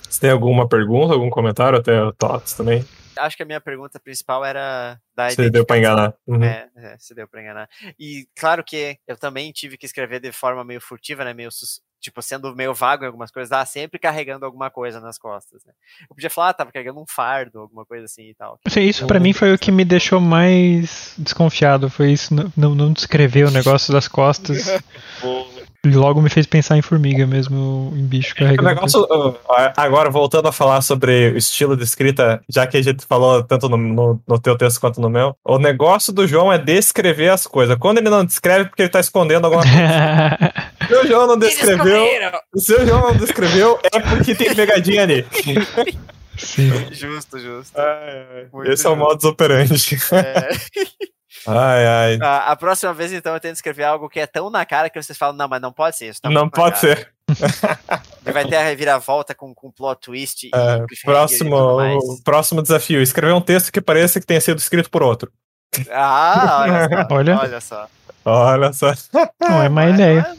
Você 0.09 0.21
tem 0.21 0.29
alguma 0.29 0.69
pergunta, 0.69 1.13
algum 1.13 1.29
comentário, 1.29 1.77
até 1.77 2.01
o 2.01 2.13
Tots 2.13 2.53
também? 2.53 2.85
Acho 3.17 3.35
que 3.35 3.43
a 3.43 3.45
minha 3.45 3.59
pergunta 3.59 3.99
principal 3.99 4.45
era 4.45 4.97
da 5.13 5.29
Você 5.29 5.49
deu 5.49 5.65
pra 5.65 5.77
enganar. 5.77 6.13
Uhum. 6.25 6.41
É, 6.41 6.69
é, 6.77 6.95
se 6.97 7.13
deu 7.13 7.27
pra 7.27 7.41
enganar. 7.41 7.67
E 7.99 8.25
claro 8.39 8.63
que 8.63 8.97
eu 9.05 9.17
também 9.17 9.51
tive 9.51 9.77
que 9.77 9.85
escrever 9.85 10.21
de 10.21 10.31
forma 10.31 10.63
meio 10.63 10.79
furtiva, 10.79 11.25
né? 11.25 11.33
Meio 11.33 11.51
sus- 11.51 11.81
tipo, 12.03 12.21
sendo 12.21 12.53
meio 12.53 12.73
vago 12.73 13.03
em 13.03 13.07
algumas 13.07 13.31
coisas, 13.31 13.51
ah, 13.53 13.65
sempre 13.65 13.97
carregando 13.97 14.45
alguma 14.45 14.69
coisa 14.69 14.99
nas 14.99 15.17
costas, 15.17 15.63
né? 15.65 15.71
Eu 16.01 16.13
podia 16.13 16.29
falar, 16.29 16.49
ah, 16.49 16.53
tava 16.53 16.71
carregando 16.71 16.99
um 16.99 17.05
fardo, 17.07 17.59
alguma 17.59 17.85
coisa 17.85 18.05
assim 18.05 18.29
e 18.29 18.33
tal. 18.33 18.59
Sim, 18.67 18.81
Isso 18.81 19.07
pra 19.07 19.21
mim 19.21 19.31
foi 19.31 19.53
o 19.53 19.57
que 19.57 19.71
me 19.71 19.85
deixou 19.85 20.19
mais 20.19 21.13
desconfiado. 21.17 21.89
Foi 21.89 22.11
isso, 22.11 22.35
não, 22.57 22.75
não, 22.75 22.91
descrever 22.91 23.45
o 23.45 23.51
negócio 23.51 23.93
das 23.93 24.07
costas. 24.07 24.67
E 25.85 25.89
logo 25.89 26.21
me 26.21 26.29
fez 26.29 26.45
pensar 26.45 26.77
em 26.77 26.81
formiga 26.81 27.27
mesmo, 27.27 27.91
em 27.93 28.05
bicho 28.05 28.31
O 28.31 28.37
carregando. 28.37 28.69
negócio, 28.69 29.01
uh, 29.01 29.37
agora, 29.75 30.09
voltando 30.09 30.47
a 30.47 30.51
falar 30.53 30.81
sobre 30.81 31.31
o 31.31 31.37
estilo 31.37 31.75
de 31.75 31.83
escrita, 31.83 32.41
já 32.47 32.65
que 32.65 32.77
a 32.77 32.81
gente 32.81 33.05
falou 33.05 33.43
tanto 33.43 33.67
no, 33.67 33.75
no, 33.75 34.21
no 34.25 34.39
teu 34.39 34.57
texto 34.57 34.79
quanto 34.79 35.01
no 35.01 35.09
meu, 35.09 35.35
o 35.43 35.59
negócio 35.59 36.13
do 36.13 36.25
João 36.25 36.53
é 36.53 36.57
descrever 36.57 37.27
as 37.27 37.45
coisas. 37.45 37.75
Quando 37.77 37.97
ele 37.97 38.09
não 38.09 38.23
descreve, 38.23 38.61
é 38.61 38.63
porque 38.63 38.83
ele 38.83 38.89
tá 38.89 39.01
escondendo 39.01 39.43
alguma 39.43 39.61
coisa. 39.63 40.53
Se 40.87 40.93
o 40.95 41.07
João 41.07 41.27
não 41.27 41.37
descreveu, 41.37 42.05
o 42.53 42.59
João 42.85 43.01
não 43.11 43.15
descreveu, 43.17 43.79
é 43.91 43.99
porque 43.99 44.35
tem 44.35 44.53
pegadinha 44.55 45.03
ali. 45.03 45.25
Sim. 46.37 46.69
Justo, 46.91 47.37
justo. 47.39 47.79
Ai, 47.79 48.25
ai. 48.53 48.71
Esse 48.71 48.85
é 48.85 48.89
o 48.89 48.93
justo. 48.93 48.95
modus 48.97 49.23
operandi. 49.25 49.97
É, 50.11 50.49
Ai, 51.45 51.85
ai. 51.85 52.19
a, 52.21 52.51
a 52.51 52.55
próxima 52.55 52.93
vez, 52.93 53.11
então, 53.11 53.33
eu 53.33 53.39
tento 53.39 53.55
escrever 53.55 53.83
algo 53.83 54.07
que 54.07 54.19
é 54.19 54.25
tão 54.25 54.49
na 54.49 54.65
cara 54.65 54.89
que 54.89 55.01
vocês 55.01 55.17
falam, 55.17 55.35
não, 55.35 55.47
mas 55.47 55.61
não 55.61 55.73
pode 55.73 55.97
ser 55.97 56.07
isso. 56.09 56.21
tá 56.21 56.29
Não 56.29 56.47
pode 56.49 56.79
cara." 56.79 56.95
ser. 56.95 57.13
E 58.25 58.31
vai 58.31 58.45
ter 58.47 58.55
a 58.55 58.63
reviravolta 58.63 59.35
com, 59.35 59.53
com 59.53 59.69
plot 59.71 59.99
twist 60.01 60.43
e 60.47 60.51
É, 60.55 60.77
e 60.77 61.05
próximo, 61.05 61.57
tudo 61.57 61.75
mais. 61.77 61.95
o 62.03 62.23
próximo 62.23 62.61
desafio: 62.61 63.01
escrever 63.01 63.33
um 63.33 63.41
texto 63.41 63.71
que 63.71 63.81
pareça 63.81 64.19
que 64.21 64.25
tenha 64.25 64.39
sido 64.41 64.57
escrito 64.59 64.89
por 64.89 65.03
outro. 65.03 65.31
Ah, 65.91 66.61
olha 66.61 66.87
só. 66.89 67.07
Olha. 67.15 67.39
olha 67.39 67.61
só. 67.61 67.87
Olha 68.25 68.73
só. 68.73 68.93
Não 69.41 69.61
é 69.63 69.69
má 69.69 69.81
Mas- 69.85 69.93
ideia. 69.95 70.37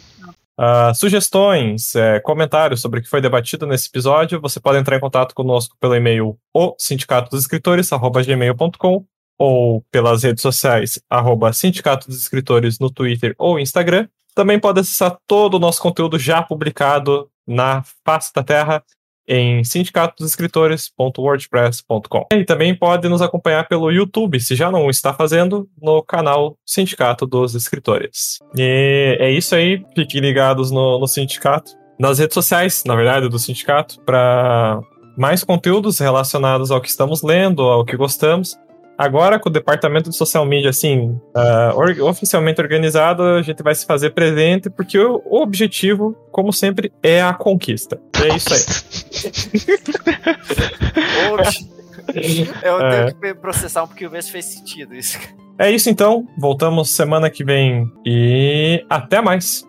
Uh, 0.59 0.95
sugestões, 0.95 1.97
é, 1.97 2.21
comentários 2.21 2.81
sobre 2.81 3.01
o 3.01 3.03
que 3.03 3.09
foi 3.09 3.21
debatido 3.21 3.67
nesse 3.67 3.89
episódio, 3.89 4.41
você 4.41 4.61
pode 4.61 4.79
entrar 4.79 4.97
em 4.97 5.01
contato 5.01 5.35
conosco 5.35 5.77
pelo 5.81 5.97
e-mail 5.97 6.39
o 6.55 6.75
sindicato 6.79 7.31
dos 7.31 7.41
escritores, 7.41 7.91
gmail.com 7.91 9.05
ou 9.37 9.85
pelas 9.91 10.23
redes 10.23 10.43
sociais, 10.43 11.01
arroba 11.11 11.53
sindicato 11.53 12.07
dos 12.07 12.19
escritores 12.19 12.79
no 12.79 12.89
Twitter 12.89 13.35
ou 13.37 13.59
Instagram. 13.59 14.09
Também 14.33 14.61
pode 14.61 14.81
acessar 14.81 15.19
todo 15.27 15.55
o 15.55 15.61
nosso 15.61 15.83
conteúdo 15.83 16.19
já 16.19 16.41
publicado 16.41 17.29
na 17.47 17.83
face 18.05 18.33
da 18.33 18.43
terra 18.43 18.83
em 19.27 19.65
sindicatodosescritores.wordpress.com. 19.65 22.27
E 22.33 22.45
também 22.45 22.75
pode 22.75 23.09
nos 23.09 23.23
acompanhar 23.23 23.67
pelo 23.69 23.91
YouTube, 23.91 24.41
se 24.41 24.55
já 24.55 24.71
não 24.71 24.91
está 24.91 25.13
fazendo, 25.13 25.69
no 25.81 26.03
canal 26.03 26.57
Sindicato 26.65 27.27
dos 27.27 27.55
Escritores. 27.55 28.39
E 28.57 29.17
é 29.19 29.31
isso 29.31 29.55
aí, 29.55 29.85
fiquem 29.95 30.21
ligados 30.21 30.71
no, 30.71 30.99
no 30.99 31.07
sindicato, 31.07 31.73
nas 31.99 32.19
redes 32.19 32.35
sociais, 32.35 32.83
na 32.87 32.95
verdade, 32.95 33.29
do 33.29 33.39
sindicato, 33.39 34.01
para 34.05 34.81
mais 35.17 35.45
conteúdos 35.45 35.99
relacionados 35.99 36.71
ao 36.71 36.81
que 36.81 36.89
estamos 36.89 37.23
lendo, 37.23 37.63
ao 37.63 37.85
que 37.85 37.97
gostamos. 37.97 38.57
Agora, 38.97 39.41
com 39.41 39.49
o 39.49 39.53
departamento 39.53 40.09
de 40.09 40.17
social 40.17 40.45
media, 40.47 40.71
assim, 40.71 41.19
uh, 41.35 41.77
or 41.77 41.91
oficialmente 42.03 42.61
organizado, 42.61 43.23
a 43.23 43.43
gente 43.43 43.63
vai 43.63 43.75
se 43.75 43.85
fazer 43.85 44.11
presente, 44.11 44.71
porque 44.71 44.99
o, 44.99 45.21
o 45.25 45.43
objetivo, 45.43 46.17
como 46.31 46.53
sempre, 46.53 46.93
é 47.03 47.21
a 47.21 47.35
conquista. 47.35 48.01
E 48.19 48.23
é 48.23 48.37
isso 48.37 48.55
aí. 48.55 48.61
Eu 52.63 52.79
tenho 52.79 53.09
é. 53.09 53.13
que 53.13 53.35
processar 53.35 53.83
um 53.83 53.87
pouquinho, 53.87 54.11
ver 54.11 54.23
se 54.23 54.31
fez 54.31 54.45
sentido 54.45 54.95
isso. 54.95 55.19
É 55.59 55.71
isso 55.71 55.89
então, 55.89 56.27
voltamos 56.39 56.91
semana 56.91 57.31
que 57.31 57.45
vem 57.45 57.91
e 58.05 58.85
até 58.91 59.21
mais. 59.21 59.65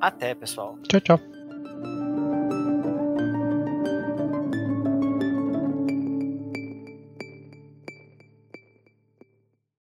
Até, 0.00 0.34
pessoal. 0.34 0.76
Tchau, 0.88 1.00
tchau. 1.00 1.33